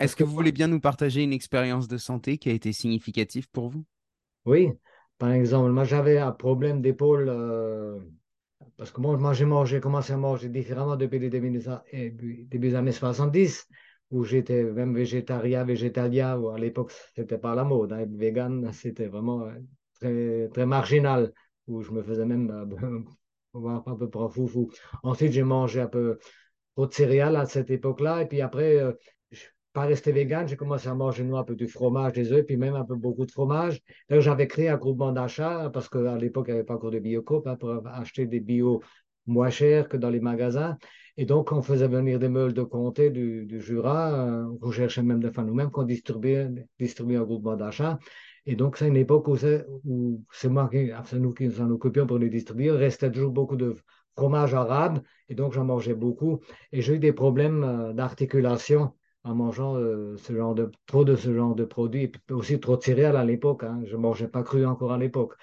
Est-ce 0.00 0.16
que 0.16 0.24
vous 0.24 0.32
voulez 0.32 0.52
bien 0.52 0.66
nous 0.66 0.80
partager 0.80 1.22
une 1.22 1.32
expérience 1.32 1.86
de 1.88 1.98
santé 1.98 2.36
qui 2.36 2.48
a 2.48 2.52
été 2.52 2.72
significative 2.72 3.48
pour 3.50 3.68
vous? 3.68 3.84
Oui, 4.44 4.70
par 5.18 5.30
exemple, 5.30 5.70
moi 5.70 5.84
j'avais 5.84 6.18
un 6.18 6.32
problème 6.32 6.80
d'épaule 6.82 7.28
euh, 7.28 8.00
parce 8.76 8.90
que 8.90 9.00
moi 9.00 9.64
j'ai 9.64 9.80
commencé 9.80 10.12
à 10.12 10.16
manger 10.16 10.48
différemment 10.48 10.96
depuis 10.96 11.18
les 11.18 11.30
début 11.30 11.50
des 11.50 12.74
années 12.74 12.92
70 12.92 13.66
où 14.10 14.24
j'étais 14.24 14.64
même 14.64 14.94
végétarien, 14.94 15.64
végétalien, 15.64 16.36
où 16.36 16.48
à 16.48 16.58
l'époque 16.58 16.92
c'était 17.14 17.38
pas 17.38 17.54
la 17.54 17.64
mode, 17.64 17.92
hein, 17.92 18.06
vegan 18.08 18.72
c'était 18.72 19.06
vraiment 19.06 19.42
euh, 19.42 19.58
très, 20.00 20.48
très 20.48 20.66
marginal, 20.66 21.32
où 21.66 21.82
je 21.82 21.92
me 21.92 22.02
faisais 22.02 22.26
même 22.26 22.50
euh, 22.50 23.00
un 23.86 23.96
peu 23.96 24.10
pour 24.10 24.32
fou 24.32 24.46
fou. 24.46 24.70
Ensuite 25.02 25.32
j'ai 25.32 25.42
mangé 25.42 25.80
un 25.80 25.86
peu 25.86 26.18
trop 26.74 26.86
de 26.86 26.92
céréales 26.92 27.36
à 27.36 27.46
cette 27.46 27.70
époque-là, 27.70 28.22
et 28.22 28.26
puis 28.26 28.40
après 28.40 28.80
pas 29.72 29.82
rester 29.82 30.12
vegan, 30.12 30.48
j'ai 30.48 30.56
commencé 30.56 30.88
à 30.88 30.94
manger 30.94 31.28
un 31.32 31.44
peu 31.44 31.54
du 31.54 31.68
fromage, 31.68 32.12
des 32.12 32.32
œufs, 32.32 32.44
puis 32.44 32.56
même 32.56 32.74
un 32.74 32.84
peu 32.84 32.96
beaucoup 32.96 33.24
de 33.24 33.30
fromage. 33.30 33.80
D'ailleurs, 34.08 34.22
j'avais 34.22 34.48
créé 34.48 34.68
un 34.68 34.76
groupement 34.76 35.12
d'achat 35.12 35.70
parce 35.72 35.88
qu'à 35.88 36.16
l'époque, 36.16 36.46
il 36.48 36.52
n'y 36.52 36.58
avait 36.58 36.66
pas 36.66 36.74
encore 36.74 36.90
de 36.90 36.98
biocoop 36.98 37.46
hein, 37.46 37.56
pour 37.56 37.86
acheter 37.86 38.26
des 38.26 38.40
bio 38.40 38.82
moins 39.26 39.50
chers 39.50 39.88
que 39.88 39.96
dans 39.96 40.10
les 40.10 40.20
magasins. 40.20 40.76
Et 41.16 41.24
donc, 41.24 41.52
on 41.52 41.62
faisait 41.62 41.86
venir 41.86 42.18
des 42.18 42.28
meules 42.28 42.52
de 42.52 42.62
comté 42.62 43.10
du, 43.10 43.60
Jura, 43.60 44.12
euh, 44.12 44.58
on 44.62 44.70
cherchait 44.70 45.02
même 45.02 45.20
de 45.20 45.30
faire 45.30 45.44
nous-mêmes, 45.44 45.70
qu'on 45.70 45.84
distribuait, 45.84 46.48
distribuait 46.78 47.18
un 47.18 47.24
groupement 47.24 47.56
d'achat. 47.56 47.98
Et 48.46 48.56
donc, 48.56 48.76
c'est 48.76 48.88
une 48.88 48.96
époque 48.96 49.28
où 49.28 49.36
c'est 49.36 50.48
moi 50.48 50.68
qui, 50.72 50.90
c'est 51.04 51.18
nous 51.18 51.32
qui 51.32 51.46
nous 51.46 51.60
en 51.60 51.70
occupions 51.70 52.06
pour 52.06 52.18
les 52.18 52.30
distribuer. 52.30 52.66
Il 52.66 52.70
restait 52.72 53.10
toujours 53.10 53.32
beaucoup 53.32 53.56
de 53.56 53.76
fromage 54.16 54.54
arabe, 54.54 55.00
et 55.28 55.34
donc 55.34 55.52
j'en 55.52 55.64
mangeais 55.64 55.94
beaucoup. 55.94 56.40
Et 56.72 56.82
j'ai 56.82 56.94
eu 56.94 56.98
des 56.98 57.12
problèmes 57.12 57.64
euh, 57.64 57.92
d'articulation 57.92 58.92
en 59.24 59.34
mangeant 59.34 59.76
euh, 59.76 60.16
ce 60.16 60.34
genre 60.34 60.54
de, 60.54 60.70
trop 60.86 61.04
de 61.04 61.16
ce 61.16 61.34
genre 61.34 61.54
de 61.54 61.64
produits, 61.64 62.04
et 62.04 62.08
puis 62.08 62.20
aussi 62.30 62.58
trop 62.60 62.76
de 62.76 62.82
céréales 62.82 63.16
à 63.16 63.24
l'époque. 63.24 63.64
Hein. 63.64 63.82
Je 63.84 63.96
ne 63.96 64.00
mangeais 64.00 64.28
pas 64.28 64.42
cru 64.42 64.64
encore 64.66 64.92
à 64.92 64.98
l'époque. 64.98 65.34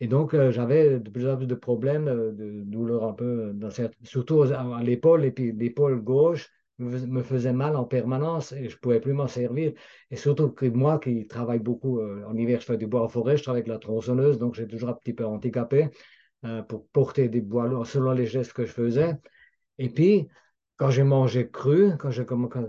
Et 0.00 0.08
donc, 0.08 0.34
euh, 0.34 0.50
j'avais 0.50 0.98
de 0.98 1.10
plus 1.10 1.28
en 1.28 1.36
plus 1.36 1.46
de 1.46 1.54
problèmes, 1.54 2.08
euh, 2.08 2.32
de 2.32 2.62
douleurs 2.64 3.04
un 3.04 3.12
peu, 3.12 3.52
dans 3.54 3.70
surtout 4.02 4.42
à, 4.42 4.82
l'épaule, 4.82 5.24
et 5.24 5.30
puis 5.30 5.52
l'épaule 5.52 6.02
gauche 6.02 6.50
me, 6.78 7.22
faisait 7.22 7.52
mal 7.52 7.76
en 7.76 7.84
permanence 7.84 8.52
et 8.52 8.68
je 8.68 8.74
ne 8.74 8.80
pouvais 8.80 9.00
plus 9.00 9.12
m'en 9.12 9.28
servir. 9.28 9.72
Et 10.10 10.16
surtout 10.16 10.50
que 10.50 10.66
moi 10.66 10.98
qui 10.98 11.26
travaille 11.26 11.60
beaucoup, 11.60 12.00
en 12.02 12.36
hiver, 12.36 12.60
je 12.60 12.66
fais 12.66 12.76
du 12.76 12.88
bois 12.88 13.02
en 13.02 13.08
forêt, 13.08 13.36
je 13.36 13.42
travaille 13.44 13.60
avec 13.60 13.68
la 13.68 13.78
tronçonneuse, 13.78 14.38
donc 14.38 14.54
j'ai 14.54 14.66
toujours 14.66 14.88
un 14.88 14.94
petit 14.94 15.12
peu 15.12 15.24
handicapé 15.24 15.90
pour 16.68 16.88
porter 16.88 17.28
des 17.28 17.40
bois 17.40 17.84
selon 17.84 18.10
les 18.12 18.26
gestes 18.26 18.52
que 18.52 18.64
je 18.64 18.72
faisais. 18.72 19.14
Et 19.78 19.90
puis, 19.90 20.28
quand 20.82 20.90
j'ai 20.90 21.04
mangé 21.04 21.48
cru, 21.48 21.96
quand 21.96 22.10
j'ai, 22.10 22.24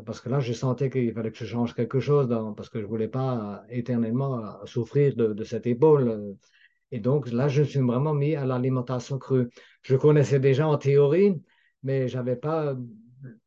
parce 0.06 0.22
que 0.22 0.30
là, 0.30 0.40
je 0.40 0.54
sentais 0.54 0.92
qu'il 0.92 1.12
fallait 1.14 1.32
que 1.32 1.38
je 1.40 1.46
change 1.46 1.74
quelque 1.74 2.00
chose, 2.00 2.30
parce 2.56 2.70
que 2.70 2.78
je 2.78 2.84
ne 2.84 2.88
voulais 2.88 3.08
pas 3.08 3.64
éternellement 3.70 4.38
euh, 4.38 4.66
souffrir 4.66 5.16
de, 5.16 5.44
cette 5.44 5.66
épaule. 5.66 6.38
Et 6.92 7.00
donc 7.00 7.32
là, 7.32 7.48
je 7.48 7.62
me 7.62 7.66
suis 7.66 7.80
vraiment 7.80 8.14
mis 8.14 8.36
à 8.36 8.46
l'alimentation 8.46 9.18
crue. 9.18 9.50
Je 9.82 9.96
connaissais 9.96 10.40
déjà 10.40 10.68
en 10.68 10.78
théorie, 10.78 11.42
mais 11.82 12.08
je 12.08 12.18
n'avais 12.18 12.36
pas 12.36 12.76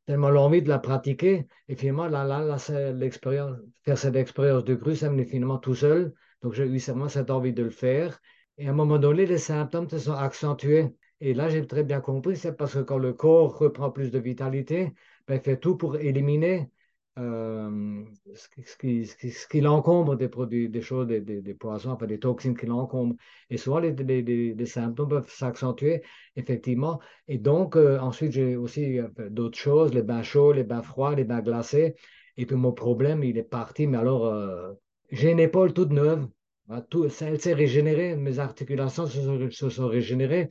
tellement 0.04 0.30
l'envie 0.30 0.62
de 0.62 0.68
la 0.68 0.80
pratiquer. 0.80 1.46
Et 1.68 1.76
finalement, 1.76 2.08
là, 2.08 2.24
là, 2.24 2.58
faire 2.58 3.98
cette 3.98 4.16
expérience 4.16 4.64
de 4.64 4.74
cru, 4.74 4.96
ça 4.96 5.08
venait 5.10 5.26
finalement 5.26 5.58
tout 5.58 5.76
seul. 5.76 6.12
Donc 6.42 6.54
j'ai 6.54 6.64
eu 6.64 6.78
vraiment 6.78 7.08
cette 7.08 7.30
envie 7.30 7.52
de 7.52 7.62
le 7.62 7.70
faire. 7.70 8.18
Et 8.58 8.66
à 8.66 8.70
un 8.72 8.74
moment 8.74 8.98
donné, 8.98 9.26
les 9.26 9.38
symptômes 9.38 9.88
se 9.88 9.98
sont 9.98 10.14
accentués. 10.14 10.88
Et 11.20 11.34
là, 11.34 11.48
j'ai 11.48 11.66
très 11.66 11.82
bien 11.84 12.00
compris, 12.00 12.36
c'est 12.36 12.56
parce 12.56 12.74
que 12.74 12.80
quand 12.80 12.98
le 12.98 13.12
corps 13.12 13.58
reprend 13.58 13.90
plus 13.90 14.10
de 14.10 14.18
vitalité, 14.18 14.92
ben, 15.26 15.36
il 15.36 15.40
fait 15.40 15.58
tout 15.58 15.76
pour 15.76 15.96
éliminer 15.96 16.70
euh, 17.18 18.04
ce, 18.34 18.76
qui, 18.78 19.06
ce, 19.06 19.48
qui, 19.48 19.60
l'encombre 19.62 20.16
des 20.16 20.28
produits, 20.28 20.68
des 20.68 20.82
choses, 20.82 21.06
des, 21.06 21.20
des, 21.22 21.54
poisons, 21.54 21.92
enfin 21.92 22.06
des 22.06 22.18
toxines 22.18 22.56
qui 22.56 22.66
l'encombrent. 22.66 23.16
Et 23.48 23.56
souvent, 23.56 23.78
les, 23.78 23.92
les, 23.92 24.54
les, 24.54 24.66
symptômes 24.66 25.08
peuvent 25.08 25.30
s'accentuer, 25.30 26.02
effectivement. 26.36 27.00
Et 27.28 27.38
donc, 27.38 27.76
euh, 27.76 27.98
ensuite, 27.98 28.32
j'ai 28.32 28.56
aussi 28.56 28.98
euh, 28.98 29.08
d'autres 29.30 29.58
choses, 29.58 29.94
les 29.94 30.02
bains 30.02 30.22
chauds, 30.22 30.52
les 30.52 30.64
bains 30.64 30.82
froids, 30.82 31.14
les 31.14 31.24
bains 31.24 31.40
glacés. 31.40 31.94
Et 32.36 32.44
puis, 32.44 32.56
mon 32.56 32.72
problème, 32.72 33.24
il 33.24 33.38
est 33.38 33.42
parti. 33.42 33.86
Mais 33.86 33.96
alors, 33.96 34.76
j'ai 35.10 35.30
une 35.30 35.40
épaule 35.40 35.72
toute 35.72 35.90
neuve. 35.90 36.28
Hein, 36.68 36.82
tout, 36.90 37.04
elle 37.04 37.40
s'est 37.40 37.54
régénérée, 37.54 38.16
mes 38.16 38.38
articulations 38.40 39.06
se 39.06 39.70
sont 39.70 39.86
régénérées. 39.88 40.50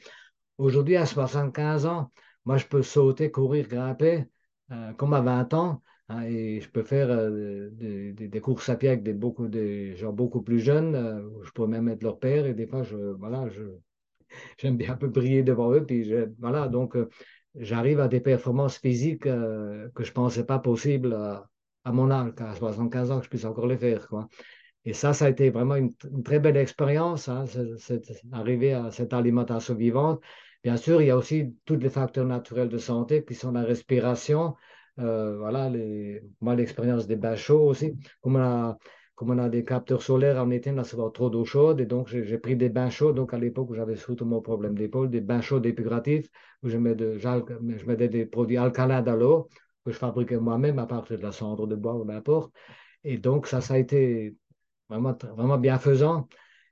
Aujourd'hui, 0.58 0.96
à 0.96 1.06
75 1.06 1.86
ans, 1.86 2.12
moi, 2.46 2.58
je 2.58 2.66
peux 2.66 2.84
sauter, 2.84 3.32
courir, 3.32 3.68
grimper 3.68 4.26
euh, 4.72 4.94
comme 4.94 5.14
à 5.14 5.22
20 5.22 5.54
ans. 5.54 5.82
Hein, 6.08 6.22
et 6.24 6.62
je 6.62 6.70
peux 6.70 6.84
faire 6.84 7.08
euh, 7.10 7.70
des, 7.72 8.42
courses 8.42 8.70
à 8.70 8.76
pied 8.76 8.90
avec 8.90 9.04
des, 9.04 9.96
gens 9.96 10.14
beaucoup 10.14 10.42
plus 10.42 10.60
jeunes. 10.60 10.96
Euh, 10.96 11.22
je 11.44 11.52
peux 11.52 11.68
même 11.68 11.90
être 11.90 12.04
leur 12.04 12.20
père. 12.20 12.46
Et 12.46 12.54
des 12.54 12.68
fois, 12.68 12.84
je, 12.84 12.96
voilà, 12.96 13.48
j'aime 14.58 14.78
bien 14.78 14.94
un 14.94 14.98
peu 14.98 15.08
briller 15.08 15.44
devant 15.44 15.72
eux. 15.74 15.86
Puis 15.86 16.14
voilà, 16.40 16.68
donc, 16.68 16.96
j'arrive 17.56 18.00
à 18.00 18.08
des 18.08 18.22
performances 18.22 18.78
physiques 18.78 19.24
que 19.24 20.04
je 20.04 20.10
ne 20.10 20.14
pensais 20.14 20.46
pas 20.46 20.60
possible 20.60 21.14
à, 21.14 21.92
mon 21.92 22.12
âge, 22.12 22.34
à 22.38 22.56
75 22.56 23.12
ans, 23.12 23.20
que 23.20 23.26
je 23.26 23.30
puisse 23.30 23.46
encore 23.46 23.68
les 23.68 23.78
faire. 23.78 24.08
Quoi. 24.08 24.30
Et 24.86 24.94
ça, 24.94 25.14
ça 25.14 25.26
a 25.26 25.30
été 25.30 25.50
vraiment 25.50 25.76
une, 25.76 25.94
très 26.24 26.40
belle 26.40 26.58
expérience, 26.58 27.28
hein, 27.28 27.46
arriver 28.32 28.74
à 28.74 28.92
cette 28.92 29.14
alimentation 29.14 29.74
vivante. 29.74 30.22
Bien 30.64 30.78
sûr, 30.78 31.02
il 31.02 31.08
y 31.08 31.12
a 31.12 31.18
aussi 31.18 31.56
tous 31.66 31.76
les 31.76 31.90
facteurs 31.90 32.26
naturels 32.26 32.70
de 32.70 32.78
santé 32.78 33.24
qui 33.26 33.34
sont 33.34 33.52
la 33.52 33.64
respiration. 33.64 34.56
Euh, 35.00 35.38
voilà, 35.38 35.72
moi, 36.42 36.56
l'expérience 36.56 37.08
des 37.08 37.16
bains 37.16 37.36
chauds 37.36 37.68
aussi. 37.68 37.98
Comme 38.22 38.36
on 38.36 38.40
a, 38.40 38.78
comme 39.16 39.32
on 39.32 39.38
a 39.40 39.50
des 39.50 39.64
capteurs 39.64 40.02
solaires 40.02 40.42
en 40.42 40.52
été, 40.52 40.72
on 40.72 40.78
a 40.78 40.84
souvent 40.84 41.10
trop 41.10 41.30
d'eau 41.30 41.46
chaude. 41.46 41.82
Et 41.82 41.86
donc, 41.86 42.08
j'ai 42.08 42.38
pris 42.38 42.56
des 42.56 42.70
bains 42.70 42.90
chauds. 42.90 43.12
Donc, 43.12 43.34
à 43.34 43.40
l'époque 43.40 43.70
où 43.72 43.76
j'avais 43.76 43.96
surtout 43.96 44.26
mon 44.26 44.42
problème 44.42 44.76
d'épaule, 44.78 45.10
des 45.10 45.22
bains 45.22 45.42
chauds 45.42 45.60
dépuratifs, 45.60 46.28
où 46.64 46.70
je, 46.70 46.78
mets 46.78 46.96
je 46.98 47.86
mettais 47.86 48.10
des 48.10 48.26
produits 48.26 48.58
alcalins 48.58 49.02
dans 49.02 49.16
l'eau 49.16 49.50
que 49.84 49.92
je 49.92 49.98
fabriquais 49.98 50.38
moi-même 50.38 50.80
à 50.80 50.88
partir 50.88 51.18
de 51.18 51.24
la 51.24 51.32
cendre 51.32 51.68
de 51.68 51.76
bois 51.76 51.96
ou 51.96 52.06
n'importe. 52.06 52.52
Et 53.04 53.18
donc, 53.18 53.48
ça, 53.48 53.62
ça 53.62 53.76
a 53.76 53.78
été 53.78 54.36
vraiment, 54.90 55.16
vraiment 55.36 55.58
bienfaisant. 55.58 56.28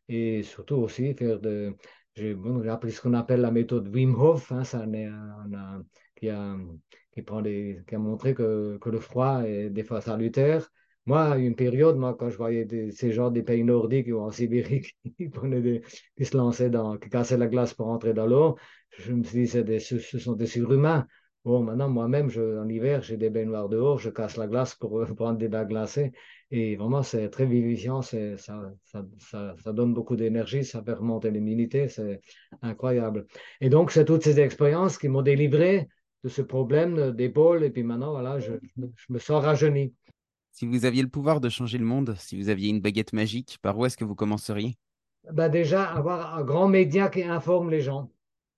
Et 0.10 0.44
surtout 0.44 0.76
aussi 0.76 1.14
faire 1.14 1.40
de, 1.40 1.76
j'ai 2.16 2.36
appris 2.70 2.92
ce 2.92 3.02
qu'on 3.02 3.14
appelle 3.14 3.42
la 3.42 3.52
méthode 3.52 3.88
Wim 3.94 4.16
Hof, 4.16 4.52
hein, 4.52 4.64
ça, 4.64 4.86
qui, 6.16 6.30
a, 6.30 6.58
qui, 7.12 7.96
a 7.96 7.98
montré 7.98 8.34
que, 8.36 8.78
que, 8.80 8.90
le 8.90 9.00
froid 9.00 9.44
est 9.44 9.70
des 9.70 9.84
fois 9.84 10.02
salutaire. 10.02 10.70
Moi, 11.06 11.38
une 11.38 11.56
période, 11.56 11.98
moi, 11.98 12.16
quand 12.18 12.30
je 12.30 12.38
voyais 12.38 12.68
ces 12.92 13.12
gens 13.12 13.30
des 13.30 13.44
pays 13.44 13.64
nordiques 13.64 14.08
ou 14.08 14.20
en 14.20 14.32
Sibérie 14.32 14.84
qui 16.18 16.26
se 16.26 16.38
lançaient 16.38 16.70
dans, 16.70 16.98
qui 16.98 17.10
cassaient 17.10 17.38
la 17.38 17.48
glace 17.48 17.74
pour 17.74 17.88
entrer 17.88 18.14
dans 18.14 18.28
l'eau, 18.28 18.58
je 18.98 19.12
me 19.12 19.24
suis 19.24 19.44
dit, 19.46 19.64
des, 19.64 19.80
ce, 19.80 20.00
sont 20.00 20.34
des 20.34 20.46
surhumains. 20.46 21.08
Bon, 21.46 21.62
maintenant, 21.62 21.90
moi-même, 21.90 22.30
en 22.38 22.70
hiver, 22.70 23.02
j'ai 23.02 23.18
des 23.18 23.30
baignoires 23.30 23.68
dehors, 23.68 24.00
je 24.00 24.10
casse 24.10 24.38
la 24.38 24.48
glace 24.48 24.76
pour 24.76 25.06
prendre 25.16 25.38
des 25.38 25.50
bains 25.50 25.66
glacés. 25.66 26.14
Et 26.52 26.78
vraiment, 26.78 27.04
c'est 27.04 27.30
très 27.30 27.46
vivifiant, 27.46 28.02
ça, 28.02 28.38
ça, 28.38 28.74
ça, 28.86 29.56
ça, 29.58 29.74
donne 29.74 29.94
beaucoup 29.94 30.16
d'énergie, 30.16 30.64
ça 30.64 30.82
fait 30.82 30.94
remonter 30.94 31.32
l'immunité, 31.32 31.90
c'est 31.90 32.22
incroyable. 32.62 33.26
Et 33.60 33.70
donc, 33.70 33.92
c'est 33.92 34.06
toutes 34.06 34.24
ces 34.24 34.40
expériences 34.40 34.98
qui 34.98 35.10
m'ont 35.10 35.22
délivré 35.22 35.90
de 36.24 36.30
ce 36.30 36.42
problème 36.42 37.12
d'épaule. 37.12 37.64
Et 37.64 37.70
puis 37.72 37.84
maintenant, 37.84 38.12
voilà, 38.12 38.40
je, 38.40 38.54
je 38.78 39.14
me 39.14 39.20
sens 39.20 39.44
rajeuni. 39.44 39.94
Si 40.52 40.66
vous 40.66 40.86
aviez 40.86 41.02
le 41.02 41.10
pouvoir 41.10 41.42
de 41.42 41.50
changer 41.50 41.80
le 41.80 41.86
monde, 41.86 42.16
si 42.20 42.40
vous 42.40 42.50
aviez 42.50 42.70
une 42.70 42.80
baguette 42.80 43.12
magique, 43.12 43.58
par 43.62 43.78
où 43.78 43.86
est-ce 43.86 43.98
que 43.98 44.06
vous 44.06 44.16
commenceriez? 44.16 44.78
Ben 45.32 45.50
Déjà, 45.50 45.84
avoir 45.84 46.38
un 46.38 46.44
grand 46.44 46.68
média 46.68 47.10
qui 47.10 47.24
informe 47.24 47.70
les 47.70 47.82
gens, 47.82 48.12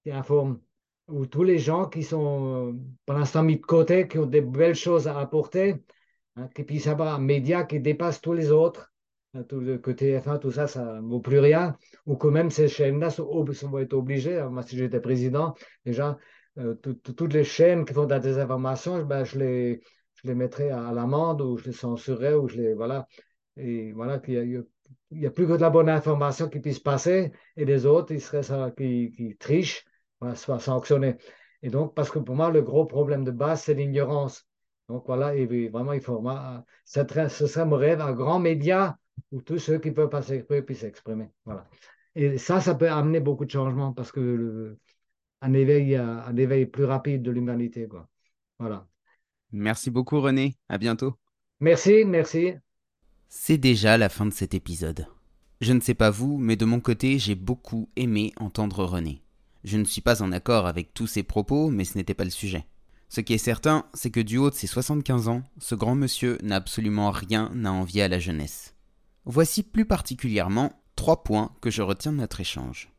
qui 0.03 0.11
informe, 0.11 0.59
ou 1.08 1.26
tous 1.26 1.43
les 1.43 1.60
gens 1.60 1.86
qui 1.88 2.03
sont 2.03 2.80
pour 3.06 3.16
l'instant 3.16 3.43
mis 3.43 3.58
de 3.58 3.66
côté, 3.66 4.08
qui 4.08 4.18
ont 4.18 4.26
des 4.26 4.41
belles 4.41 4.76
choses 4.76 5.08
à 5.08 5.20
apporter, 5.20 5.84
hein, 6.36 6.49
qui 6.56 6.64
puissent 6.64 6.88
avoir 6.88 7.16
un 7.16 7.20
média 7.20 7.64
qui 7.64 7.80
dépasse 7.80 8.22
tous 8.22 8.34
les 8.34 8.51
autres, 8.51 8.93
hein, 9.34 9.43
tout 9.43 9.62
côté 9.84 10.18
TF1, 10.18 10.39
tout 10.39 10.51
ça, 10.51 10.68
ça 10.68 11.01
ne 11.01 11.08
vaut 11.08 11.20
plus 11.20 11.39
rien, 11.39 11.76
ou 12.06 12.16
que 12.16 12.28
même 12.28 12.49
ces 12.49 12.68
chaînes-là 12.68 13.10
vont 13.20 13.80
être 13.80 13.93
obligées. 13.93 14.41
Moi, 14.49 14.64
si 14.64 14.78
j'étais 14.78 14.99
président, 14.99 15.53
déjà, 15.86 16.18
euh, 16.58 16.76
toutes 16.76 17.34
les 17.34 17.43
chaînes 17.43 17.86
qui 17.86 17.93
font 17.93 18.06
de 18.06 18.12
la 18.12 18.20
désinformation, 18.20 19.03
ben, 19.03 19.24
je 19.24 19.39
les 19.39 19.82
je 20.26 20.30
les 20.30 20.36
mettrais 20.36 20.70
à 20.72 20.91
l'amende 20.91 21.41
ou 21.41 21.58
je 21.58 21.66
les 21.66 21.72
censurerais 21.74 22.34
ou 22.34 22.47
je 22.47 22.58
les. 22.58 22.74
Voilà. 22.74 23.08
Et 23.58 23.91
voilà, 23.93 24.20
qu'il 24.20 24.64
n'y 25.12 25.26
a, 25.26 25.30
plus 25.30 25.47
que 25.47 25.53
de 25.53 25.62
la 25.62 25.70
bonne 25.70 25.89
information 25.89 26.49
qui 26.49 26.60
puisse 26.60 26.80
passer 26.80 27.32
et 27.56 27.66
les 27.66 27.86
autres, 27.86 28.12
ils 28.12 28.22
seraient 28.22 28.43
ça, 28.43 28.72
qui, 28.76 29.12
qui 29.12 29.38
trichent, 29.38 29.86
voilà, 30.26 30.36
soient 30.36 30.59
sanctionnés. 30.59 31.17
Et 31.61 31.69
donc, 31.69 31.93
parce 31.95 32.11
que 32.11 32.19
pour 32.19 32.36
moi, 32.36 32.51
le 32.51 32.61
gros 32.61 32.86
problème 32.86 33.23
de 33.23 33.32
base, 33.32 33.63
c'est 33.63 33.73
l'ignorance. 33.73 34.45
Donc 34.89 35.03
voilà, 35.07 35.36
et 35.36 35.69
vraiment, 35.69 35.93
il 35.93 36.01
faut. 36.01 36.23
ce 36.86 37.47
serait 37.47 37.65
mon 37.65 37.78
rêve, 37.78 38.01
un 38.01 38.13
grand 38.13 38.39
média 38.39 38.97
où 39.32 39.41
tous 39.41 39.57
ceux 39.57 39.80
qui 39.80 39.91
peuvent 39.91 40.09
pas 40.09 40.21
s'exprimer 40.21 40.61
puissent 40.61 40.82
s'exprimer. 40.82 41.30
Voilà. 41.45 41.67
Et 42.15 42.38
ça, 42.38 42.61
ça 42.61 42.76
peut 42.76 42.89
amener 42.89 43.19
beaucoup 43.19 43.45
de 43.45 43.51
changements 43.51 43.93
parce 43.93 44.11
que 44.11 44.19
le, 44.19 44.78
un 45.41 45.53
éveil, 45.53 45.95
un 45.95 46.36
éveil 46.38 46.65
plus 46.65 46.86
rapide 46.86 47.23
de 47.23 47.32
l'humanité. 47.32 47.88
Quoi. 47.88 48.07
Voilà. 48.59 48.88
Merci 49.51 49.89
beaucoup 49.89 50.21
René, 50.21 50.55
à 50.69 50.78
bientôt. 50.78 51.15
Merci, 51.59 52.05
merci. 52.05 52.53
C'est 53.28 53.57
déjà 53.57 53.97
la 53.97 54.09
fin 54.09 54.26
de 54.26 54.34
cet 54.34 54.53
épisode. 54.53 55.07
Je 55.61 55.73
ne 55.73 55.80
sais 55.80 55.93
pas 55.93 56.09
vous, 56.09 56.38
mais 56.38 56.55
de 56.55 56.65
mon 56.65 56.80
côté, 56.80 57.17
j'ai 57.17 57.36
beaucoup 57.36 57.89
aimé 57.95 58.34
entendre 58.38 58.86
René. 58.86 59.24
Je 59.66 59.78
ne 59.78 59.84
suis 59.84 60.01
pas 60.01 60.22
en 60.22 60.32
accord 60.32 60.68
avec 60.68 60.93
tous 60.93 61.07
ses 61.07 61.24
propos, 61.24 61.72
mais 61.72 61.86
ce 61.86 61.97
n'était 61.97 62.13
pas 62.13 62.24
le 62.24 62.30
sujet. 62.30 62.68
Ce 63.09 63.20
qui 63.20 63.34
est 63.34 63.39
certain, 63.39 63.88
c'est 63.95 64.11
que 64.11 64.20
du 64.20 64.38
haut 64.38 64.51
de 64.51 64.55
ses 64.55 64.68
75 64.68 65.28
ans, 65.28 65.41
ce 65.57 65.74
grand 65.74 65.95
monsieur 65.95 66.38
n'a 66.43 66.57
absolument 66.57 67.09
rien 67.09 67.51
à 67.66 67.72
envier 67.72 68.03
à 68.03 68.07
la 68.07 68.20
jeunesse. 68.20 68.76
Voici 69.26 69.63
plus 69.63 69.86
particulièrement 69.86 70.72
trois 70.95 71.24
points 71.24 71.51
que 71.61 71.72
je 71.72 71.82
retiens 71.82 72.11
de 72.11 72.18
notre 72.18 72.41
échange. 72.41 72.91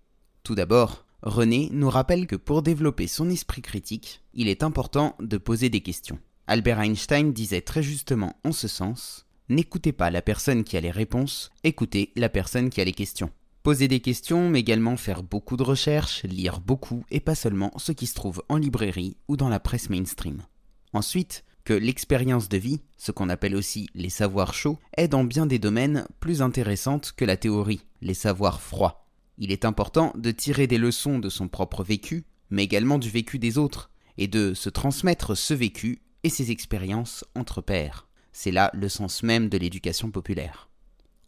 Tout 0.42 0.56
d'abord, 0.56 1.06
René 1.22 1.68
nous 1.72 1.88
rappelle 1.88 2.26
que 2.26 2.34
pour 2.34 2.62
développer 2.62 3.06
son 3.06 3.30
esprit 3.30 3.62
critique, 3.62 4.24
il 4.34 4.48
est 4.48 4.64
important 4.64 5.14
de 5.20 5.38
poser 5.38 5.70
des 5.70 5.82
questions. 5.82 6.18
Albert 6.48 6.80
Einstein 6.80 7.32
disait 7.32 7.60
très 7.60 7.84
justement 7.84 8.34
en 8.42 8.50
ce 8.50 8.66
sens 8.66 9.26
N'écoutez 9.48 9.92
pas 9.92 10.10
la 10.10 10.20
personne 10.20 10.64
qui 10.64 10.76
a 10.76 10.80
les 10.80 10.90
réponses, 10.90 11.52
écoutez 11.62 12.12
la 12.16 12.28
personne 12.28 12.70
qui 12.70 12.80
a 12.80 12.84
les 12.84 12.92
questions. 12.92 13.30
Poser 13.66 13.88
des 13.88 13.98
questions, 13.98 14.48
mais 14.48 14.60
également 14.60 14.96
faire 14.96 15.24
beaucoup 15.24 15.56
de 15.56 15.64
recherches, 15.64 16.22
lire 16.22 16.60
beaucoup 16.60 17.04
et 17.10 17.18
pas 17.18 17.34
seulement 17.34 17.72
ce 17.78 17.90
qui 17.90 18.06
se 18.06 18.14
trouve 18.14 18.44
en 18.48 18.58
librairie 18.58 19.16
ou 19.26 19.36
dans 19.36 19.48
la 19.48 19.58
presse 19.58 19.90
mainstream. 19.90 20.44
Ensuite, 20.92 21.42
que 21.64 21.72
l'expérience 21.72 22.48
de 22.48 22.58
vie, 22.58 22.82
ce 22.96 23.10
qu'on 23.10 23.28
appelle 23.28 23.56
aussi 23.56 23.88
les 23.96 24.08
savoirs 24.08 24.54
chauds, 24.54 24.78
est 24.96 25.08
dans 25.08 25.24
bien 25.24 25.46
des 25.46 25.58
domaines 25.58 26.06
plus 26.20 26.42
intéressante 26.42 27.12
que 27.16 27.24
la 27.24 27.36
théorie, 27.36 27.80
les 28.02 28.14
savoirs 28.14 28.60
froids. 28.60 29.04
Il 29.36 29.50
est 29.50 29.64
important 29.64 30.12
de 30.16 30.30
tirer 30.30 30.68
des 30.68 30.78
leçons 30.78 31.18
de 31.18 31.28
son 31.28 31.48
propre 31.48 31.82
vécu, 31.82 32.24
mais 32.50 32.62
également 32.62 33.00
du 33.00 33.10
vécu 33.10 33.40
des 33.40 33.58
autres, 33.58 33.90
et 34.16 34.28
de 34.28 34.54
se 34.54 34.68
transmettre 34.68 35.36
ce 35.36 35.54
vécu 35.54 36.02
et 36.22 36.30
ses 36.30 36.52
expériences 36.52 37.24
entre 37.34 37.62
pairs. 37.62 38.06
C'est 38.30 38.52
là 38.52 38.70
le 38.74 38.88
sens 38.88 39.24
même 39.24 39.48
de 39.48 39.58
l'éducation 39.58 40.12
populaire. 40.12 40.65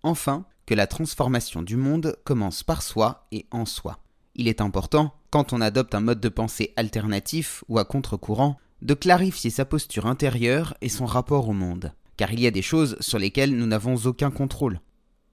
Enfin, 0.02 0.46
que 0.66 0.74
la 0.74 0.86
transformation 0.86 1.62
du 1.62 1.76
monde 1.76 2.16
commence 2.24 2.62
par 2.62 2.82
soi 2.82 3.26
et 3.32 3.46
en 3.50 3.64
soi. 3.64 3.98
Il 4.34 4.48
est 4.48 4.60
important, 4.60 5.14
quand 5.30 5.52
on 5.52 5.60
adopte 5.60 5.94
un 5.94 6.00
mode 6.00 6.20
de 6.20 6.28
pensée 6.28 6.72
alternatif 6.76 7.64
ou 7.68 7.78
à 7.78 7.84
contre-courant, 7.84 8.58
de 8.82 8.94
clarifier 8.94 9.50
sa 9.50 9.64
posture 9.64 10.06
intérieure 10.06 10.74
et 10.80 10.88
son 10.88 11.06
rapport 11.06 11.48
au 11.48 11.52
monde, 11.52 11.92
car 12.16 12.32
il 12.32 12.40
y 12.40 12.46
a 12.46 12.52
des 12.52 12.62
choses 12.62 12.96
sur 13.00 13.18
lesquelles 13.18 13.56
nous 13.56 13.66
n'avons 13.66 13.96
aucun 14.04 14.30
contrôle. 14.30 14.80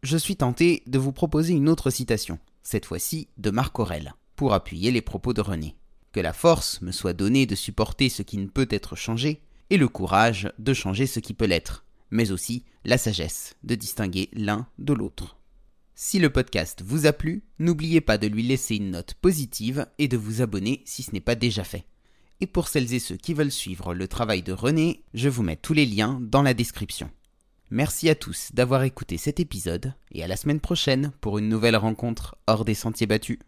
Je 0.03 0.17
suis 0.17 0.35
tenté 0.35 0.83
de 0.87 0.97
vous 0.99 1.11
proposer 1.11 1.53
une 1.53 1.69
autre 1.69 1.89
citation, 1.89 2.39
cette 2.63 2.85
fois-ci 2.85 3.27
de 3.37 3.51
Marc 3.51 3.77
Aurèle, 3.77 4.13
pour 4.35 4.53
appuyer 4.53 4.91
les 4.91 5.01
propos 5.01 5.33
de 5.33 5.41
René. 5.41 5.75
Que 6.11 6.19
la 6.19 6.33
force 6.33 6.81
me 6.81 6.91
soit 6.91 7.13
donnée 7.13 7.45
de 7.45 7.55
supporter 7.55 8.09
ce 8.09 8.23
qui 8.23 8.37
ne 8.37 8.47
peut 8.47 8.67
être 8.71 8.95
changé, 8.95 9.41
et 9.69 9.77
le 9.77 9.87
courage 9.87 10.51
de 10.59 10.73
changer 10.73 11.07
ce 11.07 11.19
qui 11.19 11.33
peut 11.33 11.45
l'être, 11.45 11.84
mais 12.15 12.31
aussi 12.31 12.63
la 12.85 12.97
sagesse 12.97 13.55
de 13.63 13.75
distinguer 13.75 14.29
l'un 14.33 14.67
de 14.79 14.93
l'autre. 14.93 15.37
Si 15.93 16.19
le 16.19 16.29
podcast 16.29 16.81
vous 16.83 17.05
a 17.05 17.13
plu, 17.13 17.43
n'oubliez 17.59 18.01
pas 18.01 18.17
de 18.17 18.27
lui 18.27 18.43
laisser 18.43 18.75
une 18.75 18.91
note 18.91 19.13
positive 19.15 19.87
et 19.97 20.07
de 20.07 20.17
vous 20.17 20.41
abonner 20.41 20.81
si 20.85 21.03
ce 21.03 21.11
n'est 21.11 21.19
pas 21.19 21.35
déjà 21.35 21.63
fait. 21.63 21.85
Et 22.41 22.47
pour 22.47 22.67
celles 22.67 22.93
et 22.93 22.99
ceux 22.99 23.15
qui 23.15 23.33
veulent 23.33 23.51
suivre 23.51 23.93
le 23.93 24.07
travail 24.07 24.43
de 24.43 24.51
René, 24.51 25.03
je 25.13 25.29
vous 25.29 25.43
mets 25.43 25.55
tous 25.55 25.73
les 25.73 25.85
liens 25.85 26.19
dans 26.21 26.41
la 26.41 26.53
description. 26.53 27.09
Merci 27.71 28.09
à 28.09 28.15
tous 28.15 28.49
d'avoir 28.53 28.83
écouté 28.83 29.17
cet 29.17 29.39
épisode 29.39 29.93
et 30.11 30.23
à 30.23 30.27
la 30.27 30.35
semaine 30.35 30.59
prochaine 30.59 31.11
pour 31.21 31.37
une 31.37 31.49
nouvelle 31.49 31.77
rencontre 31.77 32.35
hors 32.47 32.65
des 32.65 32.73
sentiers 32.73 33.07
battus. 33.07 33.39